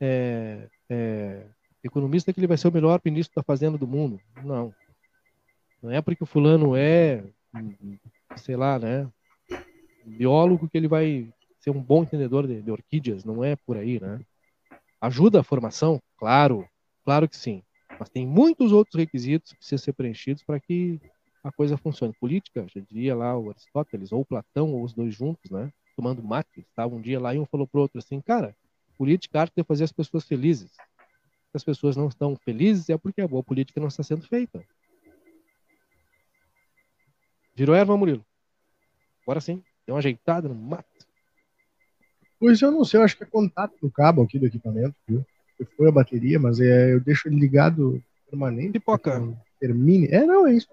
é, 0.00 0.68
é 0.90 1.46
economista 1.84 2.32
que 2.32 2.40
ele 2.40 2.48
vai 2.48 2.56
ser 2.56 2.66
o 2.66 2.72
melhor 2.72 3.00
ministro 3.04 3.36
da 3.36 3.44
Fazenda 3.44 3.78
do 3.78 3.86
mundo. 3.86 4.20
Não. 4.42 4.74
Não 5.80 5.92
é 5.92 6.02
porque 6.02 6.24
o 6.24 6.26
fulano 6.26 6.74
é, 6.74 7.22
sei 8.34 8.56
lá, 8.56 8.76
né? 8.76 9.08
Biólogo 10.10 10.68
que 10.68 10.76
ele 10.76 10.88
vai 10.88 11.28
ser 11.60 11.70
um 11.70 11.82
bom 11.82 12.02
entendedor 12.02 12.46
de, 12.46 12.62
de 12.62 12.70
orquídeas, 12.70 13.24
não 13.24 13.42
é 13.42 13.56
por 13.56 13.76
aí, 13.76 14.00
né? 14.00 14.20
Ajuda 15.00 15.40
a 15.40 15.42
formação? 15.42 16.00
Claro, 16.16 16.68
claro 17.04 17.28
que 17.28 17.36
sim. 17.36 17.62
Mas 17.98 18.08
tem 18.08 18.26
muitos 18.26 18.72
outros 18.72 18.96
requisitos 18.96 19.52
que 19.52 19.58
precisam 19.58 19.84
ser 19.84 19.92
preenchidos 19.92 20.42
para 20.42 20.60
que 20.60 21.00
a 21.42 21.52
coisa 21.52 21.76
funcione. 21.76 22.14
Política, 22.20 22.66
já 22.72 22.80
diria 22.80 23.14
lá 23.14 23.36
o 23.38 23.50
Aristóteles, 23.50 24.12
ou 24.12 24.24
Platão, 24.24 24.72
ou 24.72 24.82
os 24.82 24.92
dois 24.92 25.14
juntos, 25.14 25.50
né? 25.50 25.72
Tomando 25.96 26.22
mate, 26.22 26.60
estava 26.60 26.94
um 26.94 27.00
dia 27.00 27.18
lá 27.18 27.34
e 27.34 27.38
um 27.38 27.46
falou 27.46 27.66
para 27.66 27.78
o 27.78 27.82
outro 27.82 27.98
assim, 27.98 28.20
cara, 28.20 28.54
política, 28.98 29.40
arte 29.40 29.60
é 29.60 29.64
fazer 29.64 29.84
as 29.84 29.92
pessoas 29.92 30.24
felizes. 30.24 30.72
Se 30.72 31.56
as 31.56 31.64
pessoas 31.64 31.96
não 31.96 32.08
estão 32.08 32.36
felizes 32.36 32.88
é 32.90 32.98
porque 32.98 33.20
a 33.20 33.28
boa 33.28 33.42
política 33.42 33.80
não 33.80 33.88
está 33.88 34.02
sendo 34.02 34.26
feita. 34.26 34.64
Virou 37.54 37.74
erva, 37.74 37.96
Murilo? 37.96 38.24
Agora 39.22 39.40
sim. 39.40 39.62
Deu 39.86 39.94
uma 39.94 39.98
ajeitada 39.98 40.48
no 40.48 40.54
mato. 40.54 41.06
Pois 42.38 42.60
eu 42.60 42.70
não 42.70 42.84
sei, 42.84 43.00
eu 43.00 43.04
acho 43.04 43.16
que 43.16 43.22
é 43.22 43.26
contato 43.26 43.74
do 43.80 43.90
cabo 43.90 44.22
aqui 44.22 44.38
do 44.38 44.46
equipamento, 44.46 44.94
viu? 45.08 45.24
Foi 45.76 45.88
a 45.88 45.92
bateria, 45.92 46.38
mas 46.38 46.60
é, 46.60 46.92
eu 46.92 47.00
deixo 47.00 47.28
ele 47.28 47.36
ligado 47.36 48.02
permanente. 48.28 48.72
Pipoca. 48.72 49.22
Termine. 49.58 50.08
É, 50.08 50.26
não, 50.26 50.46
é 50.46 50.52
isso. 50.52 50.68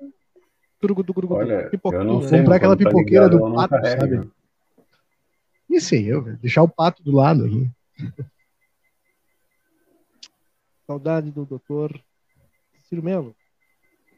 Turugu, 0.80 1.04
turugu, 1.04 1.36
Olha, 1.36 1.72
eu 1.72 2.04
não 2.04 2.22
sei. 2.22 2.40
Comprar 2.40 2.58
aquela 2.58 2.76
tá 2.76 2.84
pipoqueira 2.86 3.28
ligado, 3.28 3.38
do 3.38 3.56
pato, 3.56 3.76
sabe? 3.88 4.30
Isso 5.70 5.96
aí, 5.96 6.06
eu, 6.06 6.22
velho. 6.22 6.38
Deixar 6.38 6.62
o 6.62 6.68
pato 6.68 7.02
do 7.02 7.14
lado 7.14 7.46
aí. 7.46 7.70
Saudade 10.86 11.32
do 11.32 11.46
doutor 11.46 11.98
Ciro 12.90 13.02
Melo. 13.02 13.34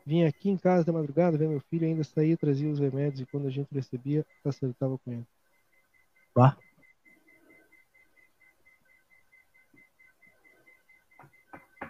Vim 0.05 0.23
aqui 0.23 0.51
em 0.51 0.57
casa 0.57 0.85
de 0.85 0.91
madrugada 0.91 1.35
ver 1.35 1.49
meu 1.49 1.59
filho 1.61 1.87
ainda 1.87 2.03
saía 2.03 2.37
trazia 2.37 2.69
os 2.69 2.77
remédios 2.77 3.21
e 3.21 3.25
quando 3.25 3.47
a 3.47 3.49
gente 3.49 3.73
recebia, 3.73 4.23
facilitava 4.43 4.99
com 4.99 5.11
ele. 5.11 5.25
Vá. 6.35 6.55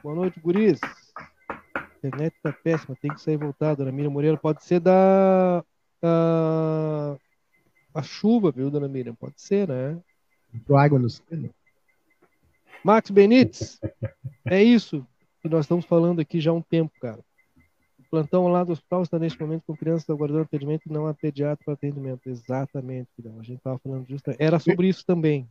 Boa 0.02 0.16
noite, 0.16 0.40
guris. 0.40 0.80
A 1.74 1.98
internet 1.98 2.34
tá 2.42 2.54
péssima, 2.54 2.96
tem 2.96 3.14
que 3.14 3.20
sair 3.20 3.36
voltado. 3.36 3.78
Dona 3.80 3.92
Miriam 3.92 4.12
Moreira 4.12 4.38
pode 4.38 4.64
ser 4.64 4.80
da, 4.80 5.62
da 6.02 7.18
a 7.94 8.02
chuva, 8.02 8.50
viu, 8.52 8.70
dona 8.70 8.88
Miriam? 8.88 9.16
Pode 9.16 9.42
ser, 9.42 9.68
né? 9.68 10.02
Entrou 10.54 10.78
água 10.78 11.00
no 11.00 11.10
sino. 11.10 11.54
Max 12.82 13.10
Benites, 13.10 13.80
é 14.46 14.64
isso 14.64 15.06
que 15.42 15.50
nós 15.50 15.66
estamos 15.66 15.84
falando 15.86 16.22
aqui 16.22 16.40
já 16.40 16.52
há 16.52 16.54
um 16.54 16.62
tempo, 16.62 16.94
cara 17.02 17.20
plantão 18.10 18.48
lá 18.48 18.64
do 18.64 18.72
hospital 18.72 19.04
está 19.04 19.20
neste 19.20 19.40
momento 19.42 19.64
com 19.66 19.76
crianças 19.76 20.10
aguardando 20.10 20.42
atendimento 20.42 20.84
e 20.86 20.94
não 20.94 21.08
há 21.08 21.14
pediatra 21.14 21.64
para 21.64 21.74
atendimento. 21.74 22.28
Exatamente, 22.28 23.10
filhão. 23.16 23.40
A 23.40 23.44
gente 23.44 23.58
estava 23.58 23.78
falando 23.80 24.06
disso. 24.06 24.24
Era 24.40 24.60
sobre 24.60 24.88
isso 24.88 25.06
também. 25.06 25.48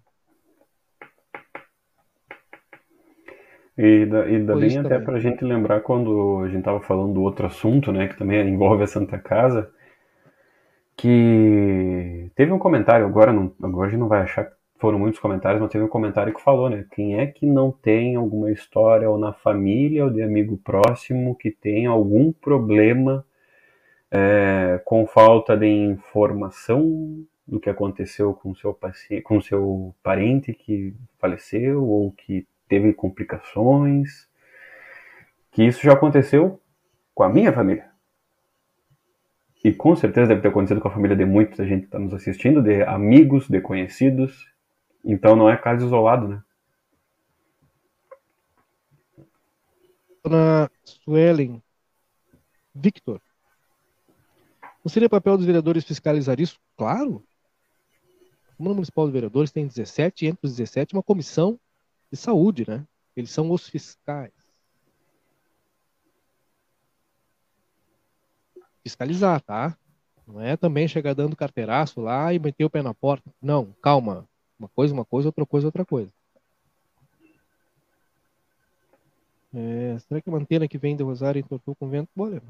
E, 3.76 4.06
da, 4.06 4.28
e 4.28 4.40
da 4.44 4.55
bem 4.55 4.78
até 4.78 5.01
para 5.01 5.16
a 5.16 5.20
gente 5.20 5.44
lembrar 5.44 5.81
quando 5.81 6.43
a 6.44 6.48
gente 6.48 6.60
estava 6.60 6.81
falando 6.81 7.14
do 7.14 7.22
outro 7.22 7.47
assunto, 7.47 7.90
né, 7.90 8.06
que 8.06 8.16
também 8.16 8.48
envolve 8.48 8.85
a 8.85 8.86
Santa 8.86 9.18
Casa, 9.18 9.68
que 10.97 12.31
teve 12.36 12.52
um 12.52 12.59
comentário, 12.59 13.05
agora, 13.05 13.32
não, 13.32 13.52
agora 13.60 13.89
a 13.89 13.90
gente 13.90 13.98
não 13.98 14.06
vai 14.06 14.22
achar 14.22 14.48
foram 14.78 14.98
muitos 14.98 15.20
comentários, 15.20 15.60
mas 15.62 15.70
teve 15.70 15.84
um 15.84 15.88
comentário 15.88 16.34
que 16.34 16.42
falou, 16.42 16.68
né? 16.68 16.84
Quem 16.90 17.18
é 17.18 17.26
que 17.26 17.46
não 17.46 17.70
tem 17.70 18.16
alguma 18.16 18.51
história 18.51 19.09
ou 19.09 19.18
na 19.18 19.32
família 19.32 20.05
ou 20.05 20.10
de 20.10 20.22
amigo 20.22 20.56
próximo 20.59 21.34
que 21.34 21.51
tem 21.51 21.86
algum 21.86 22.32
problema 22.32 23.24
é, 24.10 24.80
com 24.84 25.06
falta 25.06 25.56
de 25.56 25.66
informação 25.66 27.24
do 27.46 27.60
que 27.60 27.70
aconteceu 27.70 28.34
com 28.34 28.55
seu 28.55 28.74
paciente, 28.74 29.22
com 29.22 29.40
seu 29.40 29.94
parente 30.02 30.52
que 30.52 30.94
faleceu 31.18 31.84
ou 31.84 32.12
que 32.12 32.46
teve 32.68 32.92
complicações? 32.92 34.28
Que 35.51 35.62
isso 35.62 35.82
já 35.82 35.92
aconteceu 35.92 36.60
com 37.14 37.22
a 37.22 37.28
minha 37.28 37.52
família. 37.52 37.88
E 39.64 39.72
com 39.72 39.96
certeza 39.96 40.26
deve 40.26 40.42
ter 40.42 40.48
acontecido 40.48 40.80
com 40.80 40.88
a 40.88 40.90
família 40.90 41.16
de 41.16 41.24
muita 41.24 41.64
gente 41.64 41.82
que 41.82 41.86
está 41.86 41.98
nos 41.98 42.12
assistindo, 42.12 42.60
de 42.60 42.82
amigos, 42.82 43.48
de 43.48 43.62
conhecidos, 43.62 44.52
então 45.05 45.36
não 45.36 45.48
é 45.48 45.56
caso 45.56 45.86
isolado, 45.86 46.26
né? 46.28 46.43
Dona 50.22 50.70
Suelen 50.85 51.62
Victor. 52.74 53.20
Não 54.82 54.90
seria 54.90 55.09
papel 55.09 55.36
dos 55.36 55.47
vereadores 55.47 55.85
fiscalizar 55.85 56.40
isso? 56.40 56.59
Claro. 56.76 57.24
O 58.52 58.56
Câmara 58.56 58.74
Municipal 58.74 59.06
de 59.06 59.12
Vereadores 59.12 59.51
tem 59.51 59.66
17, 59.66 60.26
entre 60.26 60.47
os 60.47 60.56
17, 60.56 60.94
uma 60.94 61.02
comissão 61.02 61.59
de 62.10 62.16
saúde, 62.16 62.64
né? 62.68 62.86
Eles 63.16 63.31
são 63.31 63.51
os 63.51 63.68
fiscais. 63.68 64.32
Fiscalizar, 68.82 69.40
tá? 69.40 69.76
Não 70.26 70.40
é 70.40 70.56
também 70.56 70.89
chegar 70.89 71.14
dando 71.14 71.36
carteiraço 71.36 72.01
lá 72.01 72.32
e 72.32 72.39
meter 72.39 72.64
o 72.64 72.70
pé 72.70 72.82
na 72.82 72.94
porta. 72.94 73.32
Não, 73.40 73.72
calma. 73.82 74.28
Uma 74.65 74.69
coisa, 74.69 74.95
uma 74.95 75.05
coisa, 75.05 75.28
outra 75.28 75.45
coisa, 75.45 75.66
outra 75.66 75.85
coisa. 75.85 76.11
É, 79.55 79.99
será 80.01 80.20
que 80.20 80.31
a 80.31 80.35
antena 80.35 80.66
que 80.66 80.78
vem 80.78 80.97
do 80.97 81.05
Rosário 81.05 81.39
entortou 81.39 81.74
com 81.77 81.89
vento? 81.89 82.09
Olha, 82.19 82.43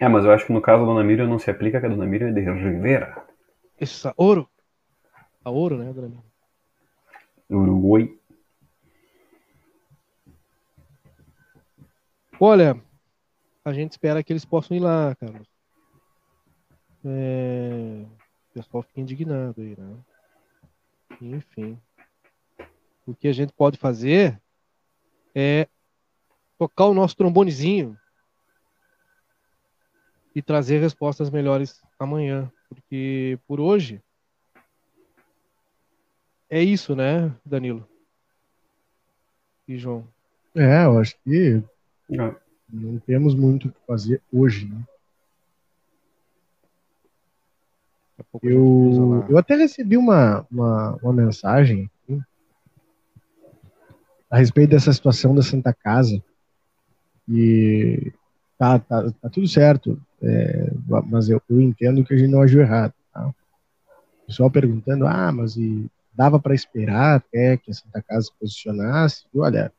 é, 0.00 0.08
mas 0.08 0.24
eu 0.24 0.30
acho 0.30 0.46
que 0.46 0.52
no 0.52 0.60
caso 0.60 0.84
da 0.84 0.92
Dona 0.92 1.02
Miriam 1.02 1.26
não 1.26 1.38
se 1.38 1.50
aplica, 1.50 1.80
que 1.80 1.86
a 1.86 1.88
Dona 1.88 2.06
Miriam 2.06 2.28
é 2.28 2.32
de 2.32 2.40
Rivera. 2.40 3.26
Isso, 3.80 4.12
ouro. 4.16 4.48
A 5.44 5.50
ouro, 5.50 5.76
né, 5.76 5.92
Dona 5.92 6.08
Miriam? 6.08 6.24
Uruguai. 7.50 8.16
Olha, 12.40 12.80
a 13.64 13.72
gente 13.72 13.92
espera 13.92 14.22
que 14.22 14.32
eles 14.32 14.44
possam 14.44 14.76
ir 14.76 14.80
lá, 14.80 15.14
Carlos. 15.16 15.48
É... 17.04 18.04
O 18.50 18.54
pessoal 18.54 18.82
fica 18.82 19.00
indignado 19.00 19.60
aí, 19.60 19.74
né? 19.76 19.96
Enfim. 21.20 21.80
O 23.06 23.14
que 23.14 23.28
a 23.28 23.32
gente 23.32 23.52
pode 23.52 23.78
fazer 23.78 24.40
é 25.34 25.66
tocar 26.58 26.86
o 26.86 26.94
nosso 26.94 27.16
trombonezinho 27.16 27.98
e 30.34 30.42
trazer 30.42 30.78
respostas 30.78 31.30
melhores 31.30 31.82
amanhã. 31.98 32.50
Porque 32.68 33.38
por 33.46 33.60
hoje 33.60 34.02
é 36.50 36.62
isso, 36.62 36.94
né, 36.94 37.34
Danilo? 37.44 37.88
E 39.66 39.76
João? 39.76 40.06
É, 40.54 40.84
eu 40.84 40.98
acho 40.98 41.16
que 41.24 41.62
não, 42.08 42.36
não 42.68 42.98
temos 43.00 43.34
muito 43.34 43.68
o 43.68 43.72
que 43.72 43.86
fazer 43.86 44.22
hoje, 44.32 44.66
né? 44.66 44.82
Eu, 48.42 49.24
eu 49.28 49.38
até 49.38 49.54
recebi 49.54 49.96
uma, 49.96 50.46
uma, 50.50 50.98
uma 51.02 51.12
mensagem 51.12 51.90
a 54.30 54.36
respeito 54.36 54.70
dessa 54.70 54.92
situação 54.92 55.34
da 55.34 55.42
Santa 55.42 55.72
Casa. 55.72 56.22
E 57.28 58.12
tá, 58.58 58.78
tá, 58.78 59.10
tá 59.10 59.28
tudo 59.28 59.46
certo, 59.48 60.00
é, 60.22 60.70
mas 61.06 61.28
eu, 61.28 61.40
eu, 61.48 61.60
entendo 61.60 62.04
que 62.04 62.14
a 62.14 62.16
gente 62.16 62.30
não 62.30 62.42
agiu 62.42 62.60
errado. 62.60 62.92
Tá? 63.12 63.28
O 63.28 64.26
pessoal 64.26 64.50
perguntando, 64.50 65.06
ah, 65.06 65.32
mas 65.32 65.56
e 65.56 65.90
dava 66.12 66.38
para 66.40 66.54
esperar 66.54 67.16
até 67.16 67.56
que 67.56 67.70
a 67.70 67.74
Santa 67.74 68.02
Casa 68.02 68.26
se 68.26 68.32
posicionasse? 68.38 69.24
E 69.32 69.38
olha, 69.38 69.72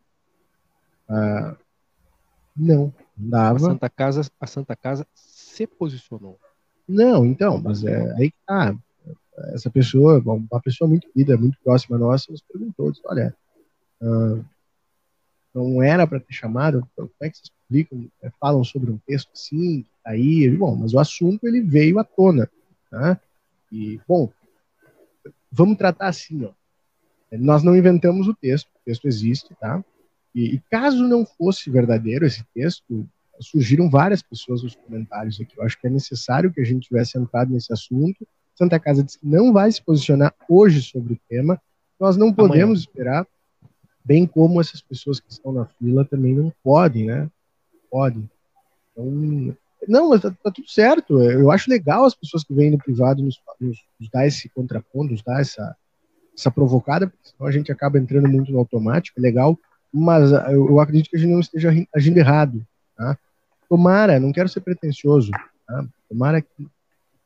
ah, 1.08 1.56
não, 2.56 2.94
não 3.18 3.30
dava. 3.30 3.58
A 3.58 3.60
Santa 3.60 3.90
Casa, 3.90 4.32
a 4.40 4.48
Santa 4.48 4.76
Casa 4.76 5.08
se 5.14 5.68
posicionou. 5.68 6.40
Não, 6.90 7.24
então, 7.24 7.62
mas 7.62 7.84
é 7.86 8.12
aí 8.14 8.32
que 8.32 8.38
tá. 8.48 8.76
Essa 9.54 9.70
pessoa, 9.70 10.20
uma 10.26 10.60
pessoa 10.60 10.90
muito 10.90 11.08
querida, 11.12 11.38
muito 11.38 11.58
próxima 11.64 12.00
nossa, 12.00 12.32
nos 12.32 12.42
perguntou, 12.42 12.92
disse, 12.92 13.04
olha, 13.06 13.34
uh, 14.02 14.44
não 15.54 15.84
era 15.84 16.08
para 16.08 16.20
ter 16.20 16.34
chamado, 16.34 16.86
como 16.96 17.10
é 17.22 17.30
que 17.30 17.38
vocês 17.38 17.52
publicam, 17.68 18.10
é, 18.24 18.32
falam 18.40 18.64
sobre 18.64 18.90
um 18.90 18.98
texto 19.06 19.30
assim, 19.34 19.86
tá 20.04 20.12
aí, 20.12 20.50
bom, 20.50 20.76
mas 20.76 20.94
o 20.94 21.00
assunto 21.00 21.48
ele 21.48 21.62
veio 21.62 22.00
à 22.00 22.04
tona, 22.04 22.50
né? 22.92 23.20
E, 23.72 24.00
bom, 24.08 24.30
vamos 25.52 25.78
tratar 25.78 26.08
assim, 26.08 26.44
ó. 26.44 26.52
Nós 27.32 27.62
não 27.62 27.78
inventamos 27.78 28.28
o 28.28 28.34
texto, 28.34 28.68
o 28.68 28.80
texto 28.84 29.08
existe, 29.08 29.56
tá? 29.60 29.84
E, 30.34 30.56
e 30.56 30.60
caso 30.72 31.08
não 31.08 31.24
fosse 31.24 31.70
verdadeiro 31.70 32.26
esse 32.26 32.44
texto, 32.54 33.08
surgiram 33.40 33.90
várias 33.90 34.22
pessoas 34.22 34.64
nos 34.64 34.76
comentários 34.76 35.40
aqui. 35.40 35.58
Eu 35.58 35.64
acho 35.64 35.80
que 35.80 35.88
é 35.88 35.90
necessário 35.90 36.52
que 36.52 36.62
a 36.62 36.66
gente 36.66 36.88
tivesse 36.88 37.18
entrado 37.18 37.52
nesse 37.52 37.72
assunto. 37.72 38.28
Santa 38.56 38.80
Casa 38.80 39.04
disse 39.04 39.20
que 39.20 39.26
não 39.26 39.54
vai 39.54 39.72
se 39.72 39.82
posicionar 39.82 40.34
hoje 40.50 40.82
sobre 40.82 41.14
o 41.14 41.20
tema. 41.30 41.62
Nós 42.00 42.18
não 42.18 42.34
podemos 42.34 42.64
Amanhã. 42.64 42.80
esperar, 42.80 43.28
bem 44.04 44.26
como 44.26 44.60
essas 44.60 44.82
pessoas 44.82 45.20
que 45.20 45.32
estão 45.32 45.52
na 45.52 45.66
fila 45.66 46.06
também 46.06 46.34
não 46.34 46.52
podem, 46.64 47.06
né? 47.06 47.30
Podem. 47.90 48.30
Então, 48.92 49.56
não, 49.88 50.10
mas 50.10 50.22
tá, 50.22 50.32
tá, 50.32 50.52
tudo 50.52 50.70
certo. 50.70 51.22
Eu 51.22 51.52
acho 51.52 51.70
legal 51.70 52.06
as 52.06 52.16
pessoas 52.16 52.44
que 52.44 52.54
vêm 52.54 52.72
no 52.72 52.78
privado 52.78 53.24
nos, 53.24 53.40
nos, 53.60 53.78
nos 54.00 54.10
dar 54.10 54.28
esse 54.28 54.50
contraponto, 54.50 55.12
nos 55.12 55.24
dar 55.24 55.40
essa, 55.40 55.76
essa 56.38 56.52
provocada, 56.52 57.08
porque 57.08 57.30
senão 57.30 57.48
a 57.48 57.52
gente 57.52 57.72
acaba 57.72 57.98
entrando 57.98 58.28
muito 58.28 58.52
no 58.52 58.60
automático, 58.60 59.20
é 59.20 59.22
legal, 59.22 59.58
mas 59.92 60.32
eu, 60.32 60.68
eu 60.70 60.80
acredito 60.80 61.10
que 61.10 61.16
a 61.16 61.20
gente 61.20 61.32
não 61.32 61.40
esteja 61.40 61.72
agindo 61.96 62.18
errado. 62.18 62.66
Tá? 62.96 63.18
Tomara, 63.70 64.20
não 64.20 64.34
quero 64.34 64.50
ser 64.50 64.62
pretencioso, 64.62 65.32
tá? 65.68 65.88
tomara 66.10 66.42
que 66.42 66.68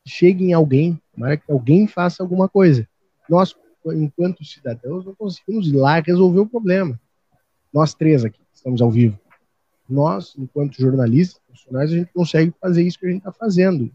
chegue 0.06 0.44
em 0.44 0.54
alguém, 0.54 1.02
tomara 1.16 1.38
que 1.38 1.50
alguém 1.50 1.88
faça 1.88 2.22
alguma 2.22 2.50
coisa. 2.50 2.86
Nós, 3.30 3.56
enquanto 3.86 4.44
cidadãos, 4.44 5.06
não 5.06 5.16
conseguimos 5.16 5.68
ir 5.68 5.78
lá 5.78 6.02
resolver 6.02 6.42
o 6.42 6.46
problema. 6.46 7.00
Nós 7.74 7.94
três 7.94 8.26
aqui, 8.26 8.40
estamos 8.54 8.82
ao 8.82 8.92
vivo. 8.92 9.18
Nós, 9.90 10.36
enquanto 10.38 10.82
jornalistas 10.82 11.42
profissionais, 11.48 11.92
a 11.92 11.96
gente 11.96 12.12
consegue 12.14 12.54
fazer 12.60 12.84
isso 12.84 13.00
que 13.00 13.06
a 13.06 13.10
gente 13.10 13.20
está 13.20 13.32
fazendo. 13.32 13.90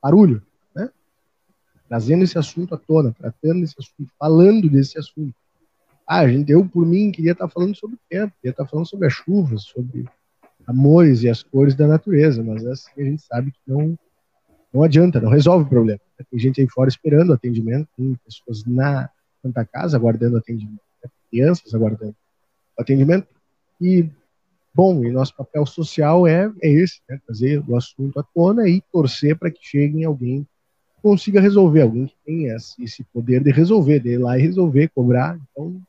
Barulho, 0.00 0.42
né? 0.74 0.90
Trazendo 1.88 2.22
esse 2.22 2.38
assunto 2.38 2.74
à 2.74 2.78
tona, 2.78 3.12
tratando 3.12 3.64
esse 3.64 3.74
assunto, 3.78 4.12
falando 4.16 4.68
desse 4.68 4.96
assunto. 4.96 5.34
Ah, 6.06 6.28
gente, 6.28 6.52
eu, 6.52 6.64
por 6.68 6.86
mim, 6.86 7.10
queria 7.10 7.32
estar 7.32 7.48
tá 7.48 7.52
falando 7.52 7.74
sobre 7.74 7.96
o 7.96 8.00
tempo, 8.08 8.32
queria 8.36 8.52
estar 8.52 8.64
tá 8.64 8.70
falando 8.70 8.86
sobre 8.86 9.06
a 9.06 9.10
chuva, 9.10 9.56
sobre 9.56 10.06
amores 10.66 11.22
e 11.22 11.28
as 11.28 11.42
cores 11.42 11.74
da 11.74 11.86
natureza, 11.86 12.42
mas 12.42 12.64
assim 12.66 12.90
a 12.98 13.04
gente 13.04 13.22
sabe 13.22 13.50
que 13.50 13.58
não, 13.66 13.98
não 14.72 14.82
adianta, 14.82 15.20
não 15.20 15.30
resolve 15.30 15.64
o 15.64 15.68
problema. 15.68 16.00
Tem 16.30 16.38
gente 16.38 16.60
aí 16.60 16.68
fora 16.68 16.88
esperando 16.88 17.32
atendimento, 17.32 17.88
tem 17.96 18.16
pessoas 18.24 18.64
na 18.64 19.08
Santa 19.42 19.64
Casa 19.64 19.96
aguardando 19.96 20.36
atendimento, 20.36 20.80
né? 21.02 21.10
crianças 21.30 21.74
aguardando 21.74 22.14
atendimento, 22.78 23.28
e, 23.80 24.08
bom, 24.74 25.04
e 25.04 25.10
nosso 25.10 25.36
papel 25.36 25.66
social 25.66 26.26
é, 26.26 26.50
é 26.62 26.70
esse, 26.70 27.00
né? 27.08 27.20
trazer 27.26 27.62
o 27.68 27.76
assunto 27.76 28.18
à 28.18 28.22
tona 28.22 28.68
e 28.68 28.80
torcer 28.92 29.36
para 29.36 29.50
que 29.50 29.60
chegue 29.62 30.04
alguém 30.04 30.42
que 30.42 31.02
consiga 31.02 31.40
resolver, 31.40 31.82
alguém 31.82 32.06
que 32.06 32.16
tenha 32.24 32.56
esse 32.56 33.04
poder 33.12 33.42
de 33.42 33.50
resolver, 33.50 34.00
de 34.00 34.10
ir 34.10 34.18
lá 34.18 34.38
e 34.38 34.42
resolver, 34.42 34.88
cobrar, 34.94 35.38
então 35.50 35.80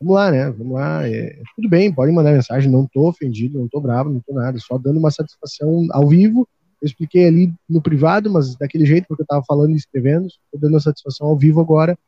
Vamos 0.00 0.14
lá, 0.14 0.30
né? 0.30 0.50
Vamos 0.50 0.74
lá. 0.74 1.08
É, 1.08 1.40
tudo 1.54 1.68
bem, 1.68 1.92
podem 1.92 2.14
mandar 2.14 2.32
mensagem, 2.32 2.70
não 2.70 2.86
tô 2.86 3.08
ofendido, 3.08 3.58
não 3.58 3.68
tô 3.68 3.80
bravo, 3.80 4.10
não 4.10 4.20
tô 4.20 4.34
nada, 4.34 4.58
só 4.58 4.76
dando 4.76 4.98
uma 4.98 5.10
satisfação 5.10 5.86
ao 5.90 6.06
vivo. 6.06 6.46
Eu 6.80 6.86
expliquei 6.86 7.26
ali 7.26 7.52
no 7.68 7.80
privado, 7.80 8.30
mas 8.30 8.54
daquele 8.56 8.84
jeito, 8.84 9.06
porque 9.08 9.22
eu 9.22 9.26
tava 9.26 9.42
falando 9.44 9.72
e 9.72 9.76
escrevendo, 9.76 10.28
tô 10.52 10.58
dando 10.58 10.74
uma 10.74 10.80
satisfação 10.80 11.28
ao 11.28 11.36
vivo 11.36 11.60
agora, 11.60 11.98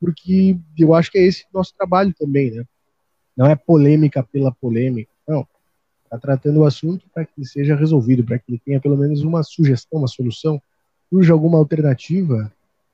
porque 0.00 0.56
eu 0.78 0.94
acho 0.94 1.10
que 1.10 1.18
é 1.18 1.22
esse 1.22 1.44
nosso 1.52 1.74
trabalho 1.76 2.14
também, 2.18 2.50
né? 2.50 2.64
Não 3.36 3.46
é 3.46 3.54
polêmica 3.54 4.22
pela 4.22 4.50
polêmica, 4.50 5.10
não. 5.28 5.46
Tá 6.08 6.18
tratando 6.18 6.60
o 6.60 6.66
assunto 6.66 7.06
para 7.14 7.24
que 7.24 7.32
ele 7.38 7.46
seja 7.46 7.76
resolvido, 7.76 8.24
para 8.24 8.38
que 8.38 8.44
ele 8.48 8.60
tenha 8.64 8.80
pelo 8.80 8.96
menos 8.96 9.22
uma 9.22 9.42
sugestão, 9.42 10.00
uma 10.00 10.08
solução, 10.08 10.60
surja 11.10 11.32
alguma 11.34 11.58
alternativa, 11.58 12.50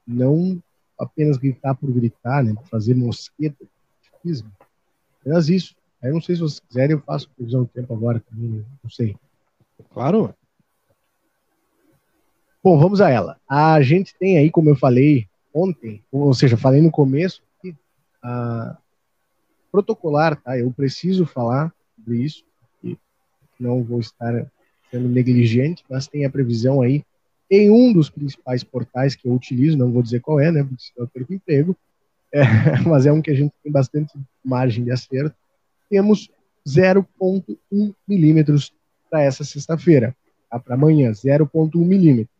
não 0.06 0.60
apenas 0.98 1.36
gritar 1.36 1.74
por 1.74 1.90
gritar, 1.92 2.42
né? 2.42 2.54
Fazer 2.68 2.94
mosqueta, 2.94 3.64
anarquismo. 4.18 4.50
Apenas 5.20 5.48
isso. 5.48 5.74
Aí 6.02 6.12
não 6.12 6.20
sei 6.20 6.36
se 6.36 6.40
vocês 6.40 6.60
quiserem, 6.60 6.96
eu 6.96 7.02
faço 7.02 7.28
previsão 7.30 7.62
do 7.62 7.68
tempo 7.68 7.92
agora 7.92 8.20
também, 8.20 8.64
não 8.82 8.90
sei. 8.90 9.16
Claro. 9.92 10.34
Bom, 12.62 12.78
vamos 12.78 13.00
a 13.00 13.10
ela. 13.10 13.40
A 13.48 13.80
gente 13.82 14.14
tem 14.16 14.38
aí, 14.38 14.50
como 14.50 14.68
eu 14.68 14.76
falei 14.76 15.28
ontem, 15.52 16.02
ou 16.12 16.32
seja, 16.34 16.56
falei 16.56 16.80
no 16.80 16.90
começo, 16.90 17.42
a 18.22 18.76
protocolar, 19.72 20.40
tá? 20.40 20.58
Eu 20.58 20.72
preciso 20.72 21.26
falar 21.26 21.72
sobre 21.96 22.18
isso, 22.22 22.44
não 23.58 23.82
vou 23.82 24.00
estar 24.00 24.50
sendo 24.90 25.08
negligente, 25.08 25.84
mas 25.90 26.06
tem 26.06 26.24
a 26.24 26.30
previsão 26.30 26.80
aí 26.80 27.04
em 27.50 27.70
um 27.70 27.92
dos 27.92 28.08
principais 28.08 28.62
portais 28.62 29.14
que 29.14 29.26
eu 29.26 29.32
utilizo, 29.32 29.76
não 29.76 29.90
vou 29.90 30.02
dizer 30.02 30.20
qual 30.20 30.38
é, 30.38 30.50
né? 30.50 30.62
Porque 30.62 30.82
senão 30.82 31.06
eu 31.06 31.08
perco 31.08 31.32
emprego, 31.32 31.76
é, 32.32 32.42
mas 32.86 33.06
é 33.06 33.12
um 33.12 33.22
que 33.22 33.30
a 33.30 33.34
gente 33.34 33.52
tem 33.62 33.72
bastante 33.72 34.12
margem 34.44 34.84
de 34.84 34.90
acerto. 34.90 35.34
Temos 35.88 36.30
0,1 36.66 37.94
milímetros 38.06 38.72
para 39.10 39.22
essa 39.22 39.44
sexta-feira, 39.44 40.14
tá? 40.50 40.58
para 40.58 40.74
amanhã, 40.74 41.10
0,1 41.10 41.76
milímetro. 41.76 42.32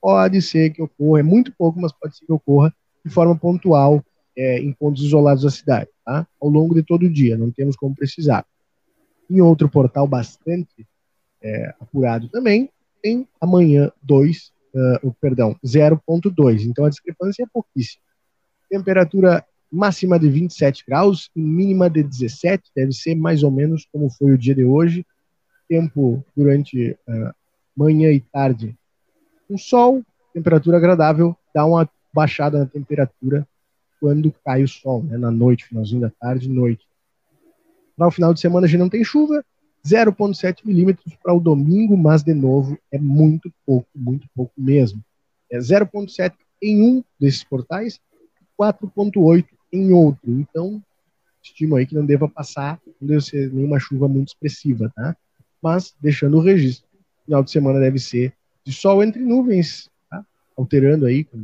Pode 0.00 0.40
ser 0.42 0.70
que 0.70 0.82
ocorra, 0.82 1.20
é 1.20 1.22
muito 1.22 1.52
pouco, 1.52 1.80
mas 1.80 1.92
pode 1.92 2.16
ser 2.16 2.26
que 2.26 2.32
ocorra 2.32 2.74
de 3.04 3.10
forma 3.10 3.36
pontual 3.36 4.04
é, 4.36 4.58
em 4.58 4.72
pontos 4.72 5.02
isolados 5.02 5.42
da 5.42 5.50
cidade, 5.50 5.90
tá? 6.04 6.26
ao 6.40 6.48
longo 6.48 6.74
de 6.74 6.82
todo 6.82 7.04
o 7.04 7.10
dia, 7.10 7.36
não 7.36 7.50
temos 7.50 7.76
como 7.76 7.94
precisar. 7.94 8.44
Em 9.30 9.40
outro 9.40 9.68
portal 9.68 10.06
bastante 10.06 10.86
é, 11.42 11.74
apurado 11.80 12.28
também, 12.28 12.68
tem 13.02 13.26
amanhã 13.40 13.90
2, 14.02 14.52
uh, 15.04 15.14
perdão, 15.20 15.56
0,2. 15.64 16.66
Então 16.66 16.84
a 16.84 16.90
discrepância 16.90 17.42
é 17.42 17.46
pouquíssima 17.50 18.02
temperatura 18.70 19.44
máxima 19.70 20.18
de 20.18 20.28
27 20.28 20.84
graus 20.86 21.30
e 21.34 21.40
mínima 21.40 21.90
de 21.90 22.02
17, 22.02 22.70
deve 22.74 22.92
ser 22.92 23.14
mais 23.14 23.42
ou 23.42 23.50
menos 23.50 23.86
como 23.92 24.08
foi 24.10 24.32
o 24.32 24.38
dia 24.38 24.54
de 24.54 24.64
hoje. 24.64 25.04
Tempo 25.68 26.24
durante 26.36 26.92
uh, 26.92 27.34
manhã 27.76 28.10
e 28.10 28.20
tarde 28.20 28.76
um 29.48 29.58
sol, 29.58 30.02
temperatura 30.32 30.76
agradável, 30.76 31.36
dá 31.52 31.66
uma 31.66 31.88
baixada 32.12 32.58
na 32.58 32.66
temperatura 32.66 33.46
quando 34.00 34.32
cai 34.44 34.62
o 34.62 34.68
sol, 34.68 35.02
né, 35.02 35.18
na 35.18 35.30
noite, 35.30 35.66
finalzinho 35.66 36.00
da 36.00 36.10
tarde, 36.10 36.48
noite. 36.48 36.86
Para 37.96 38.06
o 38.06 38.10
final 38.10 38.32
de 38.32 38.40
semana 38.40 38.66
a 38.66 38.68
gente 38.68 38.78
não 38.78 38.88
tem 38.88 39.04
chuva, 39.04 39.44
0,7 39.86 40.64
milímetros 40.64 41.14
para 41.22 41.34
o 41.34 41.40
domingo, 41.40 41.96
mas 41.96 42.22
de 42.22 42.32
novo 42.32 42.78
é 42.92 42.98
muito 42.98 43.52
pouco, 43.66 43.88
muito 43.94 44.28
pouco 44.34 44.52
mesmo. 44.56 45.02
É 45.50 45.58
0,7 45.58 46.32
em 46.62 46.82
um 46.82 47.04
desses 47.18 47.42
portais, 47.42 48.00
4,8 48.60 49.46
em 49.72 49.90
outro. 49.92 50.30
Então, 50.30 50.82
estimo 51.42 51.76
aí 51.76 51.86
que 51.86 51.94
não 51.94 52.04
deva 52.04 52.28
passar, 52.28 52.78
não 53.00 53.08
deve 53.08 53.22
ser 53.22 53.50
nenhuma 53.50 53.80
chuva 53.80 54.06
muito 54.06 54.28
expressiva, 54.28 54.92
tá? 54.94 55.16
Mas, 55.62 55.94
deixando 55.98 56.36
o 56.36 56.42
registro, 56.42 56.86
final 57.24 57.42
de 57.42 57.50
semana 57.50 57.80
deve 57.80 57.98
ser 57.98 58.34
de 58.62 58.72
sol 58.72 59.02
entre 59.02 59.22
nuvens, 59.22 59.90
tá? 60.10 60.24
alterando 60.56 61.06
aí 61.06 61.24
com 61.24 61.42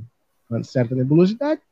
uma 0.50 0.62
certa 0.62 0.94
nebulosidade. 0.94 1.62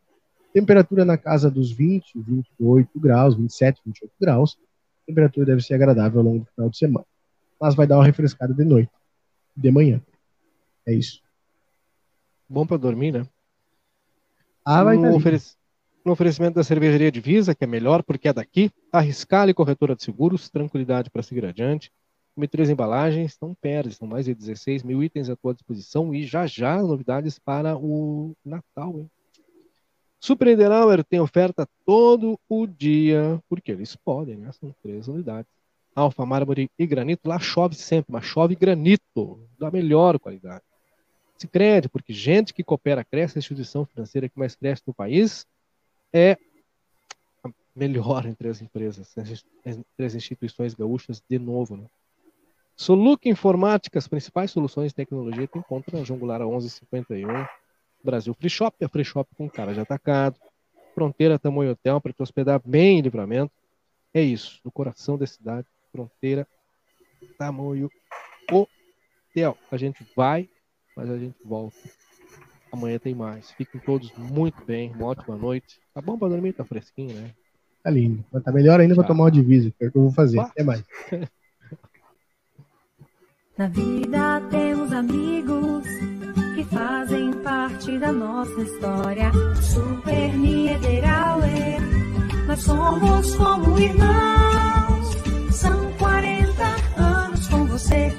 Temperatura 0.54 1.04
na 1.04 1.18
casa 1.18 1.50
dos 1.50 1.70
20, 1.70 2.18
28 2.18 2.98
graus, 2.98 3.34
27, 3.34 3.82
28 3.84 4.12
graus. 4.18 4.58
temperatura 5.06 5.46
deve 5.46 5.60
ser 5.60 5.74
agradável 5.74 6.20
ao 6.20 6.24
longo 6.24 6.38
do 6.40 6.50
final 6.54 6.70
de 6.70 6.78
semana. 6.78 7.06
Mas 7.60 7.74
vai 7.74 7.86
dar 7.86 7.96
uma 7.96 8.04
refrescada 8.04 8.54
de 8.54 8.64
noite, 8.64 8.90
de 9.54 9.70
manhã. 9.70 10.00
É 10.86 10.94
isso. 10.94 11.20
Bom 12.48 12.66
para 12.66 12.76
dormir, 12.76 13.12
né? 13.12 13.26
Ah, 14.64 14.82
vai 14.82 14.96
no, 14.96 15.14
oferec... 15.14 15.44
no 16.04 16.12
oferecimento 16.12 16.54
da 16.54 16.64
cervejaria 16.64 17.12
Divisa, 17.12 17.54
que 17.54 17.64
é 17.64 17.66
melhor 17.66 18.02
porque 18.02 18.28
é 18.28 18.32
daqui, 18.32 18.70
Arriscale 18.90 19.52
Corretora 19.52 19.94
de 19.94 20.02
Seguros, 20.02 20.48
tranquilidade 20.48 21.10
para 21.10 21.22
seguir 21.22 21.44
adiante. 21.44 21.92
M3 22.36 22.70
Embalagens, 22.70 23.36
não 23.40 23.54
perde, 23.54 23.94
são 23.94 24.08
mais 24.08 24.24
de 24.24 24.34
16 24.34 24.82
mil 24.82 25.02
itens 25.02 25.30
à 25.30 25.36
tua 25.36 25.54
disposição 25.54 26.14
e 26.14 26.24
já 26.24 26.46
já 26.46 26.82
novidades 26.82 27.38
para 27.38 27.76
o 27.76 28.34
Natal. 28.44 28.98
Hein? 28.98 29.10
Super 30.18 30.46
Niederauer 30.46 31.04
tem 31.04 31.20
oferta 31.20 31.68
todo 31.84 32.40
o 32.48 32.66
dia, 32.66 33.40
porque 33.48 33.70
eles 33.70 33.94
podem, 33.94 34.36
né? 34.36 34.50
São 34.52 34.74
três 34.82 35.06
unidades. 35.06 35.50
Alfa, 35.94 36.26
mármore 36.26 36.68
e 36.76 36.86
granito, 36.86 37.28
lá 37.28 37.38
chove 37.38 37.76
sempre, 37.76 38.10
mas 38.10 38.24
chove 38.24 38.56
granito, 38.56 39.38
da 39.58 39.70
melhor 39.70 40.18
qualidade. 40.18 40.64
Se 41.36 41.48
crede, 41.48 41.88
porque 41.88 42.12
gente 42.12 42.54
que 42.54 42.62
coopera, 42.62 43.04
cresce, 43.04 43.38
a 43.38 43.40
instituição 43.40 43.84
financeira 43.84 44.28
que 44.28 44.38
mais 44.38 44.54
cresce 44.54 44.82
no 44.86 44.94
país 44.94 45.46
é 46.12 46.38
a 47.42 47.50
melhor 47.74 48.24
entre 48.26 48.48
as 48.48 48.62
empresas, 48.62 49.14
entre 49.64 50.06
as 50.06 50.14
instituições 50.14 50.74
gaúchas, 50.74 51.22
de 51.28 51.38
novo, 51.38 51.76
né? 51.76 51.86
Soluc 52.76 53.28
Informática, 53.28 53.98
as 53.98 54.08
principais 54.08 54.50
soluções 54.50 54.88
de 54.88 54.96
tecnologia 54.96 55.46
que 55.46 55.58
encontra 55.58 55.96
na 55.96 56.04
Jungular 56.04 56.40
1151. 56.40 57.46
Brasil 58.02 58.34
Free 58.34 58.50
Shop, 58.50 58.84
a 58.84 58.88
Free 58.88 59.04
Shop 59.04 59.28
com 59.36 59.48
cara 59.48 59.72
de 59.72 59.80
atacado. 59.80 60.38
Fronteira 60.94 61.38
Tamanho 61.38 61.72
Hotel 61.72 62.00
para 62.00 62.12
te 62.12 62.22
hospedar 62.22 62.60
bem 62.64 62.98
em 62.98 63.02
livramento. 63.02 63.52
É 64.12 64.20
isso, 64.20 64.60
no 64.64 64.70
coração 64.70 65.16
da 65.16 65.26
cidade. 65.26 65.66
Fronteira 65.90 66.46
Tamanho 67.38 67.90
Hotel. 68.50 69.56
A 69.70 69.76
gente 69.76 70.06
vai, 70.14 70.48
mas 70.96 71.10
a 71.10 71.18
gente 71.18 71.36
volta. 71.44 71.76
Amanhã 72.72 72.98
tem 72.98 73.14
mais. 73.14 73.50
Fiquem 73.52 73.80
todos 73.80 74.12
muito 74.16 74.64
bem. 74.64 74.90
Uma 74.92 75.06
ótima 75.06 75.36
noite. 75.36 75.80
Tá 75.92 76.00
bom 76.00 76.18
para 76.18 76.28
dormir? 76.28 76.52
Tá 76.52 76.64
fresquinho, 76.64 77.14
né? 77.14 77.30
Tá 77.82 77.90
lindo. 77.90 78.24
Tá 78.42 78.50
melhor 78.50 78.80
ainda 78.80 78.94
para 78.94 79.04
tomar 79.04 79.24
uma 79.24 79.30
divisa, 79.30 79.70
que 79.70 79.84
é 79.84 79.88
o 79.88 79.92
que 79.92 79.98
eu 79.98 80.02
vou 80.02 80.12
fazer. 80.12 80.40
Até 80.40 80.64
mais. 80.64 80.82
Na 83.56 83.68
vida 83.68 84.40
temos 84.50 84.92
amigos 84.92 85.84
que 86.56 86.64
fazem 86.64 87.32
parte 87.34 87.96
da 87.98 88.10
nossa 88.10 88.60
história. 88.60 89.30
Super 89.62 90.36
Niederauer, 90.36 91.80
nós 92.48 92.60
somos 92.60 93.36
como 93.36 93.78
irmãos. 93.78 95.14
São 95.52 95.92
40 95.98 96.64
anos 96.96 97.46
com 97.46 97.64
você, 97.66 98.10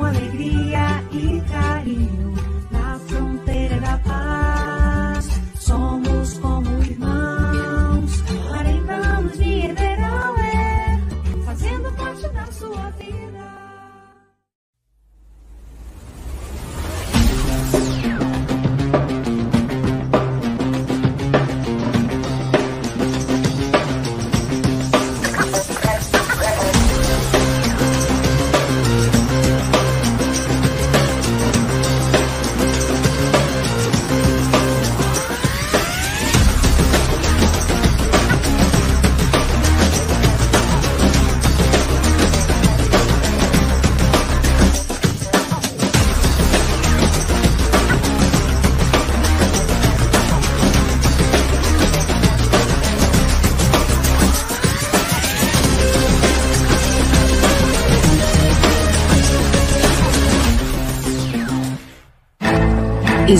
com 0.00 0.06
alegria 0.06 1.04
e 1.12 1.42
carinho. 1.52 2.39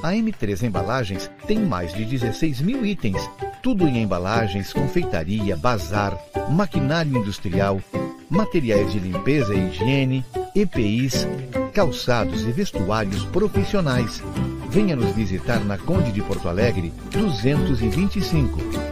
A 0.00 0.12
M3 0.14 0.62
Embalagens 0.62 1.30
tem 1.46 1.60
mais 1.60 1.92
de 1.92 2.04
16 2.04 2.60
mil 2.60 2.84
itens, 2.84 3.20
tudo 3.62 3.86
em 3.86 4.02
embalagens, 4.02 4.72
confeitaria, 4.72 5.56
bazar, 5.56 6.18
maquinário 6.50 7.18
industrial, 7.18 7.80
materiais 8.28 8.90
de 8.90 8.98
limpeza 8.98 9.54
e 9.54 9.68
higiene, 9.68 10.24
EPIs, 10.56 11.26
calçados 11.74 12.42
e 12.42 12.52
vestuários 12.52 13.24
profissionais. 13.26 14.22
Venha 14.70 14.96
nos 14.96 15.14
visitar 15.14 15.62
na 15.64 15.76
Conde 15.76 16.10
de 16.10 16.22
Porto 16.22 16.48
Alegre, 16.48 16.92
225. 17.10 18.91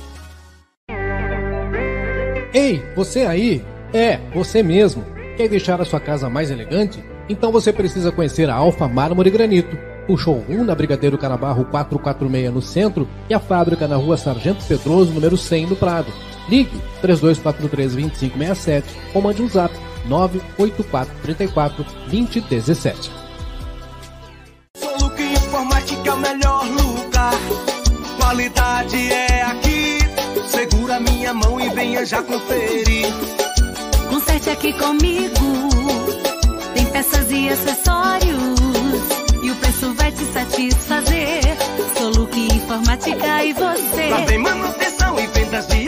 Ei, 2.53 2.83
você 2.95 3.21
aí! 3.21 3.63
É, 3.93 4.19
você 4.33 4.63
mesmo. 4.63 5.03
Quer 5.37 5.47
deixar 5.47 5.81
a 5.81 5.85
sua 5.85 5.99
casa 5.99 6.29
mais 6.29 6.51
elegante? 6.51 7.03
Então 7.29 7.51
você 7.51 7.71
precisa 7.71 8.11
conhecer 8.11 8.49
a 8.49 8.55
Alfa 8.55 8.87
Mármore 8.87 9.29
Granito 9.29 9.91
o 10.07 10.17
showroom 10.17 10.63
na 10.63 10.75
Brigadeiro 10.75 11.17
Canabarro 11.17 11.65
446 11.65 12.53
no 12.53 12.61
centro 12.61 13.07
e 13.29 13.33
a 13.33 13.39
fábrica 13.39 13.87
na 13.87 13.95
rua 13.95 14.17
Sargento 14.17 14.63
Pedroso, 14.65 15.13
número 15.13 15.37
100 15.37 15.67
no 15.67 15.75
Prado. 15.75 16.11
Ligue 16.49 16.81
3243-2567 17.03 18.83
ou 19.13 19.21
mande 19.21 19.41
um 19.41 19.49
zap 19.49 19.73
98434 20.05 21.85
2017. 22.09 23.11
Soluque 24.75 25.23
Informática 25.23 26.09
é 26.09 26.13
o 26.13 26.17
melhor 26.17 26.65
lugar. 26.65 27.33
Qualidade 28.17 29.11
é 29.11 29.43
aqui. 29.43 29.70
Minha 31.01 31.33
mão 31.33 31.59
e 31.59 31.69
venha 31.69 32.05
já 32.05 32.21
conferir. 32.21 33.07
Conserte 34.09 34.49
aqui 34.49 34.73
comigo. 34.73 35.69
Tem 36.73 36.85
peças 36.87 37.31
e 37.31 37.49
acessórios. 37.49 38.59
E 39.43 39.51
o 39.51 39.55
preço 39.55 39.93
vai 39.93 40.11
te 40.11 40.25
satisfazer. 40.25 41.41
Soluque 41.97 42.47
Informática 42.53 43.43
e 43.43 43.53
você. 43.53 44.09
Lá 44.09 44.21
tem 44.23 44.37
manutenção 44.37 45.19
e 45.19 45.27
vendas 45.27 45.67
de 45.67 45.85